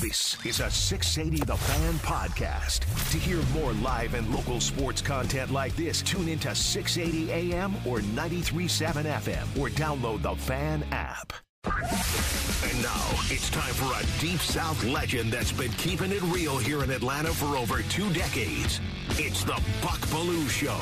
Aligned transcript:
This 0.00 0.36
is 0.46 0.60
a 0.60 0.70
680 0.70 1.44
The 1.44 1.56
Fan 1.56 1.94
podcast. 1.94 2.80
To 3.10 3.18
hear 3.18 3.42
more 3.52 3.72
live 3.72 4.14
and 4.14 4.32
local 4.32 4.60
sports 4.60 5.02
content 5.02 5.50
like 5.50 5.74
this, 5.74 6.02
tune 6.02 6.28
into 6.28 6.54
680 6.54 7.32
AM 7.32 7.74
or 7.84 8.00
937 8.02 9.06
FM 9.06 9.58
or 9.58 9.68
download 9.70 10.22
the 10.22 10.36
Fan 10.36 10.84
app. 10.92 11.32
And 11.64 12.80
now 12.80 13.08
it's 13.28 13.50
time 13.50 13.74
for 13.74 13.92
a 14.00 14.06
Deep 14.20 14.38
South 14.38 14.84
legend 14.84 15.32
that's 15.32 15.50
been 15.50 15.72
keeping 15.72 16.12
it 16.12 16.22
real 16.22 16.58
here 16.58 16.84
in 16.84 16.90
Atlanta 16.92 17.30
for 17.30 17.56
over 17.56 17.82
two 17.82 18.08
decades. 18.12 18.80
It's 19.10 19.42
the 19.42 19.60
Buck 19.82 19.98
Belue 20.12 20.48
Show, 20.48 20.78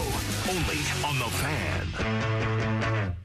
only 0.51 0.77
on 1.07 1.19
the 1.19 1.31
Fan. 1.41 3.17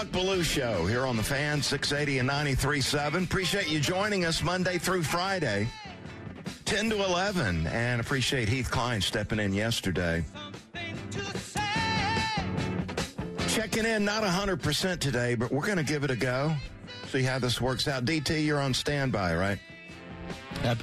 Buck 0.00 0.08
Belue 0.12 0.42
Show 0.42 0.86
here 0.86 1.04
on 1.04 1.18
the 1.18 1.22
Fan 1.22 1.60
680 1.60 2.20
and 2.20 2.30
93.7. 2.30 3.24
Appreciate 3.24 3.68
you 3.68 3.78
joining 3.78 4.24
us 4.24 4.42
Monday 4.42 4.78
through 4.78 5.02
Friday, 5.02 5.68
10 6.64 6.88
to 6.88 7.04
11, 7.04 7.66
and 7.66 8.00
appreciate 8.00 8.48
Heath 8.48 8.70
Klein 8.70 9.02
stepping 9.02 9.38
in 9.38 9.52
yesterday. 9.52 10.24
Checking 13.48 13.84
in, 13.84 14.02
not 14.02 14.22
100% 14.22 15.00
today, 15.00 15.34
but 15.34 15.52
we're 15.52 15.66
going 15.66 15.76
to 15.76 15.84
give 15.84 16.02
it 16.02 16.10
a 16.10 16.16
go. 16.16 16.54
See 17.08 17.22
how 17.22 17.38
this 17.38 17.60
works 17.60 17.86
out. 17.86 18.06
DT, 18.06 18.46
you're 18.46 18.62
on 18.62 18.72
standby, 18.72 19.36
right? 19.36 19.58
Yep. 20.64 20.78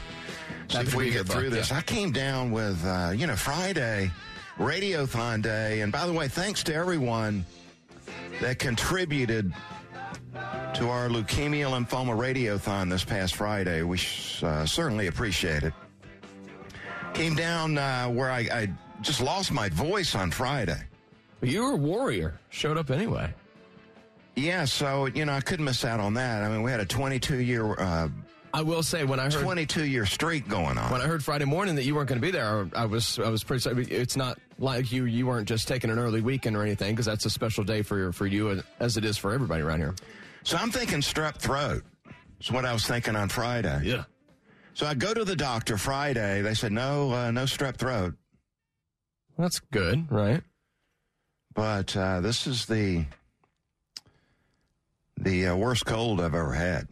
See 0.67 0.77
if 0.77 0.93
we 0.93 1.09
get 1.09 1.25
through 1.25 1.49
this. 1.49 1.71
Yeah. 1.71 1.77
I 1.77 1.81
came 1.81 2.11
down 2.11 2.51
with, 2.51 2.85
uh, 2.85 3.13
you 3.15 3.25
know, 3.25 3.35
Friday, 3.35 4.11
Radiothon 4.59 5.41
Day, 5.41 5.81
and 5.81 5.91
by 5.91 6.05
the 6.05 6.13
way, 6.13 6.27
thanks 6.27 6.61
to 6.65 6.75
everyone– 6.75 7.47
that 8.41 8.59
contributed 8.59 9.53
to 10.75 10.89
our 10.89 11.09
Leukemia 11.09 11.65
Lymphoma 11.65 12.15
Radiothon 12.15 12.89
this 12.89 13.03
past 13.03 13.35
Friday. 13.35 13.81
We 13.81 13.97
uh, 14.43 14.65
certainly 14.65 15.07
appreciate 15.07 15.63
it. 15.63 15.73
Came 17.13 17.35
down 17.35 17.77
uh, 17.77 18.07
where 18.07 18.29
I, 18.29 18.39
I, 18.39 18.69
just 19.01 19.21
lost 19.21 19.51
my 19.51 19.69
voice 19.69 20.15
on 20.15 20.31
Friday. 20.31 20.79
You 21.41 21.63
were 21.63 21.71
a 21.73 21.75
warrior. 21.75 22.39
Showed 22.49 22.77
up 22.77 22.89
anyway. 22.89 23.31
Yeah, 24.35 24.65
so, 24.65 25.05
you 25.05 25.25
know, 25.25 25.33
I 25.33 25.41
couldn't 25.41 25.65
miss 25.65 25.85
out 25.85 25.99
on 25.99 26.15
that. 26.15 26.43
I 26.43 26.49
mean, 26.49 26.63
we 26.63 26.71
had 26.71 26.79
a 26.79 26.85
22 26.85 27.37
year 27.37 27.73
uh, 27.79 28.09
I 28.53 28.61
will 28.61 28.81
say 28.81 29.03
when 29.03 29.19
I 29.19 29.25
heard 29.25 29.33
22 29.33 29.85
year 29.85 30.05
streak 30.05 30.47
going 30.47 30.77
on. 30.77 30.91
When 30.91 31.01
I 31.01 31.05
heard 31.05 31.23
Friday 31.23 31.45
morning 31.45 31.75
that 31.75 31.83
you 31.83 31.93
weren't 31.93 32.09
going 32.09 32.19
to 32.19 32.25
be 32.25 32.31
there, 32.31 32.67
I 32.75 32.85
was 32.85 33.19
I 33.19 33.29
was 33.29 33.43
pretty. 33.43 33.69
It's 33.93 34.15
not 34.15 34.39
like 34.59 34.91
you 34.91 35.05
you 35.05 35.27
weren't 35.27 35.47
just 35.47 35.67
taking 35.67 35.89
an 35.89 35.99
early 35.99 36.21
weekend 36.21 36.55
or 36.55 36.63
anything 36.63 36.93
because 36.93 37.05
that's 37.05 37.25
a 37.25 37.29
special 37.29 37.63
day 37.63 37.81
for 37.81 38.11
for 38.11 38.25
you 38.25 38.61
as 38.79 38.97
it 38.97 39.05
is 39.05 39.17
for 39.17 39.33
everybody 39.33 39.61
around 39.61 39.79
here. 39.79 39.95
So 40.43 40.57
I'm 40.57 40.71
thinking 40.71 40.99
strep 40.99 41.35
throat. 41.35 41.83
Is 42.39 42.51
what 42.51 42.65
I 42.65 42.73
was 42.73 42.85
thinking 42.85 43.15
on 43.15 43.29
Friday. 43.29 43.81
Yeah. 43.83 44.03
So 44.73 44.85
I 44.85 44.93
go 44.93 45.13
to 45.13 45.25
the 45.25 45.35
doctor 45.35 45.77
Friday. 45.77 46.41
They 46.41 46.53
said 46.53 46.71
no, 46.71 47.11
uh, 47.11 47.31
no 47.31 47.43
strep 47.43 47.77
throat. 47.77 48.13
That's 49.37 49.59
good, 49.59 50.11
right? 50.11 50.41
But 51.55 51.97
uh, 51.97 52.21
this 52.21 52.45
is 52.45 52.65
the 52.67 53.05
the 55.17 55.47
uh, 55.47 55.55
worst 55.55 55.85
cold 55.85 56.21
I've 56.21 56.35
ever 56.35 56.53
had. 56.53 56.87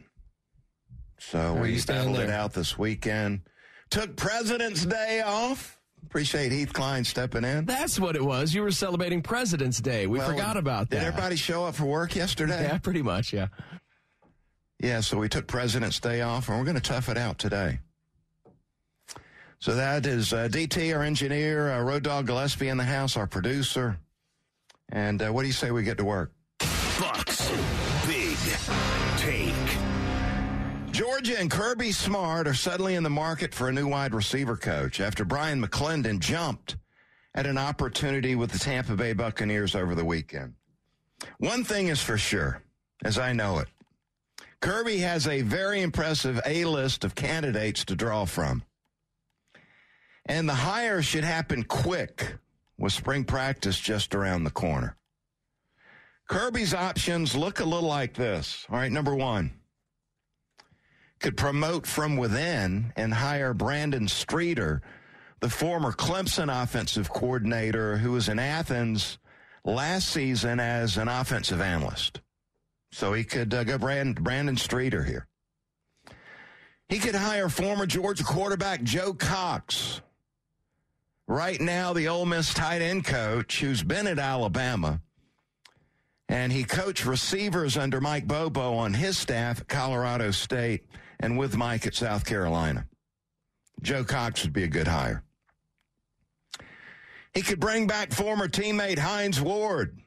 So 1.19 1.53
we 1.53 1.79
battled 1.81 2.17
it 2.17 2.29
out 2.29 2.53
this 2.53 2.77
weekend. 2.77 3.41
Took 3.89 4.15
President's 4.15 4.85
Day 4.85 5.21
off. 5.21 5.74
Appreciate 6.15 6.53
Heath 6.53 6.71
Klein 6.71 7.03
stepping 7.03 7.43
in. 7.43 7.65
That's 7.65 7.99
what 7.99 8.15
it 8.15 8.23
was. 8.23 8.53
You 8.53 8.61
were 8.61 8.71
celebrating 8.71 9.21
President's 9.21 9.81
Day. 9.81 10.07
We 10.07 10.19
well, 10.19 10.29
forgot 10.29 10.55
about 10.55 10.89
that. 10.89 10.99
Did 10.99 11.07
everybody 11.07 11.35
show 11.35 11.65
up 11.65 11.75
for 11.75 11.83
work 11.83 12.15
yesterday? 12.15 12.63
Yeah, 12.63 12.77
pretty 12.77 13.01
much, 13.01 13.33
yeah. 13.33 13.47
Yeah, 14.79 15.01
so 15.01 15.17
we 15.17 15.27
took 15.27 15.45
President's 15.45 15.99
Day 15.99 16.21
off, 16.21 16.47
and 16.47 16.57
we're 16.57 16.63
going 16.63 16.75
to 16.75 16.81
tough 16.81 17.09
it 17.09 17.17
out 17.17 17.37
today. 17.37 17.79
So 19.59 19.75
that 19.75 20.05
is 20.05 20.31
uh, 20.31 20.47
DT, 20.49 20.95
our 20.95 21.03
engineer, 21.03 21.69
uh, 21.69 21.81
Road 21.81 22.03
Dog 22.03 22.27
Gillespie 22.27 22.69
in 22.69 22.77
the 22.77 22.85
house, 22.85 23.17
our 23.17 23.27
producer. 23.27 23.97
And 24.87 25.21
uh, 25.21 25.31
what 25.31 25.41
do 25.41 25.47
you 25.47 25.53
say 25.53 25.71
we 25.71 25.83
get 25.83 25.97
to 25.97 26.05
work? 26.05 26.31
Bucks. 26.97 27.51
Georgia 30.95 31.37
and 31.37 31.51
Kirby 31.51 31.91
Smart 31.91 32.47
are 32.47 32.53
suddenly 32.53 32.95
in 32.95 33.03
the 33.03 33.09
market 33.09 33.53
for 33.53 33.67
a 33.67 33.73
new 33.73 33.85
wide 33.85 34.13
receiver 34.13 34.55
coach 34.55 35.01
after 35.01 35.25
Brian 35.25 35.61
McClendon 35.61 36.21
jumped 36.21 36.77
at 37.33 37.45
an 37.45 37.57
opportunity 37.57 38.33
with 38.33 38.49
the 38.49 38.59
Tampa 38.59 38.95
Bay 38.95 39.11
Buccaneers 39.11 39.75
over 39.75 39.93
the 39.93 40.05
weekend. 40.05 40.53
One 41.37 41.65
thing 41.65 41.89
is 41.89 42.01
for 42.01 42.17
sure, 42.17 42.63
as 43.03 43.19
I 43.19 43.33
know 43.33 43.59
it, 43.59 43.67
Kirby 44.61 44.99
has 44.99 45.27
a 45.27 45.41
very 45.41 45.81
impressive 45.81 46.39
A 46.45 46.63
list 46.63 47.03
of 47.03 47.13
candidates 47.13 47.83
to 47.83 47.95
draw 47.97 48.23
from. 48.23 48.63
And 50.25 50.47
the 50.47 50.53
hire 50.53 51.01
should 51.01 51.25
happen 51.25 51.65
quick 51.65 52.37
with 52.77 52.93
spring 52.93 53.25
practice 53.25 53.77
just 53.77 54.15
around 54.15 54.45
the 54.45 54.49
corner. 54.49 54.95
Kirby's 56.29 56.73
options 56.73 57.35
look 57.35 57.59
a 57.59 57.65
little 57.65 57.89
like 57.89 58.13
this. 58.13 58.65
All 58.69 58.77
right, 58.77 58.89
number 58.89 59.13
one 59.13 59.51
could 61.25 61.37
promote 61.37 61.87
from 61.87 62.17
within 62.17 62.93
and 62.95 63.11
hire 63.11 63.51
Brandon 63.51 64.07
Streeter, 64.07 64.83
the 65.39 65.49
former 65.49 65.91
Clemson 65.91 66.53
offensive 66.61 67.09
coordinator 67.09 67.97
who 67.97 68.11
was 68.11 68.29
in 68.29 68.37
Athens 68.37 69.17
last 69.63 70.09
season 70.09 70.59
as 70.59 70.97
an 70.97 71.07
offensive 71.07 71.61
analyst. 71.61 72.21
So 72.91 73.11
he 73.13 73.23
could 73.23 73.55
uh, 73.55 73.63
go 73.63 73.79
Brand, 73.79 74.23
Brandon 74.23 74.55
Streeter 74.55 75.03
here. 75.03 75.25
He 76.89 76.99
could 76.99 77.15
hire 77.15 77.49
former 77.49 77.87
Georgia 77.87 78.23
quarterback 78.23 78.83
Joe 78.83 79.11
Cox. 79.15 80.01
Right 81.27 81.59
now, 81.59 81.93
the 81.93 82.07
Ole 82.07 82.27
Miss 82.27 82.53
tight 82.53 82.83
end 82.83 83.03
coach 83.03 83.61
who's 83.61 83.81
been 83.81 84.05
at 84.05 84.19
Alabama. 84.19 85.01
And 86.29 86.51
he 86.51 86.65
coached 86.65 87.03
receivers 87.03 87.77
under 87.77 87.99
Mike 87.99 88.27
Bobo 88.27 88.75
on 88.75 88.93
his 88.93 89.17
staff 89.17 89.61
at 89.61 89.67
Colorado 89.67 90.29
State 90.29 90.83
and 91.19 91.37
with 91.37 91.57
Mike 91.57 91.85
at 91.87 91.95
South 91.95 92.25
Carolina. 92.25 92.87
Joe 93.81 94.03
Cox 94.03 94.43
would 94.43 94.53
be 94.53 94.63
a 94.63 94.67
good 94.67 94.87
hire. 94.87 95.23
He 97.33 97.41
could 97.41 97.59
bring 97.59 97.87
back 97.87 98.13
former 98.13 98.47
teammate 98.47 98.99
Hines 98.99 99.41
Ward. 99.41 99.99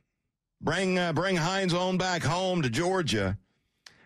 Bring 0.61 0.99
uh, 0.99 1.13
bring 1.13 1.37
Hines 1.37 1.75
on 1.75 1.99
back 1.99 2.23
home 2.23 2.63
to 2.63 2.71
Georgia. 2.71 3.39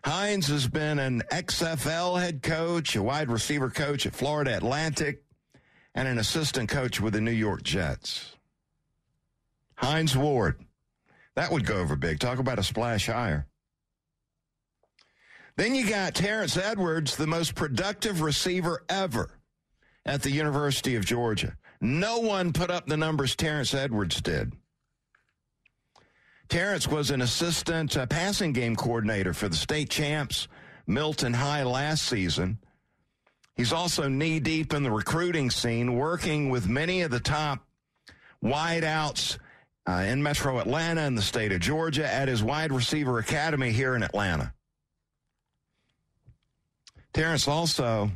Hines 0.04 0.48
has 0.48 0.66
been 0.66 0.98
an 0.98 1.22
XFL 1.30 2.20
head 2.20 2.42
coach, 2.42 2.96
a 2.96 3.02
wide 3.02 3.30
receiver 3.30 3.70
coach 3.70 4.04
at 4.04 4.14
Florida 4.14 4.56
Atlantic, 4.56 5.22
and 5.94 6.08
an 6.08 6.18
assistant 6.18 6.68
coach 6.68 7.00
with 7.00 7.12
the 7.12 7.20
New 7.20 7.30
York 7.30 7.62
Jets. 7.62 8.36
Hines 9.76 10.16
Ward. 10.16 10.60
That 11.36 11.52
would 11.52 11.64
go 11.64 11.76
over 11.76 11.96
big. 11.96 12.18
Talk 12.18 12.38
about 12.38 12.58
a 12.58 12.62
splash 12.62 13.06
hire. 13.06 13.46
Then 15.56 15.74
you 15.74 15.88
got 15.88 16.14
Terrence 16.14 16.56
Edwards, 16.56 17.16
the 17.16 17.26
most 17.26 17.54
productive 17.54 18.22
receiver 18.22 18.84
ever 18.88 19.38
at 20.06 20.22
the 20.22 20.30
University 20.30 20.96
of 20.96 21.04
Georgia. 21.04 21.56
No 21.80 22.20
one 22.20 22.52
put 22.52 22.70
up 22.70 22.86
the 22.86 22.96
numbers 22.96 23.36
Terrence 23.36 23.74
Edwards 23.74 24.20
did. 24.22 24.52
Terrence 26.48 26.86
was 26.86 27.10
an 27.10 27.22
assistant 27.22 27.96
uh, 27.96 28.06
passing 28.06 28.52
game 28.52 28.76
coordinator 28.76 29.32
for 29.32 29.48
the 29.48 29.56
state 29.56 29.90
champs 29.90 30.48
Milton 30.86 31.32
High 31.32 31.62
last 31.62 32.04
season. 32.04 32.58
He's 33.54 33.72
also 33.72 34.08
knee 34.08 34.40
deep 34.40 34.72
in 34.72 34.82
the 34.82 34.90
recruiting 34.90 35.50
scene, 35.50 35.94
working 35.96 36.50
with 36.50 36.68
many 36.68 37.02
of 37.02 37.10
the 37.10 37.20
top 37.20 37.66
wideouts 38.42 39.38
uh, 39.86 40.04
in 40.06 40.22
Metro 40.22 40.58
Atlanta 40.58 41.02
in 41.02 41.14
the 41.14 41.22
state 41.22 41.52
of 41.52 41.60
Georgia 41.60 42.10
at 42.10 42.28
his 42.28 42.42
wide 42.42 42.72
receiver 42.72 43.18
academy 43.18 43.70
here 43.70 43.94
in 43.94 44.02
Atlanta. 44.02 44.52
Terrence 47.12 47.46
also 47.46 48.10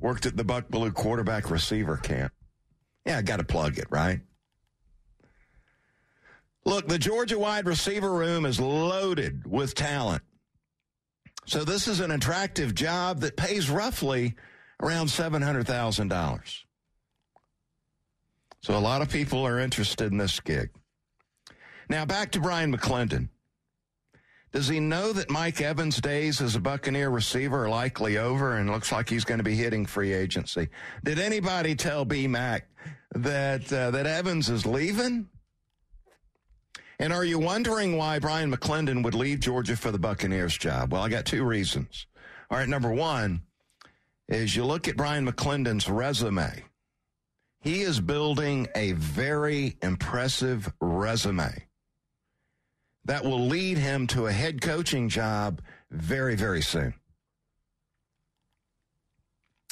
worked 0.00 0.26
at 0.26 0.36
the 0.36 0.44
Buck 0.44 0.68
Belue 0.68 0.94
quarterback 0.94 1.50
receiver 1.50 1.96
camp. 1.96 2.32
Yeah, 3.04 3.18
I 3.18 3.22
got 3.22 3.38
to 3.38 3.44
plug 3.44 3.78
it, 3.78 3.86
right? 3.90 4.20
Look, 6.64 6.88
the 6.88 6.98
Georgia 6.98 7.38
wide 7.38 7.66
receiver 7.66 8.12
room 8.12 8.44
is 8.44 8.60
loaded 8.60 9.46
with 9.46 9.74
talent. 9.74 10.22
So 11.46 11.64
this 11.64 11.88
is 11.88 12.00
an 12.00 12.10
attractive 12.10 12.74
job 12.74 13.20
that 13.20 13.36
pays 13.36 13.70
roughly 13.70 14.34
around 14.82 15.06
$700,000. 15.06 16.64
So 18.60 18.76
a 18.76 18.78
lot 18.78 19.00
of 19.00 19.08
people 19.08 19.46
are 19.46 19.58
interested 19.58 20.12
in 20.12 20.18
this 20.18 20.40
gig. 20.40 20.70
Now 21.88 22.04
back 22.04 22.32
to 22.32 22.40
Brian 22.40 22.76
McClendon. 22.76 23.28
Does 24.52 24.68
he 24.68 24.80
know 24.80 25.12
that 25.12 25.30
Mike 25.30 25.60
Evans' 25.60 26.00
days 26.00 26.40
as 26.40 26.56
a 26.56 26.60
Buccaneer 26.60 27.10
receiver 27.10 27.64
are 27.64 27.68
likely 27.68 28.16
over 28.16 28.56
and 28.56 28.70
looks 28.70 28.90
like 28.90 29.08
he's 29.08 29.24
going 29.24 29.38
to 29.38 29.44
be 29.44 29.54
hitting 29.54 29.84
free 29.84 30.12
agency? 30.14 30.68
Did 31.04 31.18
anybody 31.18 31.74
tell 31.74 32.06
B 32.06 32.26
Mac 32.26 32.66
that 33.14 33.70
uh, 33.70 33.90
that 33.90 34.06
Evans 34.06 34.48
is 34.48 34.64
leaving? 34.64 35.28
And 36.98 37.12
are 37.12 37.24
you 37.24 37.38
wondering 37.38 37.96
why 37.96 38.18
Brian 38.18 38.50
McClendon 38.50 39.04
would 39.04 39.14
leave 39.14 39.40
Georgia 39.40 39.76
for 39.76 39.92
the 39.92 39.98
Buccaneers 39.98 40.56
job? 40.56 40.92
Well, 40.92 41.02
I 41.02 41.08
got 41.08 41.26
two 41.26 41.44
reasons. 41.44 42.06
All 42.50 42.58
right, 42.58 42.68
number 42.68 42.90
one 42.90 43.42
is 44.28 44.56
you 44.56 44.64
look 44.64 44.88
at 44.88 44.96
Brian 44.96 45.26
McClendon's 45.26 45.88
resume. 45.88 46.64
He 47.60 47.82
is 47.82 48.00
building 48.00 48.66
a 48.74 48.92
very 48.92 49.76
impressive 49.82 50.72
resume 50.80 51.67
that 53.08 53.24
will 53.24 53.46
lead 53.46 53.78
him 53.78 54.06
to 54.06 54.26
a 54.26 54.32
head 54.32 54.60
coaching 54.60 55.08
job 55.08 55.62
very, 55.90 56.36
very 56.36 56.60
soon. 56.60 56.92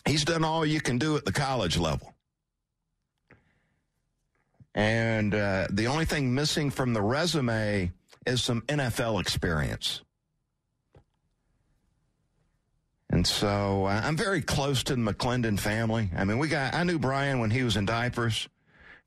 He's 0.07 0.25
done 0.25 0.43
all 0.43 0.65
you 0.65 0.81
can 0.81 0.97
do 0.97 1.19
at 1.19 1.27
the 1.27 1.33
college 1.33 1.77
level. 1.77 2.15
And 4.75 5.35
uh, 5.35 5.67
the 5.71 5.87
only 5.87 6.07
thing 6.07 6.35
missing 6.35 6.71
from 6.71 6.95
the 6.95 7.03
resume 7.03 7.93
is 8.27 8.43
some 8.43 8.63
NFL 8.63 9.21
experience. 9.21 10.01
And 13.11 13.27
so 13.27 13.85
uh, 13.85 14.01
I'm 14.03 14.17
very 14.17 14.41
close 14.41 14.83
to 14.85 14.97
the 14.97 15.01
McClendon 15.01 15.61
family. 15.61 16.11
I 16.17 16.25
mean, 16.25 16.39
we 16.39 16.49
got, 16.49 16.73
I 16.73 16.85
knew 16.85 16.99
Brian 16.99 17.39
when 17.41 17.51
he 17.51 17.63
was 17.63 17.77
in 17.77 17.85
diapers. 17.85 18.49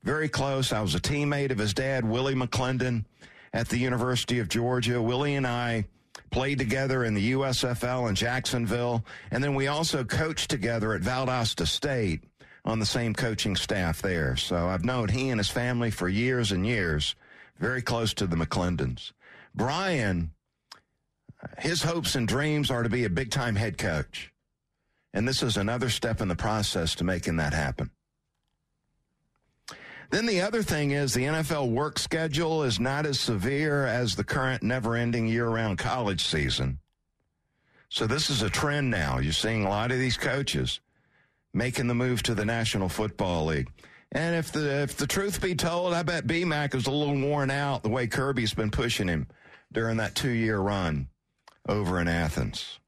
Very 0.04 0.28
close. 0.28 0.72
I 0.72 0.80
was 0.82 0.94
a 0.94 1.00
teammate 1.00 1.50
of 1.50 1.58
his 1.58 1.74
dad, 1.74 2.08
Willie 2.08 2.34
McClendon, 2.36 3.04
at 3.52 3.68
the 3.68 3.78
University 3.78 4.38
of 4.38 4.48
Georgia. 4.48 5.02
Willie 5.02 5.34
and 5.34 5.46
I 5.46 5.86
played 6.30 6.58
together 6.58 7.04
in 7.04 7.14
the 7.14 7.32
USFL 7.32 8.08
in 8.08 8.14
Jacksonville. 8.14 9.04
And 9.30 9.42
then 9.42 9.54
we 9.54 9.66
also 9.66 10.04
coached 10.04 10.50
together 10.50 10.94
at 10.94 11.02
Valdosta 11.02 11.66
State 11.66 12.22
on 12.64 12.78
the 12.78 12.86
same 12.86 13.14
coaching 13.14 13.56
staff 13.56 14.02
there. 14.02 14.36
So 14.36 14.68
I've 14.68 14.84
known 14.84 15.08
he 15.08 15.30
and 15.30 15.40
his 15.40 15.48
family 15.48 15.90
for 15.90 16.08
years 16.08 16.52
and 16.52 16.66
years, 16.66 17.14
very 17.58 17.82
close 17.82 18.14
to 18.14 18.26
the 18.26 18.36
McClendons. 18.36 19.12
Brian, 19.54 20.30
his 21.58 21.82
hopes 21.82 22.14
and 22.14 22.28
dreams 22.28 22.70
are 22.70 22.82
to 22.82 22.88
be 22.88 23.04
a 23.04 23.10
big 23.10 23.30
time 23.30 23.56
head 23.56 23.78
coach. 23.78 24.32
And 25.12 25.26
this 25.26 25.42
is 25.42 25.56
another 25.56 25.90
step 25.90 26.20
in 26.20 26.28
the 26.28 26.36
process 26.36 26.94
to 26.96 27.04
making 27.04 27.36
that 27.36 27.52
happen. 27.52 27.90
Then 30.10 30.26
the 30.26 30.40
other 30.40 30.62
thing 30.62 30.90
is 30.90 31.14
the 31.14 31.24
NFL 31.24 31.70
work 31.70 31.98
schedule 31.98 32.64
is 32.64 32.80
not 32.80 33.06
as 33.06 33.20
severe 33.20 33.86
as 33.86 34.16
the 34.16 34.24
current 34.24 34.62
never 34.62 34.96
ending 34.96 35.28
year 35.28 35.48
round 35.48 35.78
college 35.78 36.24
season. 36.24 36.80
So 37.88 38.06
this 38.06 38.28
is 38.28 38.42
a 38.42 38.50
trend 38.50 38.90
now. 38.90 39.18
You're 39.18 39.32
seeing 39.32 39.64
a 39.64 39.68
lot 39.68 39.92
of 39.92 39.98
these 39.98 40.16
coaches 40.16 40.80
making 41.52 41.86
the 41.86 41.94
move 41.94 42.22
to 42.24 42.34
the 42.34 42.44
National 42.44 42.88
Football 42.88 43.46
League. 43.46 43.70
And 44.12 44.34
if 44.34 44.50
the 44.50 44.82
if 44.82 44.96
the 44.96 45.06
truth 45.06 45.40
be 45.40 45.54
told, 45.54 45.94
I 45.94 46.02
bet 46.02 46.26
BMAC 46.26 46.74
is 46.74 46.86
a 46.86 46.90
little 46.90 47.18
worn 47.20 47.50
out 47.50 47.84
the 47.84 47.88
way 47.88 48.08
Kirby's 48.08 48.54
been 48.54 48.70
pushing 48.70 49.06
him 49.06 49.28
during 49.72 49.98
that 49.98 50.16
two 50.16 50.30
year 50.30 50.58
run 50.58 51.08
over 51.68 52.00
in 52.00 52.08
Athens. 52.08 52.80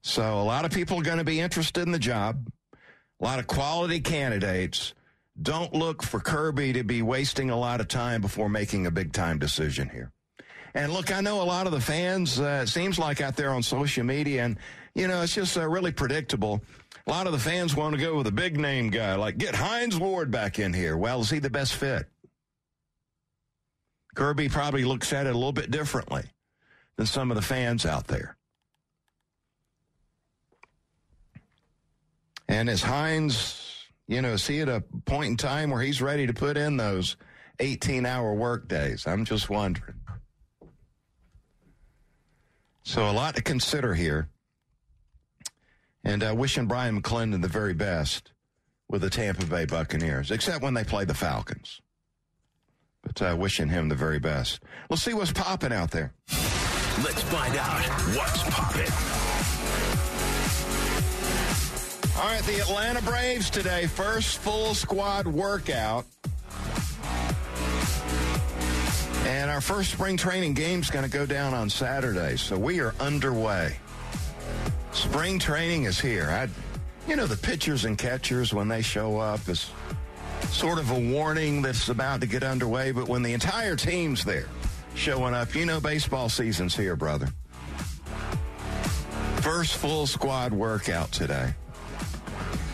So 0.00 0.40
a 0.40 0.44
lot 0.44 0.64
of 0.64 0.72
people 0.72 0.98
are 0.98 1.02
going 1.02 1.18
to 1.18 1.24
be 1.24 1.40
interested 1.40 1.82
in 1.82 1.92
the 1.92 1.98
job. 1.98 2.48
A 3.20 3.24
lot 3.24 3.38
of 3.38 3.46
quality 3.46 4.00
candidates. 4.00 4.94
Don't 5.40 5.72
look 5.72 6.02
for 6.02 6.18
Kirby 6.18 6.72
to 6.72 6.82
be 6.82 7.02
wasting 7.02 7.50
a 7.50 7.56
lot 7.56 7.80
of 7.80 7.88
time 7.88 8.20
before 8.20 8.48
making 8.48 8.86
a 8.86 8.90
big 8.90 9.12
time 9.12 9.38
decision 9.38 9.88
here. 9.88 10.12
And 10.74 10.92
look, 10.92 11.12
I 11.12 11.20
know 11.20 11.40
a 11.40 11.44
lot 11.44 11.66
of 11.66 11.72
the 11.72 11.80
fans, 11.80 12.40
uh, 12.40 12.60
it 12.62 12.68
seems 12.68 12.98
like 12.98 13.20
out 13.20 13.36
there 13.36 13.50
on 13.50 13.62
social 13.62 14.04
media, 14.04 14.44
and, 14.44 14.58
you 14.94 15.08
know, 15.08 15.22
it's 15.22 15.34
just 15.34 15.56
uh, 15.56 15.66
really 15.68 15.92
predictable. 15.92 16.60
A 17.06 17.10
lot 17.10 17.26
of 17.26 17.32
the 17.32 17.38
fans 17.38 17.74
want 17.74 17.94
to 17.94 18.00
go 18.00 18.16
with 18.16 18.26
a 18.26 18.32
big 18.32 18.58
name 18.58 18.90
guy, 18.90 19.14
like 19.14 19.38
get 19.38 19.54
Hines 19.54 19.98
Ward 19.98 20.30
back 20.30 20.58
in 20.58 20.72
here. 20.72 20.96
Well, 20.96 21.20
is 21.20 21.30
he 21.30 21.38
the 21.38 21.50
best 21.50 21.74
fit? 21.74 22.06
Kirby 24.14 24.48
probably 24.48 24.84
looks 24.84 25.12
at 25.12 25.26
it 25.26 25.30
a 25.30 25.38
little 25.38 25.52
bit 25.52 25.70
differently 25.70 26.24
than 26.96 27.06
some 27.06 27.30
of 27.30 27.36
the 27.36 27.42
fans 27.42 27.86
out 27.86 28.08
there. 28.08 28.36
And 32.48 32.68
as 32.68 32.82
Hines 32.82 33.67
you 34.08 34.22
know, 34.22 34.32
is 34.32 34.46
he 34.46 34.60
at 34.60 34.68
a 34.68 34.82
point 35.04 35.30
in 35.30 35.36
time 35.36 35.70
where 35.70 35.82
he's 35.82 36.00
ready 36.00 36.26
to 36.26 36.32
put 36.32 36.56
in 36.56 36.78
those 36.78 37.16
18 37.60 38.06
hour 38.06 38.34
work 38.34 38.66
days? 38.66 39.06
I'm 39.06 39.26
just 39.26 39.50
wondering. 39.50 39.94
So 42.82 43.08
a 43.08 43.12
lot 43.12 43.36
to 43.36 43.42
consider 43.42 43.94
here. 43.94 44.30
And 46.02 46.24
uh, 46.24 46.34
wishing 46.34 46.66
Brian 46.66 47.00
McClendon 47.00 47.42
the 47.42 47.48
very 47.48 47.74
best 47.74 48.32
with 48.88 49.02
the 49.02 49.10
Tampa 49.10 49.44
Bay 49.44 49.66
Buccaneers, 49.66 50.30
except 50.30 50.62
when 50.62 50.72
they 50.72 50.84
play 50.84 51.04
the 51.04 51.12
Falcons. 51.12 51.82
But 53.02 53.20
uh, 53.20 53.36
wishing 53.38 53.68
him 53.68 53.90
the 53.90 53.94
very 53.94 54.18
best. 54.18 54.60
We'll 54.88 54.96
see 54.96 55.12
what's 55.12 55.32
popping 55.32 55.72
out 55.72 55.90
there. 55.90 56.14
Let's 57.04 57.22
find 57.24 57.54
out 57.56 57.84
what's 58.16 58.42
popping. 58.44 59.27
All 62.18 62.24
right, 62.24 62.42
the 62.42 62.58
Atlanta 62.58 63.00
Braves 63.02 63.48
today, 63.48 63.86
first 63.86 64.38
full 64.38 64.74
squad 64.74 65.28
workout. 65.28 66.04
And 69.24 69.48
our 69.48 69.60
first 69.60 69.92
spring 69.92 70.16
training 70.16 70.54
game 70.54 70.80
is 70.80 70.90
going 70.90 71.04
to 71.04 71.10
go 71.10 71.26
down 71.26 71.54
on 71.54 71.70
Saturday, 71.70 72.36
so 72.36 72.58
we 72.58 72.80
are 72.80 72.92
underway. 72.98 73.76
Spring 74.90 75.38
training 75.38 75.84
is 75.84 76.00
here. 76.00 76.28
I, 76.28 76.48
you 77.08 77.14
know, 77.14 77.28
the 77.28 77.36
pitchers 77.36 77.84
and 77.84 77.96
catchers, 77.96 78.52
when 78.52 78.66
they 78.66 78.82
show 78.82 79.18
up, 79.18 79.48
is 79.48 79.70
sort 80.48 80.80
of 80.80 80.90
a 80.90 80.98
warning 80.98 81.62
that's 81.62 81.88
about 81.88 82.20
to 82.22 82.26
get 82.26 82.42
underway, 82.42 82.90
but 82.90 83.06
when 83.06 83.22
the 83.22 83.32
entire 83.32 83.76
team's 83.76 84.24
there 84.24 84.48
showing 84.96 85.34
up, 85.34 85.54
you 85.54 85.66
know, 85.66 85.78
baseball 85.78 86.28
season's 86.28 86.74
here, 86.74 86.96
brother. 86.96 87.28
First 89.36 89.76
full 89.76 90.08
squad 90.08 90.52
workout 90.52 91.12
today. 91.12 91.54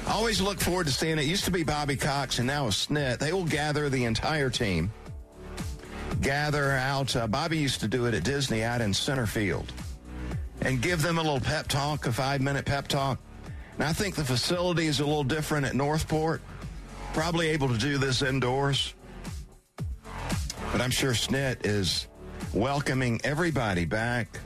Always 0.09 0.41
look 0.41 0.61
forward 0.61 0.87
to 0.87 0.93
seeing 0.93 1.19
it. 1.19 1.23
it. 1.23 1.27
Used 1.27 1.45
to 1.45 1.51
be 1.51 1.63
Bobby 1.63 1.97
Cox 1.97 2.39
and 2.39 2.47
now 2.47 2.67
it's 2.67 2.87
Snit. 2.87 3.19
They 3.19 3.33
will 3.33 3.45
gather 3.45 3.89
the 3.89 4.05
entire 4.05 4.51
team. 4.51 4.93
Gather 6.21 6.73
out. 6.73 7.15
Uh, 7.17 7.27
Bobby 7.27 7.59
used 7.59 7.81
to 7.81 7.89
do 7.89 8.07
it 8.07 8.15
at 8.15 8.25
Disney 8.25 8.63
out 8.63 8.81
in 8.81 8.95
center 8.95 9.27
field 9.27 9.73
and 10.61 10.81
give 10.81 11.03
them 11.03 11.19
a 11.19 11.23
little 11.23 11.41
pep 11.41 11.69
talk, 11.69 12.07
a 12.07 12.13
five 12.13 12.41
minute 12.41 12.65
pep 12.65 12.89
talk. 12.89 13.19
And 13.75 13.83
I 13.83 13.93
think 13.93 14.15
the 14.15 14.25
facility 14.25 14.87
is 14.87 15.01
a 15.01 15.05
little 15.05 15.25
different 15.25 15.67
at 15.67 15.75
Northport. 15.75 16.41
Probably 17.13 17.49
able 17.49 17.69
to 17.69 17.79
do 17.79 17.99
this 17.99 18.23
indoors. 18.23 18.95
But 20.73 20.81
I'm 20.81 20.91
sure 20.91 21.13
Snit 21.13 21.65
is 21.65 22.09
welcoming 22.53 23.21
everybody 23.25 23.85
back 23.85 24.39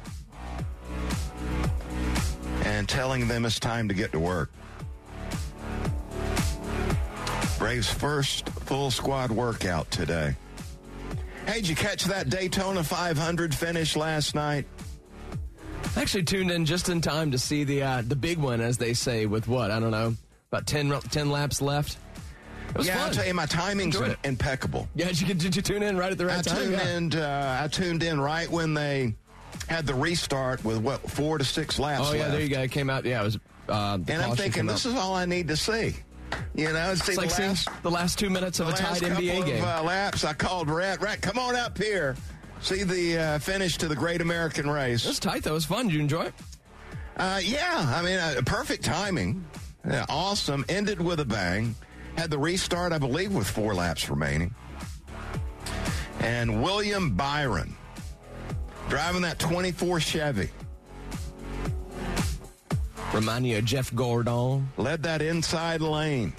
and 2.64 2.88
telling 2.88 3.28
them 3.28 3.44
it's 3.44 3.58
time 3.58 3.88
to 3.88 3.94
get 3.94 4.12
to 4.12 4.20
work. 4.20 4.50
Braves' 7.58 7.90
first 7.90 8.48
full 8.48 8.90
squad 8.90 9.30
workout 9.32 9.90
today. 9.90 10.36
Hey, 11.46 11.54
did 11.54 11.68
you 11.68 11.74
catch 11.74 12.04
that 12.04 12.30
Daytona 12.30 12.84
500 12.84 13.54
finish 13.54 13.96
last 13.96 14.34
night? 14.34 14.66
I 15.96 16.02
actually 16.02 16.22
tuned 16.22 16.50
in 16.50 16.64
just 16.64 16.88
in 16.88 17.00
time 17.00 17.32
to 17.32 17.38
see 17.38 17.64
the 17.64 17.82
uh, 17.82 18.02
the 18.06 18.14
big 18.14 18.38
one, 18.38 18.60
as 18.60 18.78
they 18.78 18.94
say, 18.94 19.26
with 19.26 19.48
what 19.48 19.70
I 19.70 19.80
don't 19.80 19.90
know, 19.90 20.14
about 20.52 20.66
10, 20.66 21.00
10 21.00 21.30
laps 21.30 21.60
left. 21.60 21.98
yeah, 22.80 22.94
fun. 22.94 23.04
I'll 23.04 23.10
tell 23.10 23.26
you, 23.26 23.34
my 23.34 23.46
timing's 23.46 23.98
impeccable. 24.24 24.88
Yeah, 24.94 25.08
did 25.08 25.20
you, 25.20 25.34
did 25.34 25.56
you 25.56 25.62
tune 25.62 25.82
in 25.82 25.96
right 25.96 26.12
at 26.12 26.18
the 26.18 26.26
right 26.26 26.38
I 26.38 26.42
time? 26.42 26.56
Tuned 26.58 26.72
yeah. 26.72 26.96
in, 26.96 27.14
uh, 27.14 27.60
I 27.64 27.68
tuned 27.68 28.02
in 28.02 28.20
right 28.20 28.48
when 28.48 28.74
they 28.74 29.14
had 29.68 29.86
the 29.86 29.94
restart 29.94 30.64
with 30.64 30.78
what 30.78 31.10
four 31.10 31.38
to 31.38 31.44
six 31.44 31.78
laps. 31.78 32.04
Oh 32.06 32.12
yeah, 32.12 32.20
left. 32.20 32.32
there 32.32 32.40
you 32.42 32.48
go. 32.48 32.60
It 32.60 32.70
came 32.70 32.88
out. 32.88 33.04
Yeah, 33.04 33.22
it 33.22 33.24
was. 33.24 33.38
Uh, 33.68 33.98
and 34.06 34.22
I'm 34.22 34.36
thinking, 34.36 34.66
this 34.66 34.86
is 34.86 34.94
all 34.94 35.14
I 35.14 35.24
need 35.24 35.48
to 35.48 35.56
see. 35.56 35.96
You 36.54 36.72
know, 36.72 36.90
It's 36.90 37.06
like 37.16 37.28
the 37.28 37.34
seeing 37.34 37.48
last, 37.50 37.68
the 37.82 37.90
last 37.90 38.18
two 38.18 38.30
minutes 38.30 38.58
of 38.60 38.68
a 38.68 38.72
tied 38.72 39.00
NBA 39.00 39.40
of, 39.40 39.46
game. 39.46 39.64
Uh, 39.64 39.82
laps. 39.82 40.24
I 40.24 40.32
called 40.32 40.68
Rhett. 40.68 41.00
Rhett, 41.00 41.20
come 41.20 41.38
on 41.38 41.54
up 41.54 41.78
here. 41.78 42.16
See 42.60 42.82
the 42.82 43.18
uh, 43.18 43.38
finish 43.38 43.76
to 43.78 43.86
the 43.88 43.94
Great 43.94 44.20
American 44.20 44.68
Race. 44.68 45.04
it 45.04 45.08
was 45.08 45.20
tight 45.20 45.44
though. 45.44 45.52
It 45.52 45.54
was 45.54 45.64
fun. 45.64 45.86
Did 45.86 45.94
you 45.94 46.00
enjoy 46.00 46.24
it? 46.24 46.34
Uh, 47.16 47.40
yeah, 47.42 47.92
I 47.96 48.02
mean, 48.02 48.18
uh, 48.18 48.40
perfect 48.44 48.84
timing. 48.84 49.44
Yeah, 49.86 50.04
awesome. 50.08 50.64
Ended 50.68 51.00
with 51.00 51.20
a 51.20 51.24
bang. 51.24 51.74
Had 52.16 52.30
the 52.30 52.38
restart, 52.38 52.92
I 52.92 52.98
believe, 52.98 53.32
with 53.32 53.48
four 53.48 53.74
laps 53.74 54.10
remaining. 54.10 54.54
And 56.20 56.62
William 56.62 57.14
Byron 57.14 57.76
driving 58.88 59.22
that 59.22 59.38
24 59.38 60.00
Chevy 60.00 60.50
Remind 63.12 63.46
you 63.46 63.58
of 63.58 63.64
Jeff 63.64 63.94
Gordon. 63.94 64.68
led 64.76 65.02
that 65.02 65.22
inside 65.22 65.80
lane, 65.80 66.32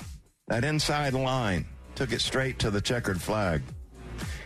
that 0.47 0.63
inside 0.63 1.13
line, 1.13 1.65
took 1.95 2.11
it 2.11 2.21
straight 2.21 2.59
to 2.59 2.69
the 2.69 2.79
checkered 2.79 3.21
flag. 3.21 3.61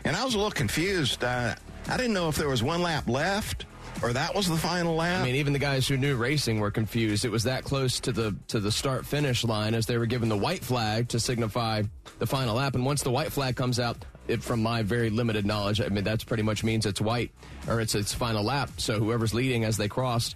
And 0.06 0.16
I 0.16 0.24
was 0.24 0.34
a 0.34 0.38
little 0.38 0.52
confused. 0.52 1.24
Uh, 1.24 1.56
I 1.88 1.98
didn't 1.98 2.14
know 2.14 2.30
if 2.30 2.36
there 2.36 2.50
was 2.50 2.64
one 2.64 2.82
lap 2.82 3.08
left 3.08 3.66
or 4.02 4.14
that 4.14 4.34
was 4.36 4.48
the 4.48 4.58
final 4.58 4.96
lap. 4.96 5.22
I 5.22 5.24
mean, 5.26 5.36
even 5.36 5.54
the 5.54 5.60
guys 5.60 5.88
who 5.88 5.98
knew 5.98 6.16
racing 6.16 6.60
were 6.60 6.72
confused. 6.72 7.26
It 7.26 7.30
was 7.30 7.44
that 7.44 7.64
close 7.64 8.00
to 8.02 8.12
the 8.12 8.36
to 8.48 8.60
the 8.60 8.72
start 8.72 9.06
finish 9.06 9.44
line 9.44 9.74
as 9.74 9.86
they 9.86 9.98
were 9.98 10.06
given 10.06 10.30
the 10.30 10.38
white 10.38 10.64
flag 10.64 11.10
to 11.10 11.20
signify 11.20 11.84
the 12.20 12.28
final 12.28 12.56
lap. 12.56 12.76
And 12.76 12.86
once 12.86 13.04
the 13.04 13.12
white 13.12 13.32
flag 13.32 13.56
comes 13.56 13.80
out, 13.80 14.04
it, 14.28 14.42
from 14.42 14.62
my 14.64 14.84
very 14.84 15.10
limited 15.10 15.46
knowledge, 15.46 15.82
I 15.82 15.90
mean 15.90 16.04
that's 16.04 16.24
pretty 16.24 16.44
much 16.44 16.64
means 16.64 16.86
it's 16.86 17.02
white 17.02 17.32
or 17.68 17.80
it's 17.80 17.96
its 17.96 18.14
final 18.14 18.44
lap. 18.44 18.72
So 18.78 19.00
whoever's 19.00 19.34
leading 19.34 19.64
as 19.64 19.78
they 19.78 19.88
crossed 19.88 20.36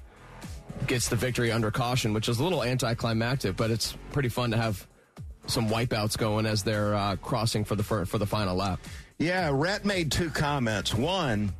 gets 0.85 1.09
the 1.09 1.15
victory 1.15 1.51
under 1.51 1.71
caution, 1.71 2.13
which 2.13 2.29
is 2.29 2.39
a 2.39 2.43
little 2.43 2.63
anticlimactic, 2.63 3.55
but 3.55 3.71
it's 3.71 3.97
pretty 4.11 4.29
fun 4.29 4.51
to 4.51 4.57
have 4.57 4.85
some 5.47 5.69
wipeouts 5.69 6.17
going 6.17 6.45
as 6.45 6.63
they're 6.63 6.93
uh, 6.93 7.15
crossing 7.17 7.63
for 7.63 7.75
the 7.75 7.83
for, 7.83 8.05
for 8.05 8.17
the 8.17 8.25
final 8.25 8.55
lap. 8.55 8.79
Yeah, 9.17 9.49
Rhett 9.51 9.85
made 9.85 10.11
two 10.11 10.29
comments. 10.29 10.93
One 10.93 11.51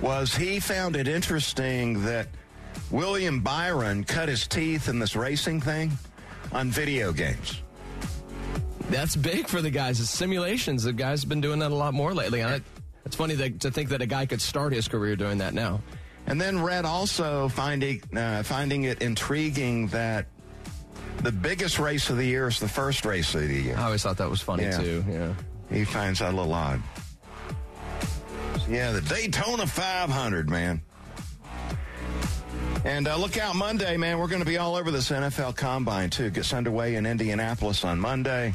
was 0.00 0.34
he 0.34 0.60
found 0.60 0.96
it 0.96 1.08
interesting 1.08 2.04
that 2.04 2.28
William 2.90 3.40
Byron 3.40 4.04
cut 4.04 4.28
his 4.28 4.46
teeth 4.46 4.88
in 4.88 4.98
this 4.98 5.16
racing 5.16 5.60
thing 5.60 5.92
on 6.52 6.70
video 6.70 7.12
games. 7.12 7.62
That's 8.90 9.16
big 9.16 9.48
for 9.48 9.62
the 9.62 9.70
guys. 9.70 10.00
It's 10.00 10.10
simulations. 10.10 10.84
The 10.84 10.92
guy's 10.92 11.24
been 11.24 11.40
doing 11.40 11.58
that 11.60 11.72
a 11.72 11.74
lot 11.74 11.94
more 11.94 12.14
lately. 12.14 12.40
And 12.40 12.56
it, 12.56 12.62
it's 13.04 13.16
funny 13.16 13.34
that, 13.34 13.60
to 13.60 13.70
think 13.70 13.88
that 13.88 14.02
a 14.02 14.06
guy 14.06 14.26
could 14.26 14.40
start 14.40 14.72
his 14.72 14.86
career 14.86 15.16
doing 15.16 15.38
that 15.38 15.54
now. 15.54 15.80
And 16.26 16.40
then 16.40 16.60
Rhett 16.62 16.84
also 16.84 17.48
finding 17.48 18.02
uh, 18.16 18.42
finding 18.42 18.84
it 18.84 19.00
intriguing 19.02 19.86
that 19.88 20.26
the 21.22 21.32
biggest 21.32 21.78
race 21.78 22.10
of 22.10 22.16
the 22.16 22.24
year 22.24 22.48
is 22.48 22.58
the 22.58 22.68
first 22.68 23.04
race 23.04 23.34
of 23.34 23.42
the 23.42 23.54
year. 23.62 23.76
I 23.76 23.84
always 23.84 24.02
thought 24.02 24.16
that 24.18 24.28
was 24.28 24.40
funny 24.40 24.64
Yeah. 24.64 24.78
too. 24.78 25.04
Yeah. 25.08 25.34
He 25.70 25.84
finds 25.84 26.18
that 26.18 26.32
a 26.32 26.36
little 26.36 26.52
odd. 26.52 26.82
So, 28.58 28.70
yeah, 28.70 28.92
the 28.92 29.00
Daytona 29.00 29.66
500, 29.66 30.48
man. 30.50 30.82
And 32.84 33.08
uh, 33.08 33.16
look 33.16 33.36
out 33.36 33.56
Monday, 33.56 33.96
man. 33.96 34.18
We're 34.18 34.28
going 34.28 34.42
to 34.42 34.46
be 34.46 34.58
all 34.58 34.76
over 34.76 34.90
this 34.92 35.10
NFL 35.10 35.56
Combine, 35.56 36.10
too. 36.10 36.30
Gets 36.30 36.52
underway 36.52 36.94
in 36.94 37.04
Indianapolis 37.06 37.84
on 37.84 37.98
Monday. 37.98 38.54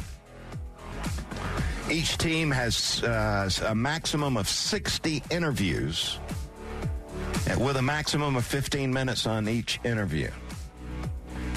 Each 1.89 2.17
team 2.17 2.49
has 2.51 3.03
uh, 3.03 3.49
a 3.67 3.75
maximum 3.75 4.37
of 4.37 4.47
60 4.47 5.21
interviews 5.31 6.17
with 7.57 7.77
a 7.77 7.81
maximum 7.81 8.35
of 8.35 8.45
15 8.45 8.93
minutes 8.93 9.25
on 9.25 9.47
each 9.47 9.79
interview. 9.83 10.29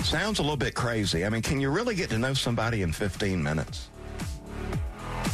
Sounds 0.03 0.39
a 0.39 0.43
little 0.43 0.57
bit 0.57 0.75
crazy. 0.75 1.25
I 1.25 1.29
mean, 1.29 1.43
can 1.43 1.61
you 1.61 1.71
really 1.71 1.95
get 1.95 2.11
to 2.11 2.19
know 2.19 2.35
somebody 2.35 2.83
in 2.83 2.93
15 2.93 3.43
minutes? 3.43 3.89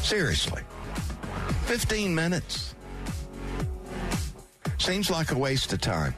Seriously. 0.02 0.62
15 1.64 2.14
minutes. 2.14 2.74
Seems 4.78 5.10
like 5.10 5.32
a 5.32 5.38
waste 5.38 5.72
of 5.72 5.80
time. 5.80 6.14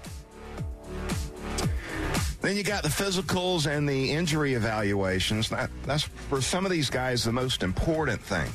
Then 2.40 2.56
you 2.56 2.62
got 2.62 2.82
the 2.82 2.88
physicals 2.88 3.66
and 3.70 3.88
the 3.88 4.10
injury 4.10 4.54
evaluations. 4.54 5.48
That, 5.48 5.70
that's 5.84 6.02
for 6.02 6.40
some 6.40 6.66
of 6.66 6.72
these 6.72 6.90
guys 6.90 7.24
the 7.24 7.32
most 7.32 7.62
important 7.62 8.20
thing. 8.20 8.50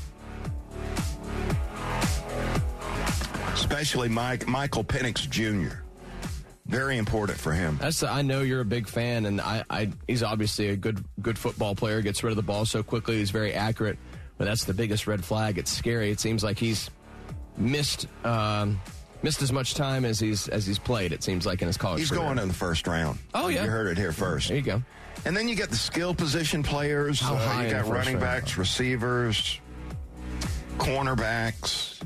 Especially 3.70 4.08
Mike 4.10 4.48
Michael 4.48 4.84
Penix 4.84 5.30
Jr. 5.30 5.78
Very 6.68 6.98
important 6.98 7.38
for 7.38 7.52
him. 7.52 7.78
That's 7.82 8.02
I 8.04 8.22
know 8.22 8.42
you're 8.42 8.62
a 8.62 8.66
big 8.66 8.88
fan, 8.88 9.26
and 9.26 9.40
I, 9.42 9.64
I 9.70 9.90
he's 10.08 10.24
obviously 10.24 10.70
a 10.70 10.76
good 10.76 11.04
good 11.22 11.38
football 11.38 11.76
player. 11.76 12.02
Gets 12.02 12.24
rid 12.24 12.32
of 12.32 12.38
the 12.38 12.44
ball 12.44 12.66
so 12.66 12.82
quickly. 12.84 13.18
He's 13.18 13.32
very 13.32 13.54
accurate, 13.54 13.98
but 14.38 14.46
that's 14.46 14.64
the 14.66 14.74
biggest 14.74 15.06
red 15.08 15.24
flag. 15.24 15.58
It's 15.58 15.72
scary. 15.72 16.12
It 16.12 16.20
seems 16.20 16.44
like 16.44 16.58
he's 16.58 16.90
missed 17.58 18.08
um, 18.26 18.80
missed 19.22 19.42
as 19.42 19.52
much 19.52 19.74
time 19.76 20.06
as 20.06 20.20
he's 20.20 20.48
as 20.48 20.66
he's 20.66 20.80
played. 20.80 21.12
It 21.12 21.24
seems 21.24 21.46
like 21.46 21.62
in 21.62 21.68
his 21.68 21.78
college. 21.78 22.00
He's 22.00 22.10
career. 22.10 22.22
going 22.22 22.40
in 22.40 22.48
the 22.48 22.54
first 22.54 22.88
round. 22.88 23.20
Oh, 23.34 23.48
yeah. 23.50 23.64
You 23.66 23.70
heard 23.70 23.88
it 23.88 23.98
here 23.98 24.12
first. 24.14 24.48
There 24.48 24.58
you 24.58 24.64
go. 24.64 24.82
And 25.26 25.36
then 25.36 25.48
you 25.50 25.56
get 25.56 25.70
the 25.70 25.76
skill 25.78 26.14
position 26.14 26.64
players. 26.64 27.20
How 27.20 27.36
Uh, 27.36 27.40
high 27.40 27.66
you 27.66 27.72
got 27.72 27.88
running 27.88 28.16
round? 28.20 28.20
backs, 28.44 28.58
receivers, 28.58 29.60
cornerbacks, 30.78 32.02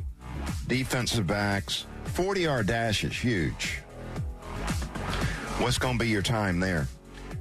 defensive 0.67 1.27
backs. 1.27 1.85
40 2.05 2.41
yard 2.41 2.67
dash 2.67 3.03
is 3.03 3.15
huge. 3.15 3.77
What's 5.59 5.77
going 5.77 5.97
to 5.97 6.03
be 6.03 6.09
your 6.09 6.21
time 6.21 6.59
there? 6.59 6.87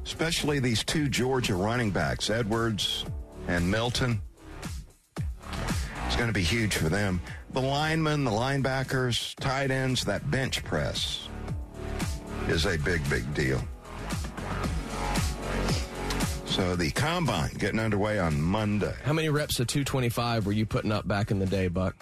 Especially 0.04 0.58
these 0.58 0.84
two 0.84 1.08
Georgia 1.08 1.54
running 1.54 1.90
backs, 1.90 2.30
Edwards 2.30 3.04
and 3.48 3.70
Milton. 3.70 4.20
It's 6.06 6.16
going 6.16 6.28
to 6.28 6.34
be 6.34 6.42
huge 6.42 6.74
for 6.74 6.88
them. 6.88 7.20
The 7.52 7.60
linemen, 7.60 8.24
the 8.24 8.30
linebackers, 8.30 9.34
tight 9.36 9.70
ends, 9.70 10.04
that 10.04 10.30
bench 10.30 10.62
press 10.64 11.28
is 12.48 12.66
a 12.66 12.76
big, 12.78 13.08
big 13.08 13.32
deal. 13.34 13.60
So 16.46 16.76
the 16.76 16.90
combine 16.90 17.54
getting 17.54 17.80
underway 17.80 18.18
on 18.18 18.40
Monday. 18.40 18.94
How 19.04 19.12
many 19.12 19.28
reps 19.28 19.60
of 19.60 19.68
225 19.68 20.46
were 20.46 20.52
you 20.52 20.66
putting 20.66 20.92
up 20.92 21.06
back 21.06 21.30
in 21.30 21.38
the 21.38 21.46
day, 21.46 21.68
Buck? 21.68 21.94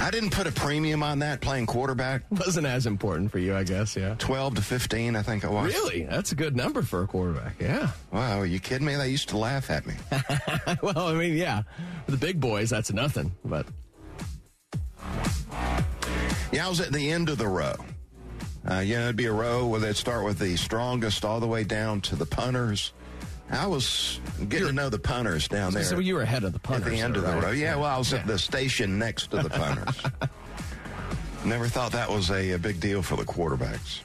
I 0.00 0.10
didn't 0.10 0.30
put 0.30 0.46
a 0.46 0.52
premium 0.52 1.02
on 1.02 1.18
that 1.18 1.40
playing 1.40 1.66
quarterback. 1.66 2.22
Wasn't 2.30 2.66
as 2.66 2.86
important 2.86 3.30
for 3.30 3.38
you, 3.38 3.54
I 3.54 3.64
guess. 3.64 3.96
Yeah. 3.96 4.14
12 4.18 4.56
to 4.56 4.62
15, 4.62 5.16
I 5.16 5.22
think 5.22 5.44
it 5.44 5.50
was. 5.50 5.72
Really? 5.74 6.04
That's 6.04 6.32
a 6.32 6.34
good 6.34 6.56
number 6.56 6.82
for 6.82 7.02
a 7.02 7.06
quarterback. 7.06 7.54
Yeah. 7.60 7.90
Wow, 8.12 8.38
are 8.40 8.46
you 8.46 8.60
kidding 8.60 8.86
me? 8.86 8.94
They 8.96 9.10
used 9.10 9.28
to 9.30 9.36
laugh 9.38 9.70
at 9.70 9.86
me. 9.86 9.94
well, 10.82 11.08
I 11.08 11.14
mean, 11.14 11.34
yeah. 11.36 11.62
For 12.06 12.12
the 12.12 12.16
big 12.16 12.40
boys, 12.40 12.70
that's 12.70 12.92
nothing. 12.92 13.32
But 13.44 13.66
Yeah, 16.52 16.66
I 16.66 16.68
was 16.68 16.80
at 16.80 16.92
the 16.92 17.10
end 17.10 17.28
of 17.28 17.38
the 17.38 17.48
row. 17.48 17.74
Uh, 18.70 18.80
you 18.80 18.96
know, 18.96 19.04
it'd 19.04 19.16
be 19.16 19.26
a 19.26 19.32
row 19.32 19.66
where 19.66 19.80
they'd 19.80 19.96
start 19.96 20.24
with 20.24 20.38
the 20.38 20.56
strongest 20.56 21.24
all 21.24 21.40
the 21.40 21.46
way 21.46 21.64
down 21.64 22.00
to 22.02 22.16
the 22.16 22.26
punters. 22.26 22.92
I 23.50 23.66
was 23.66 24.20
getting 24.48 24.68
to 24.68 24.72
know 24.72 24.88
the 24.90 24.98
punters 24.98 25.48
down 25.48 25.72
there. 25.72 25.82
so 25.82 25.98
you 25.98 26.14
were 26.14 26.22
ahead 26.22 26.44
of 26.44 26.52
the 26.52 26.58
punters. 26.58 26.86
at 26.86 26.90
the 26.92 27.00
end 27.00 27.14
though, 27.16 27.24
of 27.24 27.40
the 27.40 27.46
right? 27.46 27.56
Yeah, 27.56 27.76
well, 27.76 27.86
I 27.86 27.96
was 27.98 28.12
at 28.12 28.26
the 28.26 28.38
station 28.38 28.98
next 28.98 29.28
to 29.30 29.42
the 29.42 29.50
punters. 29.50 30.02
Never 31.44 31.66
thought 31.66 31.92
that 31.92 32.10
was 32.10 32.30
a, 32.30 32.52
a 32.52 32.58
big 32.58 32.80
deal 32.80 33.02
for 33.02 33.16
the 33.16 33.24
quarterbacks. 33.24 34.00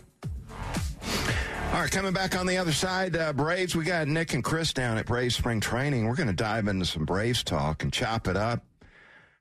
All 1.73 1.81
right, 1.81 1.91
coming 1.91 2.13
back 2.13 2.38
on 2.38 2.45
the 2.45 2.57
other 2.57 2.71
side, 2.71 3.17
uh, 3.17 3.33
Braves. 3.33 3.75
We 3.75 3.83
got 3.83 4.07
Nick 4.07 4.33
and 4.33 4.43
Chris 4.43 4.73
down 4.73 4.97
at 4.97 5.07
Braves 5.07 5.35
Spring 5.35 5.59
Training. 5.59 6.07
We're 6.07 6.15
going 6.15 6.27
to 6.27 6.33
dive 6.33 6.67
into 6.67 6.85
some 6.85 7.03
Braves 7.03 7.43
talk 7.43 7.83
and 7.83 7.91
chop 7.91 8.27
it 8.27 8.38
up. 8.38 8.63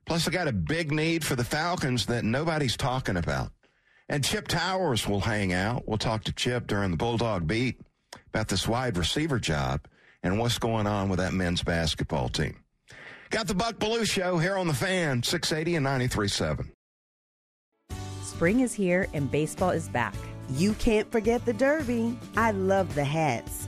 Plus, 0.05 0.27
I 0.27 0.31
got 0.31 0.47
a 0.47 0.51
big 0.51 0.91
need 0.91 1.23
for 1.23 1.35
the 1.35 1.43
Falcons 1.43 2.07
that 2.07 2.25
nobody's 2.25 2.75
talking 2.75 3.17
about. 3.17 3.51
And 4.09 4.23
Chip 4.23 4.47
Towers 4.47 5.07
will 5.07 5.21
hang 5.21 5.53
out. 5.53 5.87
We'll 5.87 5.97
talk 5.99 6.23
to 6.25 6.33
Chip 6.33 6.67
during 6.67 6.91
the 6.91 6.97
Bulldog 6.97 7.47
Beat 7.47 7.79
about 8.33 8.47
this 8.47 8.67
wide 8.67 8.97
receiver 8.97 9.39
job 9.39 9.85
and 10.23 10.39
what's 10.39 10.57
going 10.57 10.87
on 10.87 11.09
with 11.09 11.19
that 11.19 11.33
men's 11.33 11.61
basketball 11.61 12.29
team. 12.29 12.55
Got 13.29 13.47
the 13.47 13.55
Buck 13.55 13.75
Belue 13.75 14.09
Show 14.09 14.37
here 14.37 14.57
on 14.57 14.67
the 14.67 14.73
fan, 14.73 15.23
680 15.23 15.75
and 15.75 15.85
93.7. 15.85 16.69
Spring 18.23 18.61
is 18.61 18.73
here 18.73 19.07
and 19.13 19.29
baseball 19.29 19.71
is 19.71 19.89
back. 19.89 20.15
You 20.51 20.73
can't 20.73 21.11
forget 21.11 21.45
the 21.45 21.53
Derby. 21.53 22.17
I 22.35 22.51
love 22.51 22.93
the 22.95 23.03
hats. 23.03 23.67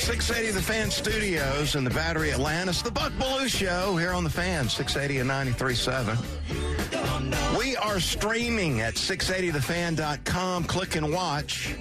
680 0.00 0.52
The 0.52 0.62
Fan 0.62 0.90
Studios 0.90 1.74
in 1.74 1.84
the 1.84 1.90
Battery 1.90 2.30
Atlanta, 2.30 2.72
the 2.82 2.90
Buck 2.90 3.12
Belue 3.12 3.48
Show 3.48 3.96
here 3.96 4.12
on 4.12 4.24
the 4.24 4.30
Fan, 4.30 4.66
680 4.66 5.20
and 5.20 5.28
93.7. 5.28 7.58
We 7.58 7.76
are 7.76 8.00
streaming 8.00 8.80
at 8.80 8.94
680thefan.com. 8.94 10.64
Click 10.64 10.96
and 10.96 11.12
watch. 11.12 11.76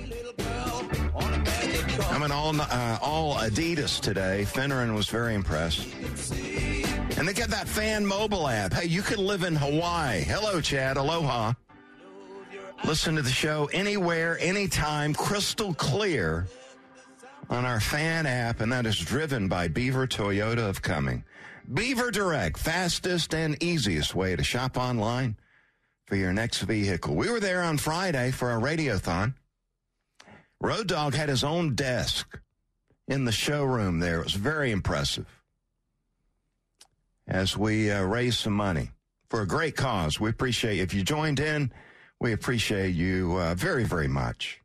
I'm 2.11 2.23
in 2.23 2.33
all, 2.33 2.59
uh, 2.59 2.99
all 3.01 3.35
Adidas 3.35 4.01
today. 4.01 4.45
Finneran 4.45 4.93
was 4.93 5.07
very 5.07 5.33
impressed. 5.33 5.87
And 7.17 7.25
they 7.25 7.31
got 7.31 7.47
that 7.49 7.69
fan 7.69 8.05
mobile 8.05 8.49
app. 8.49 8.73
Hey, 8.73 8.87
you 8.87 9.01
can 9.01 9.19
live 9.19 9.43
in 9.43 9.55
Hawaii. 9.55 10.23
Hello, 10.23 10.59
Chad. 10.59 10.97
Aloha. 10.97 11.53
Listen 12.83 13.15
to 13.15 13.21
the 13.21 13.29
show 13.29 13.69
anywhere, 13.71 14.37
anytime, 14.41 15.13
crystal 15.13 15.73
clear 15.73 16.47
on 17.49 17.65
our 17.65 17.79
fan 17.79 18.25
app, 18.25 18.61
and 18.61 18.71
that 18.71 18.85
is 18.85 18.97
driven 18.97 19.47
by 19.47 19.67
Beaver 19.67 20.07
Toyota 20.07 20.69
of 20.69 20.81
Cumming. 20.81 21.23
Beaver 21.71 22.11
Direct, 22.11 22.57
fastest 22.57 23.33
and 23.33 23.61
easiest 23.61 24.15
way 24.15 24.35
to 24.35 24.43
shop 24.43 24.77
online 24.77 25.35
for 26.05 26.15
your 26.15 26.33
next 26.33 26.61
vehicle. 26.61 27.15
We 27.15 27.29
were 27.29 27.39
there 27.39 27.63
on 27.63 27.77
Friday 27.77 28.31
for 28.31 28.51
a 28.51 28.59
radiothon. 28.59 29.33
Road 30.61 30.87
Dog 30.87 31.13
had 31.13 31.29
his 31.29 31.43
own 31.43 31.75
desk 31.75 32.39
in 33.07 33.25
the 33.25 33.31
showroom 33.31 33.99
there. 33.99 34.19
It 34.19 34.25
was 34.25 34.33
very 34.33 34.71
impressive 34.71 35.27
as 37.27 37.55
we 37.55 37.91
uh, 37.91 38.03
raised 38.03 38.39
some 38.39 38.53
money 38.53 38.91
for 39.29 39.41
a 39.41 39.47
great 39.47 39.75
cause. 39.75 40.19
We 40.19 40.29
appreciate. 40.29 40.79
If 40.79 40.93
you 40.93 41.03
joined 41.03 41.39
in, 41.39 41.71
we 42.19 42.33
appreciate 42.33 42.95
you 42.95 43.37
uh, 43.37 43.55
very, 43.55 43.85
very 43.85 44.07
much. 44.07 44.61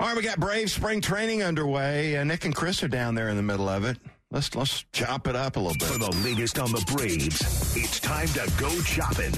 All 0.00 0.08
right, 0.08 0.16
we 0.16 0.22
got 0.22 0.40
Brave 0.40 0.70
spring 0.70 1.00
training 1.00 1.42
underway. 1.42 2.16
Uh, 2.16 2.24
Nick 2.24 2.44
and 2.44 2.54
Chris 2.54 2.82
are 2.82 2.88
down 2.88 3.14
there 3.14 3.28
in 3.28 3.36
the 3.36 3.42
middle 3.42 3.68
of 3.68 3.84
it. 3.84 3.98
Let's 4.30 4.54
let's 4.56 4.84
chop 4.92 5.28
it 5.28 5.36
up 5.36 5.56
a 5.56 5.60
little 5.60 5.78
bit. 5.78 5.88
For 5.88 5.98
the 5.98 6.10
latest 6.24 6.58
on 6.58 6.72
the 6.72 6.84
Braves, 6.92 7.76
it's 7.76 8.00
time 8.00 8.26
to 8.28 8.50
go 8.58 8.68
chopping. 8.82 9.32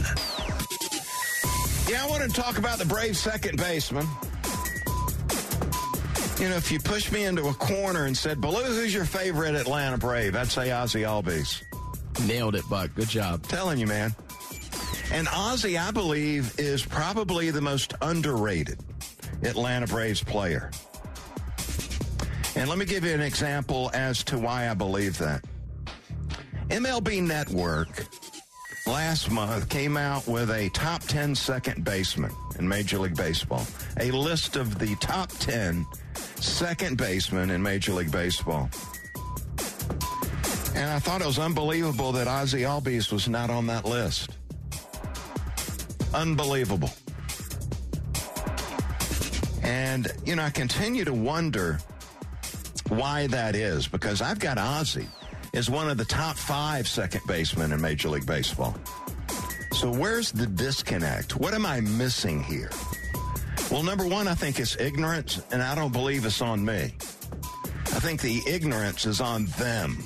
Yeah, 1.92 2.02
I 2.02 2.06
want 2.08 2.22
to 2.22 2.28
talk 2.28 2.56
about 2.56 2.78
the 2.78 2.86
Brave 2.86 3.16
second 3.16 3.58
baseman. 3.58 4.06
You 6.40 6.48
know, 6.48 6.56
if 6.56 6.72
you 6.72 6.78
pushed 6.80 7.12
me 7.12 7.24
into 7.24 7.48
a 7.48 7.54
corner 7.54 8.06
and 8.06 8.16
said, 8.16 8.38
Belue, 8.38 8.64
who's 8.64 8.94
your 8.94 9.04
favorite 9.04 9.54
Atlanta 9.54 9.98
Brave? 9.98 10.36
I'd 10.36 10.48
say 10.48 10.70
Ozzie 10.70 11.02
Albies. 11.02 11.62
Nailed 12.26 12.54
it, 12.54 12.64
Buck. 12.70 12.94
Good 12.94 13.08
job. 13.08 13.42
Telling 13.46 13.78
you, 13.78 13.86
man. 13.86 14.14
And 15.12 15.28
Ozzie, 15.28 15.78
I 15.78 15.90
believe, 15.90 16.58
is 16.58 16.84
probably 16.84 17.50
the 17.50 17.60
most 17.60 17.94
underrated 18.00 18.85
Atlanta 19.42 19.86
Braves 19.86 20.22
player. 20.22 20.70
And 22.56 22.68
let 22.68 22.78
me 22.78 22.86
give 22.86 23.04
you 23.04 23.12
an 23.12 23.20
example 23.20 23.90
as 23.92 24.24
to 24.24 24.38
why 24.38 24.70
I 24.70 24.74
believe 24.74 25.18
that. 25.18 25.44
MLB 26.68 27.22
Network 27.22 28.06
last 28.86 29.30
month 29.30 29.68
came 29.68 29.96
out 29.96 30.26
with 30.26 30.50
a 30.50 30.68
top 30.70 31.02
10 31.02 31.34
second 31.34 31.84
baseman 31.84 32.32
in 32.58 32.66
Major 32.66 32.98
League 32.98 33.16
Baseball, 33.16 33.66
a 34.00 34.10
list 34.10 34.56
of 34.56 34.78
the 34.78 34.94
top 34.96 35.30
10 35.32 35.86
second 36.36 36.96
basemen 36.96 37.50
in 37.50 37.62
Major 37.62 37.92
League 37.92 38.10
Baseball. 38.10 38.70
And 40.74 40.90
I 40.90 40.98
thought 40.98 41.20
it 41.20 41.26
was 41.26 41.38
unbelievable 41.38 42.12
that 42.12 42.26
Ozzie 42.26 42.62
Albies 42.62 43.12
was 43.12 43.28
not 43.28 43.50
on 43.50 43.66
that 43.68 43.84
list. 43.84 44.30
Unbelievable. 46.14 46.90
And, 49.66 50.12
you 50.24 50.36
know, 50.36 50.44
I 50.44 50.50
continue 50.50 51.04
to 51.04 51.12
wonder 51.12 51.78
why 52.88 53.26
that 53.26 53.56
is 53.56 53.88
because 53.88 54.22
I've 54.22 54.38
got 54.38 54.58
Ozzie 54.58 55.08
as 55.54 55.68
one 55.68 55.90
of 55.90 55.96
the 55.98 56.04
top 56.04 56.36
five 56.36 56.86
second 56.86 57.22
basemen 57.26 57.72
in 57.72 57.80
Major 57.80 58.08
League 58.08 58.26
Baseball. 58.26 58.76
So 59.72 59.90
where's 59.90 60.30
the 60.30 60.46
disconnect? 60.46 61.36
What 61.36 61.52
am 61.52 61.66
I 61.66 61.80
missing 61.80 62.42
here? 62.44 62.70
Well, 63.70 63.82
number 63.82 64.06
one, 64.06 64.28
I 64.28 64.34
think 64.34 64.60
it's 64.60 64.78
ignorance, 64.78 65.42
and 65.50 65.60
I 65.60 65.74
don't 65.74 65.92
believe 65.92 66.24
it's 66.24 66.40
on 66.40 66.64
me. 66.64 66.94
I 67.86 67.98
think 67.98 68.20
the 68.20 68.40
ignorance 68.46 69.04
is 69.04 69.20
on 69.20 69.46
them. 69.58 69.98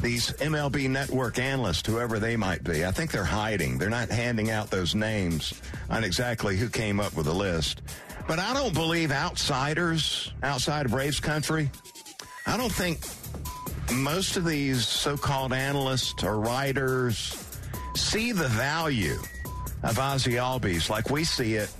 These 0.00 0.32
MLB 0.34 0.88
network 0.88 1.38
analysts, 1.38 1.86
whoever 1.86 2.20
they 2.20 2.36
might 2.36 2.62
be, 2.62 2.84
I 2.84 2.92
think 2.92 3.10
they're 3.10 3.24
hiding. 3.24 3.78
They're 3.78 3.90
not 3.90 4.10
handing 4.10 4.50
out 4.50 4.70
those 4.70 4.94
names 4.94 5.60
on 5.90 6.04
exactly 6.04 6.56
who 6.56 6.68
came 6.68 7.00
up 7.00 7.16
with 7.16 7.26
the 7.26 7.34
list. 7.34 7.82
But 8.26 8.38
I 8.38 8.54
don't 8.54 8.72
believe 8.72 9.12
outsiders 9.12 10.32
outside 10.42 10.86
of 10.86 10.92
Braves 10.92 11.20
country, 11.20 11.70
I 12.46 12.56
don't 12.56 12.72
think 12.72 13.00
most 13.92 14.36
of 14.36 14.44
these 14.44 14.86
so 14.86 15.16
called 15.16 15.52
analysts 15.52 16.24
or 16.24 16.40
writers 16.40 17.36
see 17.94 18.32
the 18.32 18.48
value 18.48 19.18
of 19.82 19.98
Ozzie 19.98 20.32
Albies 20.32 20.88
like 20.88 21.10
we 21.10 21.24
see 21.24 21.54
it 21.54 21.70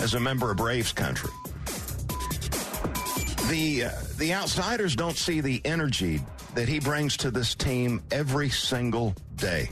as 0.00 0.14
a 0.14 0.20
member 0.20 0.50
of 0.50 0.56
Braves 0.56 0.92
country. 0.92 1.30
The, 3.48 3.84
uh, 3.84 3.90
the 4.16 4.32
outsiders 4.32 4.96
don't 4.96 5.16
see 5.16 5.40
the 5.40 5.60
energy 5.64 6.20
that 6.54 6.68
he 6.68 6.78
brings 6.78 7.16
to 7.18 7.30
this 7.30 7.54
team 7.54 8.00
every 8.10 8.48
single 8.48 9.14
day. 9.36 9.70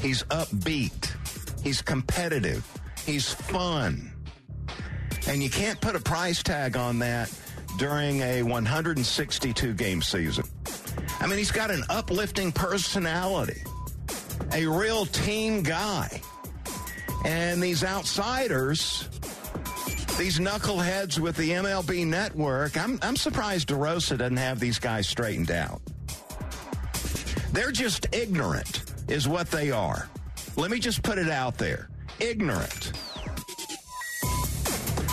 He's 0.00 0.22
upbeat. 0.24 1.14
He's 1.62 1.82
competitive. 1.82 2.66
He's 3.06 3.32
fun. 3.32 4.13
And 5.28 5.42
you 5.42 5.50
can't 5.50 5.80
put 5.80 5.96
a 5.96 6.00
price 6.00 6.42
tag 6.42 6.76
on 6.76 6.98
that 7.00 7.32
during 7.78 8.20
a 8.20 8.42
162 8.42 9.74
game 9.74 10.02
season. 10.02 10.44
I 11.20 11.26
mean, 11.26 11.38
he's 11.38 11.50
got 11.50 11.70
an 11.70 11.82
uplifting 11.88 12.52
personality, 12.52 13.62
a 14.52 14.66
real 14.66 15.06
team 15.06 15.62
guy. 15.62 16.20
And 17.24 17.62
these 17.62 17.82
outsiders, 17.82 19.08
these 20.18 20.38
knuckleheads 20.38 21.18
with 21.18 21.36
the 21.36 21.50
MLB 21.50 22.06
network, 22.06 22.76
I'm, 22.76 22.98
I'm 23.02 23.16
surprised 23.16 23.68
DeRosa 23.68 24.18
doesn't 24.18 24.36
have 24.36 24.60
these 24.60 24.78
guys 24.78 25.08
straightened 25.08 25.50
out. 25.50 25.80
They're 27.52 27.72
just 27.72 28.06
ignorant, 28.12 28.82
is 29.08 29.26
what 29.26 29.50
they 29.50 29.70
are. 29.70 30.08
Let 30.56 30.70
me 30.70 30.78
just 30.78 31.02
put 31.02 31.18
it 31.18 31.30
out 31.30 31.56
there 31.56 31.88
ignorant. 32.20 32.92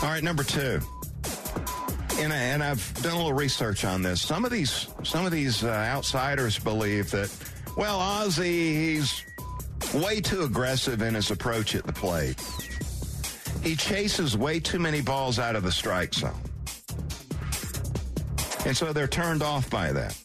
All 0.01 0.09
right, 0.09 0.23
number 0.23 0.43
two. 0.43 0.79
And, 2.17 2.33
I, 2.33 2.35
and 2.35 2.63
I've 2.63 2.93
done 3.03 3.13
a 3.13 3.17
little 3.17 3.33
research 3.33 3.85
on 3.85 4.01
this. 4.01 4.19
Some 4.19 4.45
of 4.45 4.51
these, 4.51 4.87
some 5.03 5.25
of 5.27 5.31
these 5.31 5.63
uh, 5.63 5.69
outsiders 5.69 6.57
believe 6.57 7.11
that, 7.11 7.31
well, 7.77 7.99
Ozzie, 7.99 8.95
he's 8.95 9.23
way 9.93 10.19
too 10.19 10.41
aggressive 10.41 11.03
in 11.03 11.13
his 11.13 11.29
approach 11.29 11.75
at 11.75 11.85
the 11.85 11.93
plate. 11.93 12.41
He 13.63 13.75
chases 13.75 14.35
way 14.35 14.59
too 14.59 14.79
many 14.79 15.01
balls 15.01 15.37
out 15.37 15.55
of 15.55 15.61
the 15.61 15.71
strike 15.71 16.15
zone. 16.15 16.33
And 18.65 18.75
so 18.75 18.93
they're 18.93 19.07
turned 19.07 19.43
off 19.43 19.69
by 19.69 19.91
that. 19.91 20.17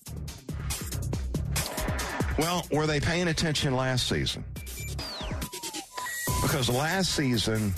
Well, 2.38 2.66
were 2.70 2.86
they 2.86 3.00
paying 3.00 3.28
attention 3.28 3.74
last 3.74 4.08
season? 4.08 4.42
Because 6.42 6.68
last 6.68 7.14
season, 7.14 7.74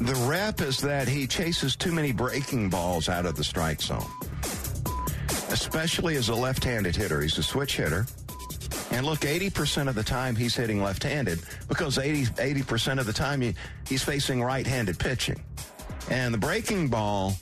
the 0.00 0.14
rep 0.28 0.60
is 0.60 0.80
that 0.80 1.08
he 1.08 1.26
chases 1.26 1.76
too 1.76 1.92
many 1.92 2.12
breaking 2.12 2.70
balls 2.70 3.08
out 3.08 3.26
of 3.26 3.36
the 3.36 3.44
strike 3.44 3.82
zone, 3.82 4.06
especially 5.50 6.16
as 6.16 6.28
a 6.28 6.34
left 6.34 6.62
handed 6.64 6.94
hitter. 6.94 7.20
He's 7.20 7.38
a 7.38 7.42
switch 7.42 7.76
hitter. 7.76 8.06
And 8.90 9.04
look, 9.04 9.20
80% 9.20 9.88
of 9.88 9.94
the 9.94 10.02
time 10.02 10.34
he's 10.34 10.54
hitting 10.54 10.82
left 10.82 11.02
handed 11.02 11.40
because 11.68 11.98
80, 11.98 12.26
80% 12.26 12.98
of 12.98 13.06
the 13.06 13.12
time 13.12 13.40
he, 13.40 13.54
he's 13.86 14.02
facing 14.02 14.42
right 14.42 14.66
handed 14.66 14.98
pitching. 14.98 15.42
And 16.10 16.32
the 16.32 16.38
breaking 16.38 16.88
ball, 16.88 17.34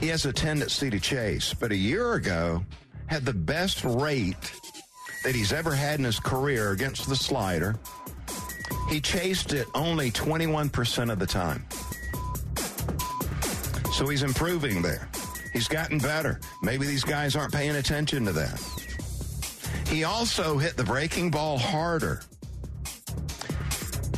he 0.00 0.08
has 0.08 0.26
a 0.26 0.32
tendency 0.32 0.90
to 0.90 1.00
chase. 1.00 1.54
But 1.54 1.72
a 1.72 1.76
year 1.76 2.14
ago, 2.14 2.64
had 3.06 3.24
the 3.24 3.32
best 3.32 3.84
rate 3.84 4.52
that 5.22 5.34
he's 5.34 5.52
ever 5.52 5.74
had 5.74 5.98
in 5.98 6.04
his 6.04 6.20
career 6.20 6.72
against 6.72 7.08
the 7.08 7.16
slider. 7.16 7.76
He 8.88 9.00
chased 9.00 9.52
it 9.52 9.68
only 9.74 10.10
21% 10.10 11.12
of 11.12 11.18
the 11.18 11.26
time. 11.26 11.64
So 13.92 14.08
he's 14.08 14.22
improving 14.22 14.82
there. 14.82 15.08
He's 15.52 15.68
gotten 15.68 15.98
better. 15.98 16.40
Maybe 16.62 16.86
these 16.86 17.04
guys 17.04 17.36
aren't 17.36 17.52
paying 17.52 17.76
attention 17.76 18.24
to 18.26 18.32
that. 18.32 18.60
He 19.88 20.04
also 20.04 20.58
hit 20.58 20.76
the 20.76 20.84
breaking 20.84 21.30
ball 21.30 21.58
harder 21.58 22.22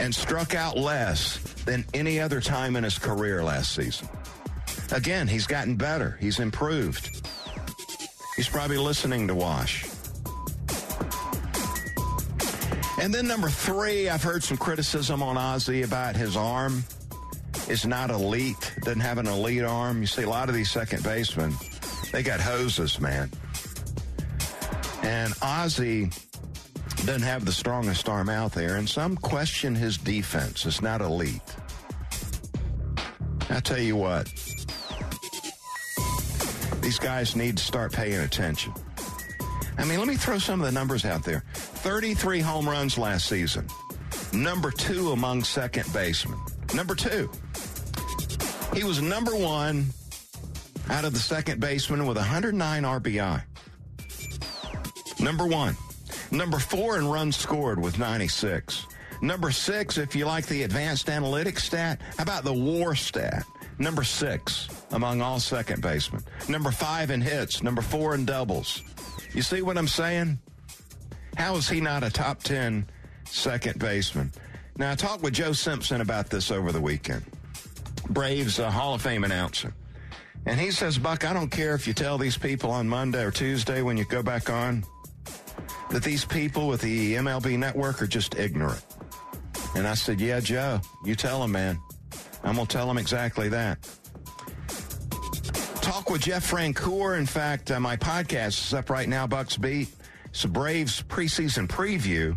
and 0.00 0.14
struck 0.14 0.54
out 0.54 0.76
less 0.76 1.38
than 1.64 1.84
any 1.92 2.20
other 2.20 2.40
time 2.40 2.76
in 2.76 2.84
his 2.84 2.98
career 2.98 3.42
last 3.42 3.74
season. 3.74 4.08
Again, 4.92 5.26
he's 5.28 5.46
gotten 5.46 5.76
better. 5.76 6.16
He's 6.20 6.38
improved. 6.38 7.26
He's 8.36 8.48
probably 8.48 8.78
listening 8.78 9.28
to 9.28 9.34
Wash. 9.34 9.84
And 13.06 13.14
then 13.14 13.28
number 13.28 13.48
three, 13.48 14.08
I've 14.08 14.24
heard 14.24 14.42
some 14.42 14.56
criticism 14.56 15.22
on 15.22 15.38
Ozzie 15.38 15.82
about 15.82 16.16
his 16.16 16.36
arm. 16.36 16.82
Is 17.68 17.86
not 17.86 18.10
elite, 18.10 18.74
doesn't 18.82 18.98
have 18.98 19.18
an 19.18 19.28
elite 19.28 19.62
arm. 19.62 20.00
You 20.00 20.08
see 20.08 20.22
a 20.22 20.28
lot 20.28 20.48
of 20.48 20.56
these 20.56 20.72
second 20.72 21.04
basemen, 21.04 21.54
they 22.10 22.24
got 22.24 22.40
hoses, 22.40 23.00
man. 23.00 23.30
And 25.04 25.32
Ozzie 25.40 26.10
doesn't 27.04 27.22
have 27.22 27.44
the 27.44 27.52
strongest 27.52 28.08
arm 28.08 28.28
out 28.28 28.50
there, 28.50 28.74
and 28.74 28.88
some 28.88 29.16
question 29.16 29.76
his 29.76 29.98
defense. 29.98 30.66
It's 30.66 30.82
not 30.82 31.00
elite. 31.00 31.40
I 33.50 33.60
tell 33.60 33.78
you 33.78 33.94
what, 33.94 34.26
these 36.80 36.98
guys 36.98 37.36
need 37.36 37.56
to 37.58 37.62
start 37.62 37.92
paying 37.92 38.18
attention. 38.18 38.74
I 39.78 39.84
mean, 39.84 39.98
let 39.98 40.08
me 40.08 40.16
throw 40.16 40.38
some 40.38 40.60
of 40.60 40.66
the 40.66 40.72
numbers 40.72 41.04
out 41.04 41.24
there 41.24 41.44
33 41.54 42.40
home 42.40 42.68
runs 42.68 42.96
last 42.98 43.28
season, 43.28 43.66
number 44.32 44.70
two 44.70 45.12
among 45.12 45.44
second 45.44 45.92
basemen. 45.92 46.38
Number 46.74 46.94
two. 46.94 47.30
He 48.74 48.84
was 48.84 49.00
number 49.00 49.34
one 49.34 49.86
out 50.90 51.04
of 51.04 51.12
the 51.12 51.18
second 51.18 51.60
baseman 51.60 52.06
with 52.06 52.16
109 52.16 52.82
RBI. 52.82 53.42
Number 55.20 55.46
one. 55.46 55.76
Number 56.30 56.58
four 56.58 56.98
in 56.98 57.06
runs 57.08 57.36
scored 57.36 57.80
with 57.80 57.98
96. 57.98 58.86
Number 59.22 59.50
six, 59.50 59.96
if 59.96 60.14
you 60.14 60.26
like 60.26 60.46
the 60.46 60.64
advanced 60.64 61.06
analytics 61.06 61.60
stat, 61.60 62.00
how 62.16 62.22
about 62.22 62.44
the 62.44 62.52
war 62.52 62.94
stat? 62.94 63.44
Number 63.78 64.04
six 64.04 64.68
among 64.90 65.20
all 65.20 65.38
second 65.38 65.82
basemen. 65.82 66.22
Number 66.48 66.70
five 66.70 67.10
in 67.10 67.20
hits. 67.20 67.62
Number 67.62 67.82
four 67.82 68.14
in 68.14 68.24
doubles. 68.24 68.82
You 69.32 69.42
see 69.42 69.62
what 69.62 69.78
I'm 69.78 69.88
saying? 69.88 70.38
How 71.36 71.56
is 71.56 71.68
he 71.68 71.80
not 71.80 72.02
a 72.02 72.10
top 72.10 72.42
10 72.42 72.86
second 73.24 73.78
baseman? 73.78 74.32
Now, 74.78 74.92
I 74.92 74.94
talked 74.94 75.22
with 75.22 75.34
Joe 75.34 75.52
Simpson 75.52 76.00
about 76.00 76.30
this 76.30 76.50
over 76.50 76.72
the 76.72 76.80
weekend. 76.80 77.24
Braves 78.10 78.58
uh, 78.58 78.70
Hall 78.70 78.94
of 78.94 79.02
Fame 79.02 79.24
announcer. 79.24 79.74
And 80.46 80.60
he 80.60 80.70
says, 80.70 80.96
Buck, 80.96 81.24
I 81.24 81.32
don't 81.32 81.50
care 81.50 81.74
if 81.74 81.86
you 81.86 81.92
tell 81.92 82.18
these 82.18 82.38
people 82.38 82.70
on 82.70 82.88
Monday 82.88 83.24
or 83.24 83.30
Tuesday 83.30 83.82
when 83.82 83.96
you 83.96 84.04
go 84.04 84.22
back 84.22 84.48
on 84.48 84.84
that 85.90 86.02
these 86.02 86.24
people 86.24 86.68
with 86.68 86.80
the 86.80 87.14
MLB 87.14 87.58
network 87.58 88.02
are 88.02 88.06
just 88.06 88.34
ignorant. 88.36 88.84
And 89.74 89.86
I 89.86 89.94
said, 89.94 90.20
Yeah, 90.20 90.40
Joe, 90.40 90.80
you 91.04 91.14
tell 91.14 91.40
them, 91.40 91.52
man. 91.52 91.78
I'm 92.44 92.54
going 92.54 92.66
to 92.66 92.76
tell 92.76 92.86
them 92.86 92.98
exactly 92.98 93.48
that. 93.48 93.78
Talk 95.86 96.10
with 96.10 96.22
Jeff 96.22 96.50
Francoeur. 96.50 97.16
In 97.16 97.26
fact, 97.26 97.70
uh, 97.70 97.78
my 97.78 97.96
podcast 97.96 98.66
is 98.66 98.74
up 98.74 98.90
right 98.90 99.08
now, 99.08 99.24
Bucks 99.24 99.56
Beat. 99.56 99.88
It's 100.30 100.42
a 100.42 100.48
Braves 100.48 101.00
preseason 101.04 101.68
preview 101.68 102.36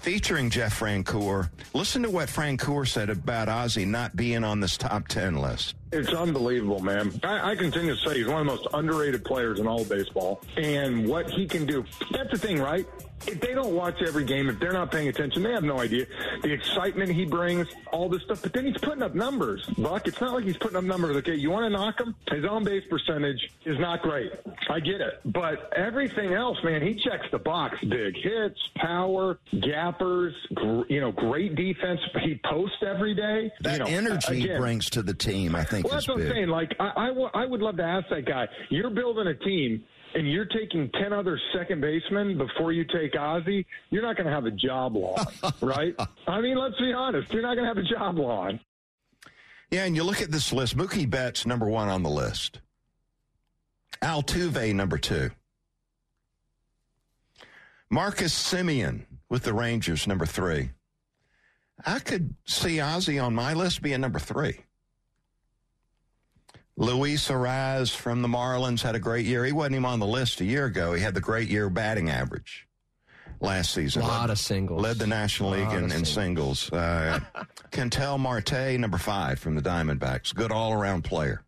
featuring 0.00 0.48
Jeff 0.48 0.80
Francoeur. 0.80 1.50
Listen 1.74 2.02
to 2.04 2.10
what 2.10 2.30
Francoeur 2.30 2.88
said 2.88 3.10
about 3.10 3.50
Ozzie 3.50 3.84
not 3.84 4.16
being 4.16 4.44
on 4.44 4.60
this 4.60 4.78
top 4.78 5.08
10 5.08 5.36
list. 5.36 5.74
It's 5.92 6.08
unbelievable, 6.08 6.80
man. 6.80 7.12
I, 7.22 7.50
I, 7.50 7.56
continue 7.56 7.94
to 7.94 8.00
say 8.00 8.16
he's 8.16 8.28
one 8.28 8.40
of 8.40 8.46
the 8.46 8.52
most 8.54 8.66
underrated 8.72 9.26
players 9.26 9.60
in 9.60 9.66
all 9.66 9.84
baseball. 9.84 10.40
And 10.56 11.06
what 11.06 11.28
he 11.28 11.46
can 11.46 11.66
do, 11.66 11.84
that's 12.12 12.30
the 12.30 12.38
thing, 12.38 12.58
right? 12.58 12.86
If 13.28 13.40
they 13.40 13.54
don't 13.54 13.74
watch 13.74 14.00
every 14.02 14.24
game, 14.24 14.48
if 14.48 14.58
they're 14.58 14.72
not 14.72 14.90
paying 14.90 15.08
attention, 15.08 15.42
they 15.42 15.52
have 15.52 15.64
no 15.64 15.78
idea 15.80 16.06
the 16.42 16.52
excitement 16.52 17.10
he 17.12 17.24
brings, 17.24 17.66
all 17.92 18.08
this 18.08 18.22
stuff. 18.22 18.42
But 18.42 18.52
then 18.52 18.66
he's 18.66 18.78
putting 18.78 19.02
up 19.02 19.14
numbers, 19.14 19.66
Buck. 19.78 20.06
It's 20.06 20.20
not 20.20 20.34
like 20.34 20.44
he's 20.44 20.56
putting 20.56 20.76
up 20.76 20.84
numbers. 20.84 21.16
Okay, 21.16 21.34
you 21.34 21.50
want 21.50 21.64
to 21.64 21.70
knock 21.70 22.00
him? 22.00 22.14
His 22.30 22.44
on 22.44 22.64
base 22.64 22.84
percentage 22.88 23.50
is 23.64 23.78
not 23.78 24.02
great. 24.02 24.32
I 24.68 24.80
get 24.80 25.00
it, 25.00 25.20
but 25.24 25.72
everything 25.76 26.32
else, 26.32 26.58
man, 26.64 26.82
he 26.82 26.94
checks 26.94 27.26
the 27.32 27.38
box. 27.38 27.78
Big 27.84 28.16
hits, 28.16 28.58
power, 28.76 29.38
gappers, 29.60 30.34
gr- 30.54 30.82
you 30.88 31.00
know, 31.00 31.12
great 31.12 31.54
defense. 31.54 32.00
He 32.22 32.40
posts 32.44 32.76
every 32.86 33.14
day. 33.14 33.50
That 33.60 33.72
you 33.74 33.78
know, 33.78 33.84
energy 34.10 34.42
again, 34.42 34.50
he 34.54 34.58
brings 34.58 34.90
to 34.90 35.02
the 35.02 35.14
team, 35.14 35.54
I 35.54 35.64
think, 35.64 35.86
well, 35.86 35.98
is 35.98 36.06
that's 36.06 36.08
what 36.08 36.18
big. 36.18 36.26
I'm 36.28 36.32
saying. 36.32 36.48
Like, 36.48 36.74
I, 36.80 36.92
I, 36.96 37.06
w- 37.08 37.30
I 37.34 37.44
would 37.46 37.60
love 37.62 37.76
to 37.78 37.84
ask 37.84 38.08
that 38.10 38.24
guy. 38.24 38.48
You're 38.70 38.90
building 38.90 39.26
a 39.26 39.34
team 39.34 39.84
and 40.16 40.26
you're 40.30 40.46
taking 40.46 40.90
10 40.98 41.12
other 41.12 41.38
second 41.54 41.82
basemen 41.82 42.38
before 42.38 42.72
you 42.72 42.84
take 42.84 43.14
Ozzie, 43.18 43.66
you're 43.90 44.02
not 44.02 44.16
going 44.16 44.26
to 44.26 44.32
have 44.32 44.46
a 44.46 44.50
job 44.50 44.96
long, 44.96 45.26
right? 45.60 45.94
I 46.26 46.40
mean, 46.40 46.56
let's 46.56 46.78
be 46.78 46.92
honest. 46.92 47.30
You're 47.32 47.42
not 47.42 47.54
going 47.54 47.68
to 47.68 47.74
have 47.74 47.76
a 47.76 47.82
job 47.82 48.18
long. 48.18 48.58
Yeah, 49.70 49.84
and 49.84 49.94
you 49.94 50.04
look 50.04 50.22
at 50.22 50.30
this 50.30 50.54
list. 50.54 50.74
Mookie 50.74 51.08
Betts, 51.08 51.44
number 51.44 51.68
one 51.68 51.88
on 51.88 52.02
the 52.02 52.08
list. 52.08 52.60
Altuve, 54.00 54.74
number 54.74 54.96
two. 54.96 55.30
Marcus 57.90 58.32
Semien 58.32 59.04
with 59.28 59.42
the 59.42 59.52
Rangers, 59.52 60.06
number 60.06 60.24
three. 60.24 60.70
I 61.84 61.98
could 61.98 62.34
see 62.46 62.80
Ozzie 62.80 63.18
on 63.18 63.34
my 63.34 63.52
list 63.52 63.82
being 63.82 64.00
number 64.00 64.18
three. 64.18 64.60
Luis 66.76 67.28
Arraez 67.28 67.94
from 67.94 68.22
the 68.22 68.28
Marlins 68.28 68.82
had 68.82 68.94
a 68.94 68.98
great 68.98 69.24
year. 69.24 69.44
He 69.44 69.52
wasn't 69.52 69.76
even 69.76 69.84
on 69.86 69.98
the 69.98 70.06
list 70.06 70.40
a 70.40 70.44
year 70.44 70.66
ago. 70.66 70.92
He 70.92 71.02
had 71.02 71.14
the 71.14 71.20
great 71.20 71.48
year 71.48 71.70
batting 71.70 72.10
average 72.10 72.66
last 73.40 73.72
season. 73.72 74.02
A 74.02 74.06
lot 74.06 74.22
led, 74.22 74.30
of 74.30 74.38
singles. 74.38 74.82
Led 74.82 74.98
the 74.98 75.06
National 75.06 75.50
League 75.50 75.72
in, 75.72 75.90
in 75.90 76.04
singles. 76.04 76.70
Uh, 76.72 77.20
Ketel 77.70 78.18
Marte, 78.18 78.78
number 78.78 78.98
five 78.98 79.38
from 79.38 79.54
the 79.54 79.62
Diamondbacks. 79.62 80.34
Good 80.34 80.52
all 80.52 80.72
around 80.72 81.02
player. 81.02 81.42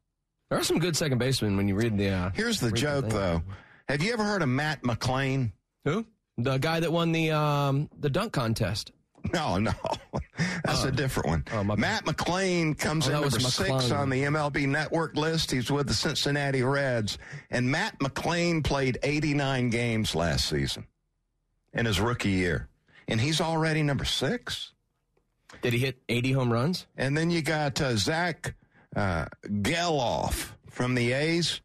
There 0.48 0.58
are 0.58 0.64
some 0.64 0.78
good 0.78 0.96
second 0.96 1.18
basemen 1.18 1.56
when 1.56 1.68
you 1.68 1.74
read 1.74 1.98
the. 1.98 2.08
Uh, 2.08 2.30
Here's 2.34 2.60
the 2.60 2.72
joke, 2.72 3.06
thing. 3.06 3.14
though. 3.14 3.42
Have 3.88 4.02
you 4.02 4.12
ever 4.12 4.24
heard 4.24 4.42
of 4.42 4.48
Matt 4.48 4.82
McLain? 4.82 5.52
Who? 5.84 6.06
The 6.38 6.58
guy 6.58 6.80
that 6.80 6.92
won 6.92 7.12
the 7.12 7.32
um, 7.32 7.90
the 7.98 8.08
dunk 8.08 8.32
contest. 8.32 8.92
No, 9.34 9.58
no. 9.58 9.72
That's 10.64 10.84
a 10.84 10.92
different 10.92 11.28
one. 11.28 11.66
my 11.66 11.74
bad. 11.74 11.78
Matt 11.80 12.04
McLain 12.04 12.78
comes 12.78 13.06
Oh, 13.08 13.10
in 13.10 13.14
that 13.16 13.24
was 13.24 13.32
number 13.34 13.48
six 13.48 13.90
on 13.90 14.10
the 14.10 14.22
MLB 14.24 14.66
network 14.68 15.16
list. 15.16 15.50
He's 15.50 15.70
with 15.70 15.88
the 15.88 15.94
Cincinnati 15.94 16.62
Reds. 16.62 17.18
And 17.50 17.70
Matt 17.70 17.98
McLain 18.00 18.62
played 18.62 18.98
89 19.02 19.70
games 19.70 20.14
last 20.14 20.48
season 20.48 20.86
in 21.72 21.86
his 21.86 22.00
rookie 22.00 22.30
year. 22.30 22.68
And 23.08 23.20
he's 23.20 23.40
already 23.40 23.82
number 23.82 24.04
six. 24.04 24.72
Did 25.62 25.72
he 25.72 25.78
hit 25.78 25.98
80 26.08 26.32
home 26.32 26.52
runs? 26.52 26.86
And 26.96 27.16
then 27.16 27.30
you 27.30 27.42
got 27.42 27.80
uh, 27.80 27.96
Zach 27.96 28.54
uh, 28.94 29.26
Gelof 29.46 30.50
from 30.68 30.94
the 30.94 31.12
A's, 31.12 31.60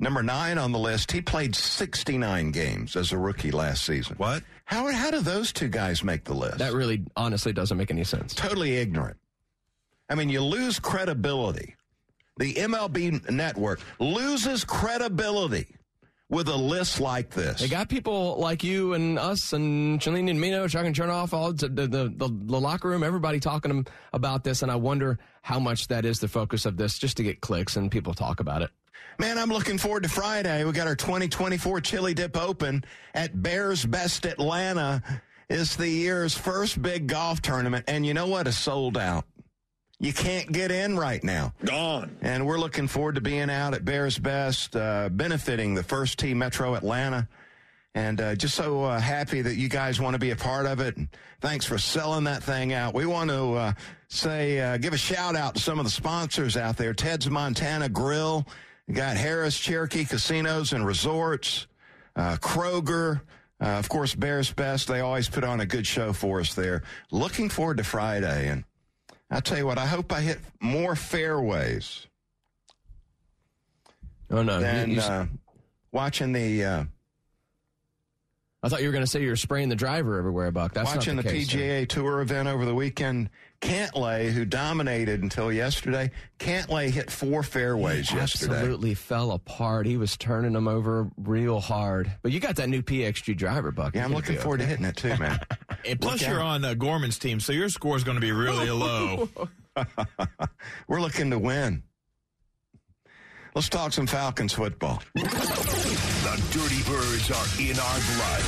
number 0.00 0.22
nine 0.22 0.58
on 0.58 0.72
the 0.72 0.78
list. 0.78 1.12
He 1.12 1.20
played 1.20 1.54
69 1.54 2.50
games 2.50 2.96
as 2.96 3.12
a 3.12 3.18
rookie 3.18 3.50
last 3.50 3.84
season. 3.84 4.16
What? 4.16 4.42
How, 4.66 4.90
how 4.90 5.12
do 5.12 5.20
those 5.20 5.52
two 5.52 5.68
guys 5.68 6.02
make 6.02 6.24
the 6.24 6.34
list? 6.34 6.58
That 6.58 6.72
really, 6.72 7.04
honestly, 7.16 7.52
doesn't 7.52 7.78
make 7.78 7.90
any 7.90 8.04
sense. 8.04 8.34
totally 8.34 8.76
ignorant. 8.76 9.16
I 10.10 10.16
mean, 10.16 10.28
you 10.28 10.40
lose 10.40 10.78
credibility. 10.78 11.76
The 12.36 12.54
MLB 12.54 13.30
network 13.30 13.80
loses 13.98 14.64
credibility 14.64 15.68
with 16.28 16.48
a 16.48 16.56
list 16.56 17.00
like 17.00 17.30
this. 17.30 17.60
They 17.60 17.68
got 17.68 17.88
people 17.88 18.36
like 18.38 18.64
you 18.64 18.94
and 18.94 19.18
us 19.18 19.52
and 19.52 20.00
Chalene 20.00 20.28
and 20.28 20.40
Mino, 20.40 20.66
Chuck 20.66 20.84
and 20.84 20.94
Chernoff, 20.94 21.32
all 21.32 21.52
the, 21.52 21.68
the, 21.68 21.86
the, 21.86 22.08
the 22.18 22.60
locker 22.60 22.88
room, 22.88 23.04
everybody 23.04 23.38
talking 23.38 23.86
about 24.12 24.42
this. 24.42 24.62
And 24.62 24.70
I 24.70 24.76
wonder 24.76 25.18
how 25.42 25.60
much 25.60 25.86
that 25.88 26.04
is 26.04 26.18
the 26.18 26.28
focus 26.28 26.66
of 26.66 26.76
this 26.76 26.98
just 26.98 27.16
to 27.18 27.22
get 27.22 27.40
clicks 27.40 27.76
and 27.76 27.90
people 27.90 28.14
talk 28.14 28.40
about 28.40 28.62
it. 28.62 28.70
Man, 29.18 29.38
I'm 29.38 29.48
looking 29.48 29.78
forward 29.78 30.02
to 30.02 30.08
Friday. 30.08 30.64
We 30.64 30.72
got 30.72 30.86
our 30.86 30.96
2024 30.96 31.80
Chili 31.80 32.14
Dip 32.14 32.36
Open 32.36 32.84
at 33.14 33.42
Bears 33.42 33.84
Best 33.84 34.26
Atlanta. 34.26 35.02
It's 35.48 35.76
the 35.76 35.88
year's 35.88 36.36
first 36.36 36.82
big 36.82 37.06
golf 37.06 37.40
tournament, 37.40 37.84
and 37.88 38.04
you 38.04 38.14
know 38.14 38.26
what? 38.26 38.46
It's 38.46 38.58
sold 38.58 38.98
out. 38.98 39.24
You 39.98 40.12
can't 40.12 40.52
get 40.52 40.70
in 40.70 40.98
right 40.98 41.24
now. 41.24 41.54
Gone. 41.64 42.18
And 42.20 42.46
we're 42.46 42.58
looking 42.58 42.86
forward 42.86 43.14
to 43.14 43.22
being 43.22 43.48
out 43.48 43.72
at 43.72 43.84
Bears 43.84 44.18
Best, 44.18 44.76
uh, 44.76 45.08
benefiting 45.08 45.74
the 45.74 45.82
First 45.82 46.18
Team 46.18 46.38
Metro 46.38 46.74
Atlanta. 46.74 47.26
And 47.94 48.20
uh, 48.20 48.34
just 48.34 48.54
so 48.54 48.84
uh, 48.84 49.00
happy 49.00 49.40
that 49.40 49.54
you 49.56 49.70
guys 49.70 49.98
want 49.98 50.12
to 50.12 50.18
be 50.18 50.30
a 50.30 50.36
part 50.36 50.66
of 50.66 50.80
it. 50.80 50.98
And 50.98 51.08
thanks 51.40 51.64
for 51.64 51.78
selling 51.78 52.24
that 52.24 52.42
thing 52.42 52.74
out. 52.74 52.92
We 52.92 53.06
want 53.06 53.30
to 53.30 53.54
uh, 53.54 53.72
say, 54.08 54.60
uh, 54.60 54.76
give 54.76 54.92
a 54.92 54.98
shout 54.98 55.34
out 55.34 55.54
to 55.54 55.62
some 55.62 55.78
of 55.78 55.86
the 55.86 55.90
sponsors 55.90 56.58
out 56.58 56.76
there 56.76 56.92
Ted's 56.92 57.30
Montana 57.30 57.88
Grill, 57.88 58.46
got 58.92 59.16
Harris 59.16 59.58
Cherokee 59.58 60.04
Casinos 60.04 60.72
and 60.72 60.86
Resorts, 60.86 61.66
uh, 62.14 62.36
Kroger. 62.36 63.20
Uh, 63.60 63.64
of 63.78 63.88
course, 63.88 64.14
Bears 64.14 64.52
Best. 64.52 64.86
They 64.88 65.00
always 65.00 65.28
put 65.28 65.42
on 65.42 65.60
a 65.60 65.66
good 65.66 65.86
show 65.86 66.12
for 66.12 66.40
us 66.40 66.54
there. 66.54 66.82
Looking 67.10 67.48
forward 67.48 67.78
to 67.78 67.84
Friday. 67.84 68.48
And 68.48 68.64
I 69.30 69.40
tell 69.40 69.56
you 69.56 69.64
what, 69.66 69.78
I 69.78 69.86
hope 69.86 70.12
I 70.12 70.20
hit 70.20 70.38
more 70.60 70.94
fairways 70.94 72.06
Oh 74.30 74.42
no! 74.42 74.60
than 74.60 74.90
You- 74.90 74.96
you- 74.96 75.00
uh, 75.02 75.26
watching 75.92 76.32
the 76.32 76.64
uh, 76.64 76.84
I 78.66 78.68
thought 78.68 78.80
you 78.80 78.88
were 78.88 78.92
going 78.92 79.04
to 79.04 79.10
say 79.10 79.22
you're 79.22 79.36
spraying 79.36 79.68
the 79.68 79.76
driver 79.76 80.18
everywhere, 80.18 80.50
Buck. 80.50 80.74
That's 80.74 80.92
watching 80.92 81.14
not 81.14 81.24
the, 81.24 81.30
the, 81.30 81.36
case, 81.36 81.50
sir. 81.50 81.58
PGA 81.58 81.88
Tour 81.88 82.20
event 82.20 82.48
over 82.48 82.64
the 82.64 82.74
weekend. 82.74 83.30
Cantlay, 83.60 84.32
who 84.32 84.44
dominated 84.44 85.22
until 85.22 85.52
yesterday, 85.52 86.10
Cantlay 86.40 86.90
hit 86.90 87.08
four 87.08 87.44
fairways 87.44 88.10
He 88.10 88.16
yesterday. 88.16 88.54
Absolutely 88.54 88.94
fell 88.94 89.30
apart. 89.30 89.86
He 89.86 89.96
was 89.96 90.16
turning 90.16 90.52
them 90.52 90.66
over 90.66 91.08
real 91.16 91.60
hard. 91.60 92.12
But 92.22 92.32
you 92.32 92.40
got 92.40 92.56
that 92.56 92.68
new 92.68 92.82
PXG 92.82 93.36
driver, 93.36 93.70
Buck. 93.70 93.94
Yeah, 93.94 94.04
I'm 94.04 94.12
looking 94.12 94.36
forward 94.36 94.60
okay. 94.60 94.70
to 94.74 94.76
hitting 94.76 94.86
it 94.86 94.96
too, 94.96 95.16
man. 95.16 95.38
And 95.84 96.00
plus, 96.00 96.20
Look 96.20 96.30
you're 96.30 96.42
on 96.42 96.64
uh, 96.64 96.74
Gorman's 96.74 97.16
team, 97.16 97.38
so 97.38 97.52
your 97.52 97.68
score 97.68 97.96
is 97.96 98.02
going 98.02 98.16
to 98.16 98.20
be 98.20 98.32
really 98.32 98.70
low. 98.70 99.28
We're 100.88 101.00
looking 101.00 101.30
to 101.30 101.38
win. 101.38 101.84
Let's 103.54 103.68
talk 103.68 103.92
some 103.92 104.08
Falcons 104.08 104.52
football. 104.52 105.00
The 106.36 106.58
Dirty 106.58 106.82
Birds 106.82 107.30
are 107.30 107.46
in 107.58 107.78
our 107.78 107.98
blood. 108.14 108.44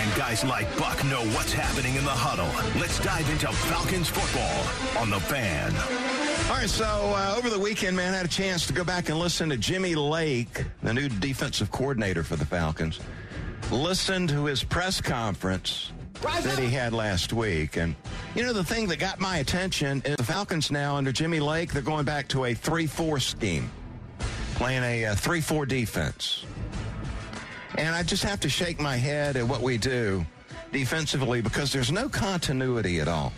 And 0.00 0.12
guys 0.16 0.42
like 0.42 0.66
Buck 0.76 1.04
know 1.04 1.22
what's 1.36 1.52
happening 1.52 1.94
in 1.94 2.04
the 2.04 2.10
huddle. 2.10 2.48
Let's 2.80 2.98
dive 2.98 3.30
into 3.30 3.46
Falcons 3.46 4.08
football 4.08 5.00
on 5.00 5.10
the 5.10 5.20
fan. 5.20 5.72
All 6.50 6.56
right, 6.56 6.68
so 6.68 6.84
uh, 6.84 7.36
over 7.38 7.48
the 7.48 7.60
weekend, 7.60 7.96
man, 7.96 8.12
I 8.12 8.16
had 8.16 8.26
a 8.26 8.28
chance 8.28 8.66
to 8.66 8.72
go 8.72 8.82
back 8.82 9.08
and 9.08 9.20
listen 9.20 9.50
to 9.50 9.56
Jimmy 9.56 9.94
Lake, 9.94 10.64
the 10.82 10.92
new 10.92 11.08
defensive 11.08 11.70
coordinator 11.70 12.24
for 12.24 12.34
the 12.34 12.44
Falcons. 12.44 12.98
Listen 13.70 14.26
to 14.26 14.46
his 14.46 14.64
press 14.64 15.00
conference 15.00 15.92
that 16.22 16.58
he 16.58 16.70
had 16.70 16.92
last 16.92 17.32
week. 17.32 17.76
And, 17.76 17.94
you 18.34 18.42
know, 18.42 18.52
the 18.52 18.64
thing 18.64 18.88
that 18.88 18.98
got 18.98 19.20
my 19.20 19.36
attention 19.36 20.02
is 20.04 20.16
the 20.16 20.24
Falcons 20.24 20.72
now, 20.72 20.96
under 20.96 21.12
Jimmy 21.12 21.38
Lake, 21.38 21.72
they're 21.72 21.82
going 21.82 22.04
back 22.04 22.26
to 22.28 22.46
a 22.46 22.54
3 22.54 22.88
4 22.88 23.20
scheme, 23.20 23.70
playing 24.56 25.04
a 25.04 25.14
3 25.14 25.40
4 25.40 25.66
defense. 25.66 26.44
And 27.78 27.94
I 27.94 28.02
just 28.02 28.22
have 28.22 28.40
to 28.40 28.48
shake 28.48 28.80
my 28.80 28.96
head 28.96 29.36
at 29.36 29.46
what 29.46 29.60
we 29.60 29.76
do 29.78 30.24
defensively 30.72 31.40
because 31.40 31.72
there's 31.72 31.92
no 31.92 32.08
continuity 32.08 33.00
at 33.00 33.08
all. 33.08 33.32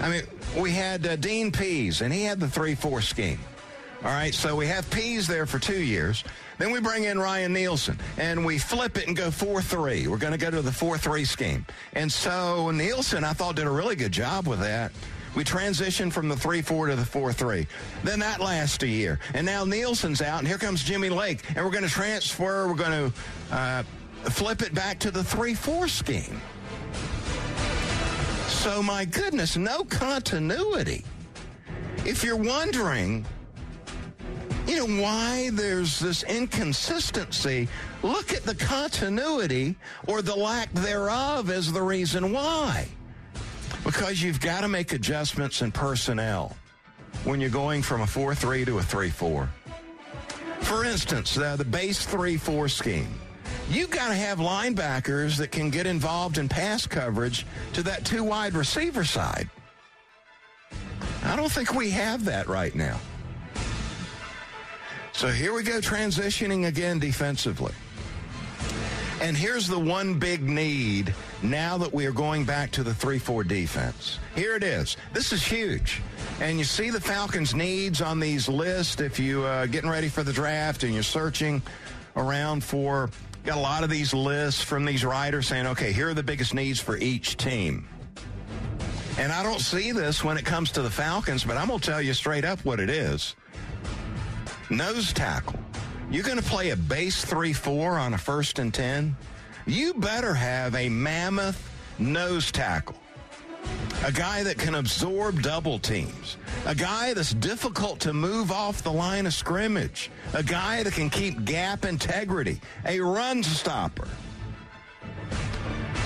I 0.00 0.10
mean, 0.10 0.22
we 0.56 0.70
had 0.70 1.06
uh, 1.06 1.16
Dean 1.16 1.50
Pees, 1.50 2.02
and 2.02 2.12
he 2.12 2.24
had 2.24 2.38
the 2.40 2.48
3 2.48 2.74
4 2.74 3.00
scheme. 3.00 3.40
All 4.04 4.10
right, 4.10 4.32
so 4.32 4.54
we 4.54 4.66
have 4.66 4.88
Pees 4.90 5.26
there 5.26 5.44
for 5.44 5.58
two 5.58 5.82
years. 5.82 6.22
Then 6.58 6.70
we 6.70 6.80
bring 6.80 7.04
in 7.04 7.18
Ryan 7.18 7.52
Nielsen, 7.52 7.98
and 8.16 8.44
we 8.44 8.58
flip 8.58 8.96
it 8.96 9.08
and 9.08 9.16
go 9.16 9.30
4 9.30 9.60
3. 9.60 10.06
We're 10.06 10.18
going 10.18 10.32
to 10.32 10.38
go 10.38 10.50
to 10.50 10.62
the 10.62 10.70
4 10.70 10.98
3 10.98 11.24
scheme. 11.24 11.66
And 11.94 12.10
so 12.10 12.70
Nielsen, 12.70 13.24
I 13.24 13.32
thought, 13.32 13.56
did 13.56 13.66
a 13.66 13.70
really 13.70 13.96
good 13.96 14.12
job 14.12 14.46
with 14.46 14.60
that. 14.60 14.92
We 15.38 15.44
transitioned 15.44 16.12
from 16.12 16.28
the 16.28 16.34
3 16.34 16.62
4 16.62 16.88
to 16.88 16.96
the 16.96 17.04
4 17.04 17.32
3. 17.32 17.64
Then 18.02 18.18
that 18.18 18.40
lasts 18.40 18.82
a 18.82 18.88
year. 18.88 19.20
And 19.34 19.46
now 19.46 19.64
Nielsen's 19.64 20.20
out, 20.20 20.40
and 20.40 20.48
here 20.48 20.58
comes 20.58 20.82
Jimmy 20.82 21.10
Lake, 21.10 21.44
and 21.54 21.64
we're 21.64 21.70
going 21.70 21.84
to 21.84 21.88
transfer, 21.88 22.66
we're 22.66 22.74
going 22.74 23.12
to 23.12 23.54
uh, 23.54 23.82
flip 24.30 24.62
it 24.62 24.74
back 24.74 24.98
to 24.98 25.12
the 25.12 25.22
3 25.22 25.54
4 25.54 25.86
scheme. 25.86 26.40
So, 28.48 28.82
my 28.82 29.04
goodness, 29.04 29.56
no 29.56 29.84
continuity. 29.84 31.04
If 32.04 32.24
you're 32.24 32.34
wondering, 32.34 33.24
you 34.66 34.88
know, 34.88 35.00
why 35.00 35.50
there's 35.52 36.00
this 36.00 36.24
inconsistency, 36.24 37.68
look 38.02 38.32
at 38.34 38.42
the 38.42 38.56
continuity 38.56 39.76
or 40.08 40.20
the 40.20 40.34
lack 40.34 40.72
thereof 40.72 41.48
as 41.48 41.70
the 41.70 41.82
reason 41.82 42.32
why. 42.32 42.88
Because 43.84 44.22
you've 44.22 44.40
got 44.40 44.62
to 44.62 44.68
make 44.68 44.92
adjustments 44.92 45.62
in 45.62 45.72
personnel 45.72 46.56
when 47.24 47.40
you're 47.40 47.50
going 47.50 47.82
from 47.82 48.02
a 48.02 48.06
4 48.06 48.34
3 48.34 48.64
to 48.64 48.78
a 48.78 48.82
3 48.82 49.10
4. 49.10 49.48
For 50.60 50.84
instance, 50.84 51.38
uh, 51.38 51.56
the 51.56 51.64
base 51.64 52.04
3 52.04 52.36
4 52.36 52.68
scheme. 52.68 53.14
You've 53.70 53.90
got 53.90 54.08
to 54.08 54.14
have 54.14 54.38
linebackers 54.38 55.36
that 55.36 55.50
can 55.50 55.70
get 55.70 55.86
involved 55.86 56.38
in 56.38 56.48
pass 56.48 56.86
coverage 56.86 57.46
to 57.74 57.82
that 57.82 58.04
two 58.04 58.24
wide 58.24 58.54
receiver 58.54 59.04
side. 59.04 59.48
I 61.24 61.36
don't 61.36 61.52
think 61.52 61.74
we 61.74 61.90
have 61.90 62.24
that 62.24 62.48
right 62.48 62.74
now. 62.74 62.98
So 65.12 65.28
here 65.28 65.52
we 65.52 65.62
go, 65.62 65.80
transitioning 65.80 66.68
again 66.68 66.98
defensively. 66.98 67.72
And 69.20 69.36
here's 69.36 69.66
the 69.66 69.78
one 69.78 70.18
big 70.18 70.42
need 70.42 71.12
now 71.42 71.78
that 71.78 71.92
we 71.92 72.06
are 72.06 72.12
going 72.12 72.44
back 72.44 72.70
to 72.72 72.82
the 72.82 72.94
3 72.94 73.18
4 73.18 73.44
defense. 73.44 74.18
Here 74.34 74.56
it 74.56 74.62
is. 74.62 74.96
This 75.12 75.32
is 75.32 75.44
huge. 75.44 76.02
And 76.40 76.58
you 76.58 76.64
see 76.64 76.90
the 76.90 77.00
Falcons' 77.00 77.54
needs 77.54 78.00
on 78.00 78.20
these 78.20 78.48
lists 78.48 79.00
if 79.00 79.18
you 79.18 79.44
uh, 79.44 79.66
getting 79.66 79.90
ready 79.90 80.08
for 80.08 80.22
the 80.22 80.32
draft 80.32 80.82
and 80.82 80.94
you're 80.94 81.02
searching 81.02 81.62
around 82.16 82.64
for. 82.64 83.10
Got 83.44 83.56
a 83.56 83.60
lot 83.60 83.84
of 83.84 83.90
these 83.90 84.12
lists 84.12 84.62
from 84.62 84.84
these 84.84 85.04
writers 85.04 85.46
saying, 85.46 85.66
okay, 85.68 85.92
here 85.92 86.10
are 86.10 86.14
the 86.14 86.22
biggest 86.22 86.54
needs 86.54 86.80
for 86.80 86.96
each 86.98 87.36
team. 87.36 87.88
And 89.16 89.32
I 89.32 89.42
don't 89.42 89.60
see 89.60 89.90
this 89.92 90.22
when 90.22 90.36
it 90.36 90.44
comes 90.44 90.70
to 90.72 90.82
the 90.82 90.90
Falcons, 90.90 91.44
but 91.44 91.56
I'm 91.56 91.68
going 91.68 91.80
to 91.80 91.86
tell 91.86 92.02
you 92.02 92.14
straight 92.14 92.44
up 92.44 92.64
what 92.64 92.78
it 92.78 92.90
is 92.90 93.34
nose 94.70 95.12
tackle. 95.12 95.58
You're 96.10 96.24
going 96.24 96.38
to 96.38 96.44
play 96.44 96.70
a 96.70 96.76
base 96.76 97.24
3 97.24 97.52
4 97.52 97.98
on 97.98 98.14
a 98.14 98.18
first 98.18 98.58
and 98.58 98.72
10. 98.72 99.16
You 99.68 99.92
better 99.92 100.32
have 100.32 100.74
a 100.74 100.88
mammoth 100.88 101.62
nose 101.98 102.50
tackle. 102.50 102.96
A 104.02 104.10
guy 104.10 104.42
that 104.42 104.56
can 104.56 104.76
absorb 104.76 105.42
double 105.42 105.78
teams. 105.78 106.38
A 106.64 106.74
guy 106.74 107.12
that's 107.12 107.34
difficult 107.34 108.00
to 108.00 108.14
move 108.14 108.50
off 108.50 108.82
the 108.82 108.90
line 108.90 109.26
of 109.26 109.34
scrimmage. 109.34 110.10
A 110.32 110.42
guy 110.42 110.82
that 110.84 110.94
can 110.94 111.10
keep 111.10 111.44
gap 111.44 111.84
integrity. 111.84 112.62
A 112.86 112.98
run 112.98 113.42
stopper. 113.42 114.08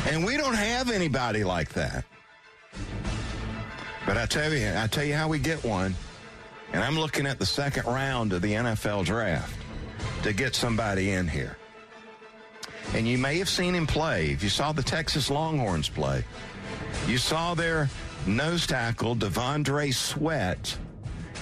And 0.09 0.25
we 0.25 0.37
don't 0.37 0.55
have 0.57 0.91
anybody 0.91 1.45
like 1.45 1.69
that. 1.75 2.05
But 4.05 4.17
I 4.17 4.27
tell 4.27 4.53
you, 4.53 4.73
I 4.77 4.89
tell 4.89 5.05
you 5.05 5.15
how 5.15 5.29
we 5.29 5.39
get 5.39 5.63
one. 5.63 5.95
And 6.73 6.83
I'm 6.83 6.99
looking 6.99 7.27
at 7.29 7.39
the 7.39 7.47
second 7.47 7.87
round 7.87 8.33
of 8.33 8.43
the 8.43 8.55
NFL 8.55 9.05
draft 9.05 9.57
to 10.25 10.33
get 10.33 10.57
somebody 10.57 11.13
in 11.13 11.29
here. 11.29 11.57
And 12.95 13.09
you 13.09 13.19
may 13.19 13.39
have 13.39 13.49
seen 13.49 13.75
him 13.75 13.87
play. 13.87 14.31
If 14.31 14.43
you 14.43 14.49
saw 14.49 14.73
the 14.73 14.83
Texas 14.83 15.31
Longhorns 15.31 15.89
play, 15.89 16.25
you 17.07 17.19
saw 17.19 17.55
their 17.55 17.89
nose 18.27 18.67
tackle, 18.67 19.17
T'Vondre 19.17 19.95
Sweat, 19.95 20.77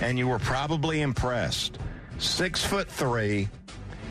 and 0.00 0.18
you 0.18 0.28
were 0.28 0.38
probably 0.38 1.02
impressed. 1.02 1.78
Six 2.18 2.64
foot 2.64 2.88
three, 2.88 3.48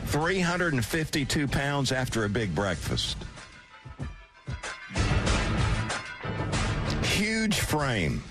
352 0.06 1.48
pounds 1.48 1.92
after 1.92 2.24
a 2.24 2.28
big 2.28 2.54
breakfast. 2.54 3.16
Huge 7.02 7.60
frame 7.60 8.22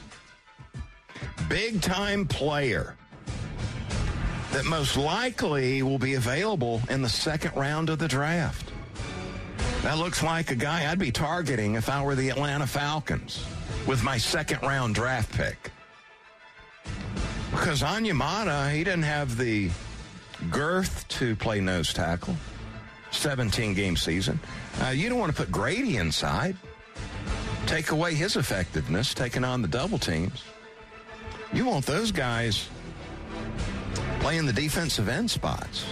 big 1.49 1.81
time 1.81 2.27
player 2.27 2.95
that 4.51 4.65
most 4.65 4.95
likely 4.95 5.81
will 5.81 5.97
be 5.97 6.13
available 6.13 6.79
in 6.89 7.01
the 7.01 7.09
second 7.09 7.55
round 7.55 7.89
of 7.89 7.97
the 7.97 8.07
draft. 8.07 8.68
That 9.83 9.97
looks 9.97 10.21
like 10.21 10.51
a 10.51 10.55
guy 10.55 10.91
I'd 10.91 10.99
be 10.99 11.11
targeting 11.11 11.75
if 11.75 11.89
I 11.89 12.03
were 12.03 12.15
the 12.15 12.29
Atlanta 12.29 12.67
Falcons 12.67 13.45
with 13.87 14.03
my 14.03 14.17
second 14.17 14.61
round 14.61 14.93
draft 14.93 15.31
pick. 15.31 15.71
Because 17.51 17.81
Onyemata, 17.81 18.71
he 18.73 18.83
didn't 18.83 19.03
have 19.03 19.37
the 19.37 19.69
girth 20.51 21.07
to 21.07 21.35
play 21.37 21.61
nose 21.61 21.93
tackle. 21.93 22.35
17 23.11 23.73
game 23.73 23.95
season. 23.95 24.39
Uh, 24.81 24.89
you 24.89 25.09
don't 25.09 25.17
want 25.17 25.35
to 25.35 25.37
put 25.37 25.51
Grady 25.51 25.97
inside. 25.97 26.55
Take 27.65 27.91
away 27.91 28.13
his 28.13 28.35
effectiveness, 28.35 29.13
taking 29.13 29.43
on 29.43 29.61
the 29.61 29.67
double 29.67 29.97
teams. 29.97 30.43
You 31.53 31.65
want 31.65 31.85
those 31.85 32.11
guys 32.11 32.69
playing 34.19 34.45
the 34.45 34.53
defensive 34.53 35.09
end 35.09 35.31
spots. 35.31 35.85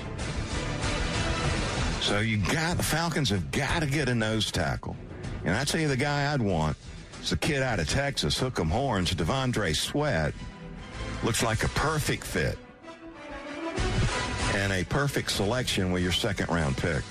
So 2.08 2.20
you 2.20 2.38
got 2.38 2.78
the 2.78 2.84
Falcons 2.84 3.32
have 3.32 3.52
got 3.52 3.82
to 3.82 3.86
get 3.86 4.08
a 4.08 4.16
nose 4.16 4.50
tackle. 4.50 4.96
And 5.44 5.54
I 5.54 5.66
tell 5.66 5.82
you 5.82 5.90
the 5.90 5.98
guy 5.98 6.32
I'd 6.32 6.42
want 6.42 6.78
is 7.22 7.34
a 7.34 7.38
kid 7.38 7.62
out 7.62 7.82
of 7.82 7.90
Texas, 7.90 8.40
Hook'em 8.40 8.70
Horns, 8.70 9.14
T'Vondre 9.14 9.76
Sweat. 9.76 10.34
Looks 11.22 11.44
like 11.44 11.66
a 11.66 11.68
perfect 11.68 12.24
fit. 12.24 12.58
And 14.56 14.72
a 14.72 14.86
perfect 14.86 15.32
selection 15.32 15.92
with 15.92 16.02
your 16.02 16.14
second 16.14 16.48
round 16.48 16.78
pick. 16.78 17.04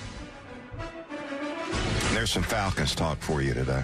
There's 2.13 2.31
some 2.31 2.41
Falcons 2.41 2.95
talk 2.95 3.19
for 3.19 3.43
you 3.43 3.53
today. 3.53 3.83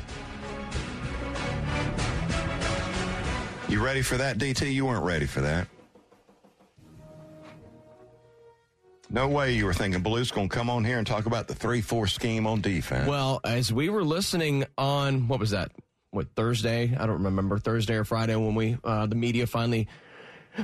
You 3.69 3.85
ready 3.85 4.01
for 4.01 4.17
that, 4.17 4.39
DT? 4.39 4.73
You 4.73 4.87
weren't 4.87 5.05
ready 5.05 5.27
for 5.27 5.41
that. 5.41 5.67
No 9.13 9.27
way 9.27 9.53
you 9.53 9.65
were 9.65 9.75
thinking 9.75 10.01
Belue's 10.01 10.31
going 10.31 10.49
to 10.49 10.55
come 10.55 10.71
on 10.71 10.83
here 10.83 10.97
and 10.97 11.05
talk 11.05 11.27
about 11.27 11.47
the 11.47 11.53
3 11.53 11.81
4 11.81 12.07
scheme 12.07 12.47
on 12.47 12.61
defense. 12.61 13.07
Well, 13.07 13.41
as 13.43 13.71
we 13.71 13.89
were 13.89 14.03
listening 14.03 14.65
on 14.75 15.27
what 15.27 15.39
was 15.39 15.51
that? 15.51 15.71
What 16.09 16.33
Thursday? 16.35 16.97
I 16.99 17.05
don't 17.05 17.21
remember 17.21 17.59
Thursday 17.59 17.93
or 17.93 18.05
Friday 18.05 18.35
when 18.35 18.55
we 18.55 18.75
uh, 18.83 19.05
the 19.05 19.15
media 19.15 19.45
finally 19.45 19.87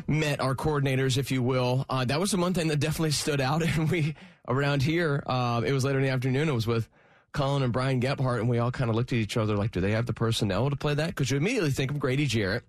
met 0.07 0.39
our 0.39 0.55
coordinators, 0.55 1.19
if 1.19 1.29
you 1.29 1.43
will. 1.43 1.85
Uh, 1.91 2.05
that 2.05 2.19
was 2.19 2.31
the 2.31 2.37
one 2.37 2.55
thing 2.55 2.69
that 2.69 2.79
definitely 2.79 3.11
stood 3.11 3.39
out. 3.39 3.61
And 3.77 3.89
we, 3.89 4.15
around 4.47 4.81
here, 4.81 5.21
uh, 5.27 5.61
it 5.63 5.71
was 5.71 5.83
later 5.85 5.99
in 5.99 6.05
the 6.05 6.11
afternoon, 6.11 6.49
it 6.49 6.53
was 6.53 6.65
with 6.65 6.89
Colin 7.33 7.61
and 7.61 7.71
Brian 7.71 7.99
Gebhart, 7.99 8.39
and 8.39 8.49
we 8.49 8.57
all 8.57 8.71
kind 8.71 8.89
of 8.89 8.95
looked 8.95 9.13
at 9.13 9.19
each 9.19 9.37
other 9.37 9.55
like, 9.55 9.69
do 9.71 9.79
they 9.79 9.91
have 9.91 10.07
the 10.07 10.13
personnel 10.13 10.71
to 10.71 10.75
play 10.75 10.95
that? 10.95 11.09
Because 11.09 11.29
you 11.29 11.37
immediately 11.37 11.69
think 11.69 11.91
of 11.91 11.99
Grady 11.99 12.25
Jarrett. 12.25 12.63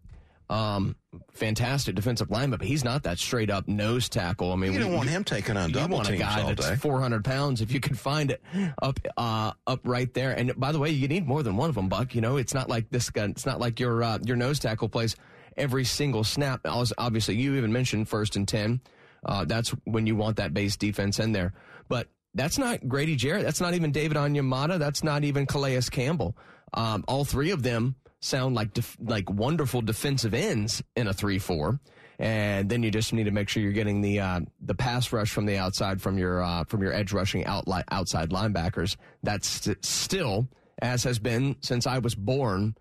Um, 0.50 0.96
fantastic 1.32 1.94
defensive 1.94 2.28
lineman, 2.28 2.58
but 2.58 2.66
he's 2.66 2.82
not 2.82 3.04
that 3.04 3.18
straight 3.20 3.50
up 3.50 3.68
nose 3.68 4.08
tackle. 4.08 4.52
I 4.52 4.56
mean, 4.56 4.72
You 4.72 4.78
we- 4.80 4.84
don't 4.84 4.94
want 4.96 5.08
him 5.08 5.22
taking 5.22 5.56
on 5.56 5.68
you 5.68 5.74
double 5.76 5.96
want 5.98 6.08
a 6.08 6.10
teams 6.10 6.22
guy 6.22 6.42
all 6.42 6.48
that's 6.48 6.68
day. 6.70 6.74
400 6.76 7.24
pounds 7.24 7.60
if 7.60 7.72
you 7.72 7.78
could 7.78 7.96
find 7.96 8.32
it 8.32 8.42
up 8.82 8.98
uh, 9.16 9.52
up 9.68 9.80
right 9.84 10.12
there. 10.12 10.32
And 10.32 10.52
by 10.58 10.72
the 10.72 10.80
way, 10.80 10.90
you 10.90 11.06
need 11.06 11.26
more 11.26 11.44
than 11.44 11.56
one 11.56 11.68
of 11.68 11.76
them, 11.76 11.88
Buck. 11.88 12.14
You 12.16 12.20
know, 12.20 12.36
it's 12.36 12.52
not 12.52 12.68
like 12.68 12.90
this 12.90 13.10
guy. 13.10 13.26
It's 13.26 13.46
not 13.46 13.60
like 13.60 13.78
your 13.78 14.02
uh, 14.02 14.18
your 14.24 14.36
nose 14.36 14.58
tackle 14.58 14.88
plays 14.88 15.14
every 15.56 15.84
single 15.84 16.24
snap. 16.24 16.60
Obviously, 16.64 17.36
you 17.36 17.54
even 17.54 17.72
mentioned 17.72 18.08
first 18.08 18.34
and 18.34 18.46
ten. 18.48 18.80
Uh, 19.24 19.44
that's 19.44 19.70
when 19.84 20.06
you 20.08 20.16
want 20.16 20.36
that 20.38 20.52
base 20.52 20.76
defense 20.76 21.20
in 21.20 21.30
there. 21.30 21.52
But 21.88 22.08
that's 22.34 22.58
not 22.58 22.88
Grady 22.88 23.14
Jarrett. 23.14 23.44
That's 23.44 23.60
not 23.60 23.74
even 23.74 23.92
David 23.92 24.16
Onyemata. 24.16 24.78
That's 24.80 25.04
not 25.04 25.22
even 25.22 25.46
Calais 25.46 25.80
Campbell. 25.90 26.36
Um, 26.74 27.04
all 27.06 27.24
three 27.24 27.50
of 27.50 27.62
them 27.62 27.94
sound 28.20 28.54
like 28.54 28.74
def- 28.74 28.96
like 29.00 29.28
wonderful 29.30 29.82
defensive 29.82 30.34
ends 30.34 30.82
in 30.96 31.08
a 31.08 31.12
three 31.12 31.38
four. 31.38 31.80
And 32.18 32.68
then 32.68 32.82
you 32.82 32.90
just 32.90 33.14
need 33.14 33.24
to 33.24 33.30
make 33.30 33.48
sure 33.48 33.62
you're 33.62 33.72
getting 33.72 34.02
the 34.02 34.20
uh, 34.20 34.40
the 34.60 34.74
pass 34.74 35.10
rush 35.10 35.30
from 35.30 35.46
the 35.46 35.56
outside 35.56 36.02
from 36.02 36.18
your 36.18 36.42
uh, 36.42 36.64
from 36.64 36.82
your 36.82 36.92
edge 36.92 37.12
rushing 37.12 37.46
out 37.46 37.64
outside 37.90 38.28
linebackers. 38.28 38.96
That's 39.22 39.48
st- 39.48 39.82
still, 39.84 40.46
as 40.82 41.02
has 41.04 41.18
been 41.18 41.56
since 41.60 41.86
I 41.86 41.98
was 41.98 42.14
born, 42.14 42.76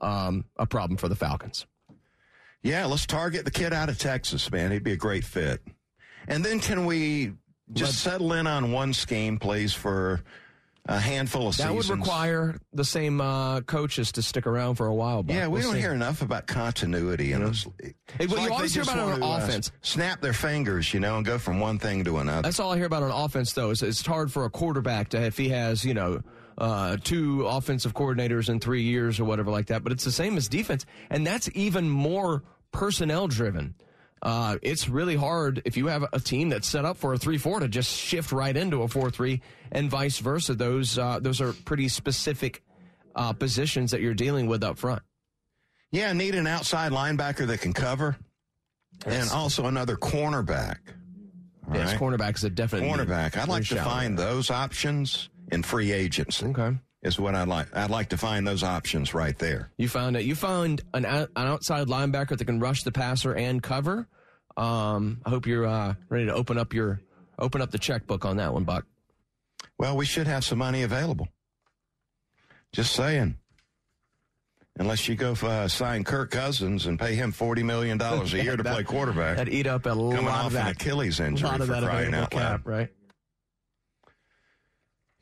um, 0.00 0.44
a 0.58 0.66
problem 0.66 0.98
for 0.98 1.08
the 1.08 1.16
Falcons. 1.16 1.64
Yeah, 2.62 2.84
let's 2.84 3.06
target 3.06 3.46
the 3.46 3.50
kid 3.50 3.72
out 3.72 3.88
of 3.88 3.98
Texas, 3.98 4.50
man. 4.50 4.70
He'd 4.70 4.84
be 4.84 4.92
a 4.92 4.96
great 4.96 5.24
fit. 5.24 5.62
And 6.28 6.44
then 6.44 6.60
can 6.60 6.84
we 6.84 7.32
just 7.72 8.00
settle 8.00 8.34
in 8.34 8.46
on 8.46 8.72
one 8.72 8.92
scheme, 8.92 9.38
please, 9.38 9.72
for 9.72 10.22
a 10.86 11.00
handful 11.00 11.48
of 11.48 11.54
seasons. 11.54 11.68
That 11.70 11.74
seasons? 11.82 11.90
would 11.90 11.98
require 12.06 12.58
the 12.74 12.84
same 12.84 13.20
uh, 13.20 13.62
coaches 13.62 14.12
to 14.12 14.22
stick 14.22 14.46
around 14.46 14.74
for 14.74 14.86
a 14.86 14.94
while. 14.94 15.22
Buck. 15.22 15.34
Yeah, 15.34 15.46
we 15.46 15.54
We'll 15.54 15.62
don't 15.62 15.72
see. 15.74 15.80
hear 15.80 15.92
enough 15.94 16.20
about 16.22 16.46
continuity 16.46 17.32
in 17.32 17.42
this 17.44 17.66
league. 17.82 17.94
Hey, 18.18 18.26
well, 18.26 18.36
It's 18.36 18.46
you 18.46 18.52
always 18.52 18.74
hear 18.74 18.82
about 18.82 18.98
on 18.98 19.22
uh, 19.22 19.26
offense. 19.38 19.72
snap 19.82 20.20
their 20.20 20.32
fingers, 20.34 20.92
you 20.92 21.00
know, 21.00 21.16
and 21.16 21.24
go 21.24 21.38
from 21.38 21.58
one 21.60 21.78
thing 21.78 22.04
to 22.04 22.18
another. 22.18 22.42
That's 22.42 22.60
all 22.60 22.72
I 22.72 22.76
hear 22.76 22.86
about 22.86 23.02
on 23.02 23.10
offense, 23.10 23.52
though. 23.54 23.70
Is 23.70 23.82
it's 23.82 24.04
hard 24.04 24.30
for 24.30 24.44
a 24.44 24.50
quarterback 24.50 25.08
to 25.10 25.20
if 25.22 25.38
he 25.38 25.48
has, 25.48 25.84
you 25.84 25.94
know, 25.94 26.20
uh, 26.58 26.98
two 27.02 27.46
offensive 27.46 27.94
coordinators 27.94 28.48
in 28.50 28.60
three 28.60 28.82
years 28.82 29.18
or 29.18 29.24
whatever 29.24 29.50
like 29.50 29.66
that. 29.66 29.82
But 29.82 29.92
it's 29.92 30.04
the 30.04 30.12
same 30.12 30.36
as 30.36 30.48
defense, 30.48 30.84
and 31.10 31.26
that's 31.26 31.48
even 31.54 31.88
more 31.88 32.42
personnel 32.72 33.26
driven. 33.28 33.74
Uh, 34.24 34.56
it's 34.62 34.88
really 34.88 35.16
hard 35.16 35.60
if 35.66 35.76
you 35.76 35.88
have 35.88 36.06
a 36.14 36.18
team 36.18 36.48
that's 36.48 36.66
set 36.66 36.86
up 36.86 36.96
for 36.96 37.12
a 37.12 37.18
three-four 37.18 37.60
to 37.60 37.68
just 37.68 37.90
shift 37.94 38.32
right 38.32 38.56
into 38.56 38.82
a 38.82 38.88
four-three, 38.88 39.42
and 39.70 39.90
vice 39.90 40.18
versa. 40.18 40.54
Those 40.54 40.98
uh, 40.98 41.18
those 41.20 41.42
are 41.42 41.52
pretty 41.52 41.88
specific 41.88 42.62
uh, 43.14 43.34
positions 43.34 43.90
that 43.90 44.00
you're 44.00 44.14
dealing 44.14 44.46
with 44.46 44.64
up 44.64 44.78
front. 44.78 45.02
Yeah, 45.90 46.12
need 46.14 46.34
an 46.34 46.46
outside 46.46 46.90
linebacker 46.92 47.46
that 47.46 47.60
can 47.60 47.74
cover, 47.74 48.16
and 49.04 49.30
also 49.30 49.66
another 49.66 49.96
cornerback. 49.96 50.78
All 51.68 51.76
Yes, 51.76 51.92
right? 51.92 52.00
cornerback 52.00 52.36
is 52.36 52.44
a 52.44 52.50
definite 52.50 52.90
cornerback. 52.90 53.36
I'd 53.36 53.48
like 53.48 53.66
to 53.68 53.76
find 53.76 54.18
those 54.18 54.50
options 54.50 55.28
in 55.52 55.62
free 55.62 55.92
agency. 55.92 56.46
Okay. 56.46 56.76
Is 57.04 57.18
what 57.20 57.34
I'd 57.34 57.48
like. 57.48 57.66
I'd 57.76 57.90
like 57.90 58.08
to 58.10 58.16
find 58.16 58.46
those 58.46 58.62
options 58.62 59.12
right 59.12 59.38
there. 59.38 59.70
You 59.76 59.88
found 59.90 60.16
it. 60.16 60.24
You 60.24 60.34
found 60.34 60.80
an, 60.94 61.04
an 61.04 61.28
outside 61.36 61.86
linebacker 61.86 62.36
that 62.38 62.44
can 62.46 62.58
rush 62.60 62.82
the 62.82 62.92
passer 62.92 63.34
and 63.34 63.62
cover. 63.62 64.08
Um, 64.56 65.20
I 65.26 65.28
hope 65.30 65.46
you're 65.46 65.66
uh, 65.66 65.94
ready 66.08 66.24
to 66.26 66.32
open 66.34 66.56
up 66.56 66.72
your 66.72 67.02
open 67.38 67.60
up 67.60 67.70
the 67.70 67.78
checkbook 67.78 68.24
on 68.24 68.38
that 68.38 68.54
one, 68.54 68.64
Buck. 68.64 68.86
Well, 69.78 69.96
we 69.96 70.06
should 70.06 70.26
have 70.26 70.44
some 70.44 70.58
money 70.58 70.82
available. 70.82 71.28
Just 72.72 72.92
saying. 72.94 73.36
Unless 74.78 75.06
you 75.06 75.14
go 75.14 75.34
for, 75.36 75.46
uh, 75.46 75.68
sign 75.68 76.02
Kirk 76.04 76.30
Cousins 76.32 76.86
and 76.86 76.98
pay 76.98 77.14
him 77.14 77.30
forty 77.32 77.62
million 77.62 77.98
dollars 77.98 78.32
a 78.34 78.42
year 78.42 78.56
to 78.56 78.62
That- 78.62 78.72
play 78.74 78.82
quarterback, 78.82 79.36
That 79.36 79.48
eat 79.48 79.66
up 79.66 79.84
a 79.86 79.90
lot 79.90 80.14
coming 80.16 80.28
of 80.30 80.34
off 80.46 80.52
that 80.54 80.64
an 80.66 80.72
Achilles 80.72 81.20
a 81.20 81.26
injury 81.26 81.48
lot 81.48 81.60
of 81.60 81.66
for 81.66 81.72
that 81.74 81.84
crying 81.84 82.14
out 82.14 82.30
cap, 82.30 82.40
loud. 82.40 82.66
right? 82.66 82.88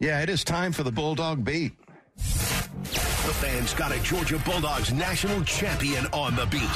Yeah, 0.03 0.21
it 0.21 0.29
is 0.29 0.43
time 0.43 0.73
for 0.73 0.83
the 0.83 0.91
Bulldog 0.91 1.45
Beat. 1.45 1.79
The 2.17 3.35
fans 3.39 3.73
got 3.73 3.93
a 3.95 4.03
Georgia 4.03 4.37
Bulldogs 4.45 4.93
national 4.93 5.45
champion 5.45 6.07
on 6.07 6.35
the 6.35 6.45
beat. 6.47 6.67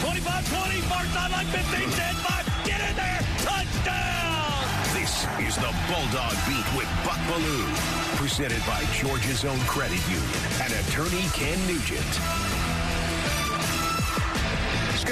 25 0.00 0.48
20, 0.48 0.80
far 0.88 1.04
sideline 1.12 1.44
15, 1.44 1.90
10 1.90 2.14
5. 2.14 2.64
Get 2.64 2.80
in 2.88 2.96
there. 2.96 3.20
Touchdown. 3.44 4.64
This 4.96 5.28
is 5.44 5.56
the 5.56 5.68
Bulldog 5.92 6.32
Beat 6.48 6.64
with 6.72 6.88
Buck 7.04 7.20
Belue, 7.28 8.16
presented 8.16 8.64
by 8.64 8.82
Georgia's 8.94 9.44
own 9.44 9.60
credit 9.68 10.00
union 10.08 10.40
and 10.62 10.72
attorney 10.72 11.28
Ken 11.36 11.60
Nugent. 11.68 12.53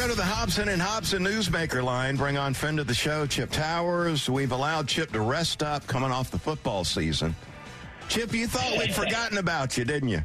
Go 0.03 0.09
to 0.09 0.15
the 0.17 0.25
Hobson 0.25 0.69
and 0.69 0.83
Hobson 0.83 1.23
Newsmaker 1.23 1.81
line. 1.81 2.17
Bring 2.17 2.37
on 2.37 2.55
friend 2.55 2.81
of 2.81 2.89
the 2.89 2.95
show, 2.95 3.25
Chip 3.25 3.53
Towers. 3.53 4.29
We've 4.29 4.51
allowed 4.51 4.89
Chip 4.89 5.13
to 5.13 5.21
rest 5.21 5.63
up 5.63 5.87
coming 5.87 6.11
off 6.11 6.29
the 6.29 6.41
football 6.41 6.83
season. 6.83 7.37
Chip, 8.09 8.35
you 8.35 8.49
thought 8.49 8.77
we'd 8.77 8.93
forgotten 8.93 9.39
about 9.39 9.79
you, 9.79 9.85
didn't 9.85 10.09
you? 10.09 10.23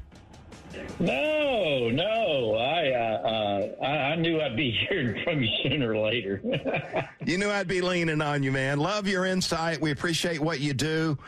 No, 0.99 1.91
no. 1.91 2.55
I, 2.55 2.89
uh, 2.89 3.27
uh, 3.29 3.85
I 3.85 3.87
I 4.13 4.15
knew 4.15 4.41
I'd 4.41 4.55
be 4.55 4.71
hearing 4.89 5.23
from 5.23 5.43
you 5.43 5.49
sooner 5.61 5.93
or 5.93 6.09
later. 6.09 6.41
You 7.27 7.37
knew 7.37 7.49
I'd 7.51 7.67
be 7.67 7.81
leaning 7.81 8.21
on 8.21 8.41
you, 8.41 8.51
man. 8.51 8.79
Love 8.79 9.07
your 9.07 9.25
insight. 9.25 9.79
We 9.79 9.91
appreciate 9.91 10.39
what 10.39 10.59
you 10.59 10.73
do. 10.73 11.19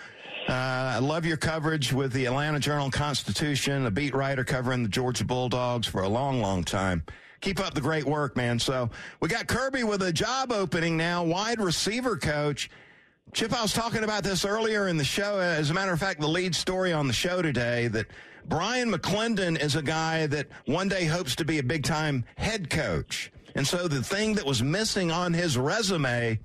Uh, 0.48 0.54
I 0.54 1.00
love 1.00 1.24
your 1.24 1.38
coverage 1.38 1.94
with 1.94 2.14
the 2.14 2.26
Atlanta 2.26 2.60
Journal 2.60 2.90
Constitution, 2.90 3.86
a 3.86 3.92
beat 3.92 4.16
writer 4.16 4.44
covering 4.44 4.82
the 4.82 4.90
Georgia 4.90 5.26
Bulldogs 5.26 5.86
for 5.86 6.02
a 6.02 6.10
long, 6.10 6.42
long 6.42 6.64
time. 6.64 7.04
Keep 7.42 7.60
up 7.60 7.74
the 7.74 7.82
great 7.82 8.06
work, 8.06 8.36
man. 8.36 8.60
So 8.60 8.90
we 9.22 9.30
got 9.30 9.48
Kirby 9.48 9.84
with 9.84 10.02
a 10.04 10.12
job 10.12 10.52
opening 10.52 10.98
now, 10.98 11.24
wide 11.24 11.62
receiver 11.62 12.18
coach. 12.18 12.70
Chip, 13.34 13.54
I 13.54 13.62
was 13.62 13.74
talking 13.74 14.04
about 14.04 14.24
this 14.24 14.44
earlier 14.44 14.88
in 14.88 14.98
the 14.98 15.04
show. 15.04 15.40
As 15.40 15.70
a 15.70 15.74
matter 15.74 15.94
of 15.94 16.00
fact, 16.00 16.20
the 16.20 16.28
lead 16.28 16.56
story 16.56 16.92
on 16.92 17.08
the 17.08 17.14
show 17.14 17.42
today 17.42 17.88
that 17.90 18.08
Bryan 18.46 18.92
McClendon 18.92 19.60
is 19.60 19.76
a 19.76 19.84
guy 19.84 20.26
that 20.28 20.48
one 20.66 20.88
day 20.88 21.06
hopes 21.06 21.36
to 21.36 21.46
be 21.46 21.60
a 21.60 21.64
big 21.64 21.84
time 21.84 22.26
head 22.38 22.70
coach. 22.70 23.32
And 23.56 23.68
so 23.68 23.88
the 23.88 24.02
thing 24.02 24.34
that 24.36 24.46
was 24.46 24.64
missing 24.64 25.12
on 25.12 25.34
his 25.34 25.58
resume 25.58 26.40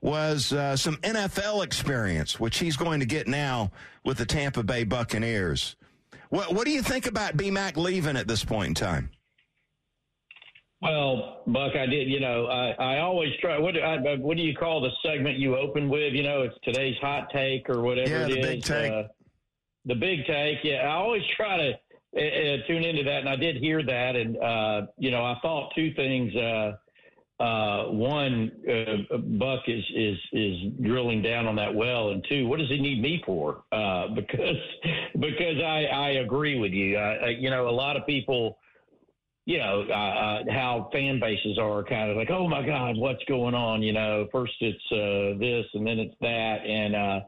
was 0.00 0.52
uh, 0.52 0.76
some 0.76 0.96
NFL 0.98 1.64
experience, 1.64 2.38
which 2.38 2.58
he's 2.58 2.76
going 2.76 3.00
to 3.00 3.06
get 3.06 3.26
now 3.26 3.70
with 4.04 4.18
the 4.18 4.26
Tampa 4.26 4.62
Bay 4.62 4.84
Buccaneers. 4.84 5.76
What, 6.28 6.54
what 6.54 6.64
do 6.64 6.70
you 6.72 6.82
think 6.82 7.06
about 7.06 7.36
BMAC 7.36 7.76
leaving 7.76 8.16
at 8.16 8.26
this 8.26 8.44
point 8.44 8.68
in 8.68 8.74
time? 8.74 9.10
Well, 10.82 11.42
Buck, 11.46 11.76
I 11.76 11.86
did. 11.86 12.08
You 12.08 12.18
know, 12.18 12.46
I, 12.46 12.70
I 12.72 12.98
always 12.98 13.30
try. 13.40 13.58
What, 13.58 13.80
I, 13.80 14.16
what 14.16 14.36
do 14.36 14.42
you 14.42 14.54
call 14.54 14.80
the 14.80 14.90
segment 15.04 15.38
you 15.38 15.56
open 15.56 15.88
with? 15.88 16.12
You 16.12 16.24
know, 16.24 16.42
it's 16.42 16.56
today's 16.64 16.96
hot 17.00 17.28
take 17.32 17.70
or 17.70 17.82
whatever 17.82 18.24
it 18.24 18.30
is. 18.30 18.36
Yeah, 18.36 18.40
it 18.40 18.40
the 18.40 18.40
is. 18.40 18.46
big 18.46 18.64
take. 18.64 18.92
Uh, 18.92 19.02
the 19.84 19.94
big 19.94 20.26
take. 20.26 20.58
Yeah, 20.64 20.88
I 20.88 20.94
always 20.94 21.22
try 21.36 21.56
to 21.56 21.72
uh, 21.72 22.66
tune 22.66 22.82
into 22.82 23.04
that, 23.04 23.20
and 23.20 23.28
I 23.28 23.36
did 23.36 23.56
hear 23.56 23.84
that, 23.84 24.16
and 24.16 24.36
uh, 24.38 24.86
you 24.98 25.12
know, 25.12 25.24
I 25.24 25.38
thought 25.40 25.72
two 25.74 25.94
things. 25.94 26.34
Uh, 26.34 26.72
uh, 27.40 27.84
one, 27.90 28.52
uh, 28.68 29.16
Buck 29.16 29.60
is 29.68 29.84
is 29.94 30.18
is 30.32 30.56
drilling 30.82 31.22
down 31.22 31.46
on 31.46 31.56
that 31.56 31.72
well, 31.72 32.10
and 32.10 32.24
two, 32.28 32.46
what 32.48 32.58
does 32.58 32.68
he 32.68 32.80
need 32.80 33.00
me 33.00 33.22
for? 33.24 33.62
Uh, 33.70 34.08
because 34.14 34.56
because 35.14 35.62
I 35.64 35.84
I 35.92 36.08
agree 36.24 36.58
with 36.58 36.72
you. 36.72 36.98
I, 36.98 37.28
you 37.30 37.50
know, 37.50 37.68
a 37.68 37.70
lot 37.70 37.96
of 37.96 38.04
people. 38.04 38.58
You 39.44 39.58
know 39.58 39.84
uh, 39.88 39.92
uh, 39.92 40.42
how 40.52 40.88
fan 40.92 41.18
bases 41.18 41.58
are 41.58 41.82
kind 41.82 42.10
of 42.10 42.16
like, 42.16 42.30
oh 42.30 42.48
my 42.48 42.64
God, 42.64 42.96
what's 42.96 43.24
going 43.24 43.54
on? 43.54 43.82
You 43.82 43.92
know, 43.92 44.28
first 44.30 44.52
it's 44.60 44.78
uh, 44.92 45.38
this 45.38 45.66
and 45.74 45.84
then 45.86 45.98
it's 45.98 46.14
that, 46.20 46.64
and 46.64 46.94
uh, 46.94 47.20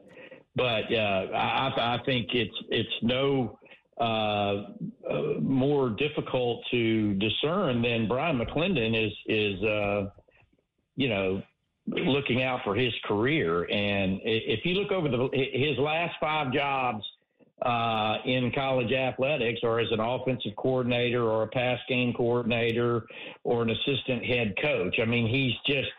but 0.55 0.93
uh, 0.93 1.27
I, 1.35 1.95
I 1.95 1.99
think 2.05 2.29
it's 2.33 2.55
it's 2.69 2.89
no 3.01 3.59
uh, 3.99 4.03
uh, 5.09 5.39
more 5.41 5.89
difficult 5.89 6.63
to 6.71 7.13
discern 7.15 7.81
than 7.81 8.07
Bryan 8.07 8.39
McClendon 8.39 9.07
is 9.07 9.13
is 9.27 9.63
uh, 9.63 10.09
you 10.95 11.09
know 11.09 11.41
looking 11.87 12.43
out 12.43 12.61
for 12.63 12.75
his 12.75 12.93
career. 13.05 13.63
And 13.63 14.19
if 14.23 14.65
you 14.65 14.75
look 14.75 14.91
over 14.91 15.09
the 15.09 15.29
his 15.33 15.77
last 15.77 16.15
five 16.19 16.51
jobs 16.53 17.03
uh, 17.61 18.17
in 18.25 18.51
college 18.53 18.91
athletics, 18.91 19.61
or 19.63 19.79
as 19.79 19.87
an 19.91 19.99
offensive 19.99 20.51
coordinator, 20.57 21.23
or 21.23 21.43
a 21.43 21.47
pass 21.47 21.79
game 21.87 22.13
coordinator, 22.13 23.05
or 23.43 23.63
an 23.63 23.69
assistant 23.69 24.25
head 24.25 24.53
coach, 24.61 24.97
I 25.01 25.05
mean, 25.05 25.27
he's 25.27 25.53
just 25.65 25.89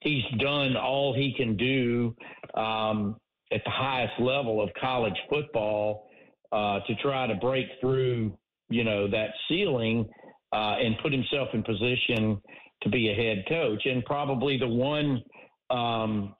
he's 0.00 0.24
done 0.38 0.76
all 0.76 1.14
he 1.14 1.34
can 1.36 1.56
do 1.56 2.14
um, 2.54 3.16
at 3.52 3.62
the 3.64 3.70
highest 3.70 4.18
level 4.20 4.62
of 4.62 4.70
college 4.80 5.16
football 5.28 6.08
uh, 6.52 6.80
to 6.86 6.94
try 6.96 7.26
to 7.26 7.34
break 7.34 7.66
through, 7.80 8.32
you 8.68 8.84
know, 8.84 9.08
that 9.08 9.30
ceiling 9.48 10.08
uh, 10.52 10.76
and 10.80 10.96
put 11.02 11.12
himself 11.12 11.48
in 11.52 11.62
position 11.62 12.40
to 12.82 12.88
be 12.88 13.10
a 13.10 13.14
head 13.14 13.44
coach. 13.48 13.84
And 13.84 14.04
probably 14.04 14.58
the 14.58 14.68
one 14.68 15.22
um, 15.70 16.34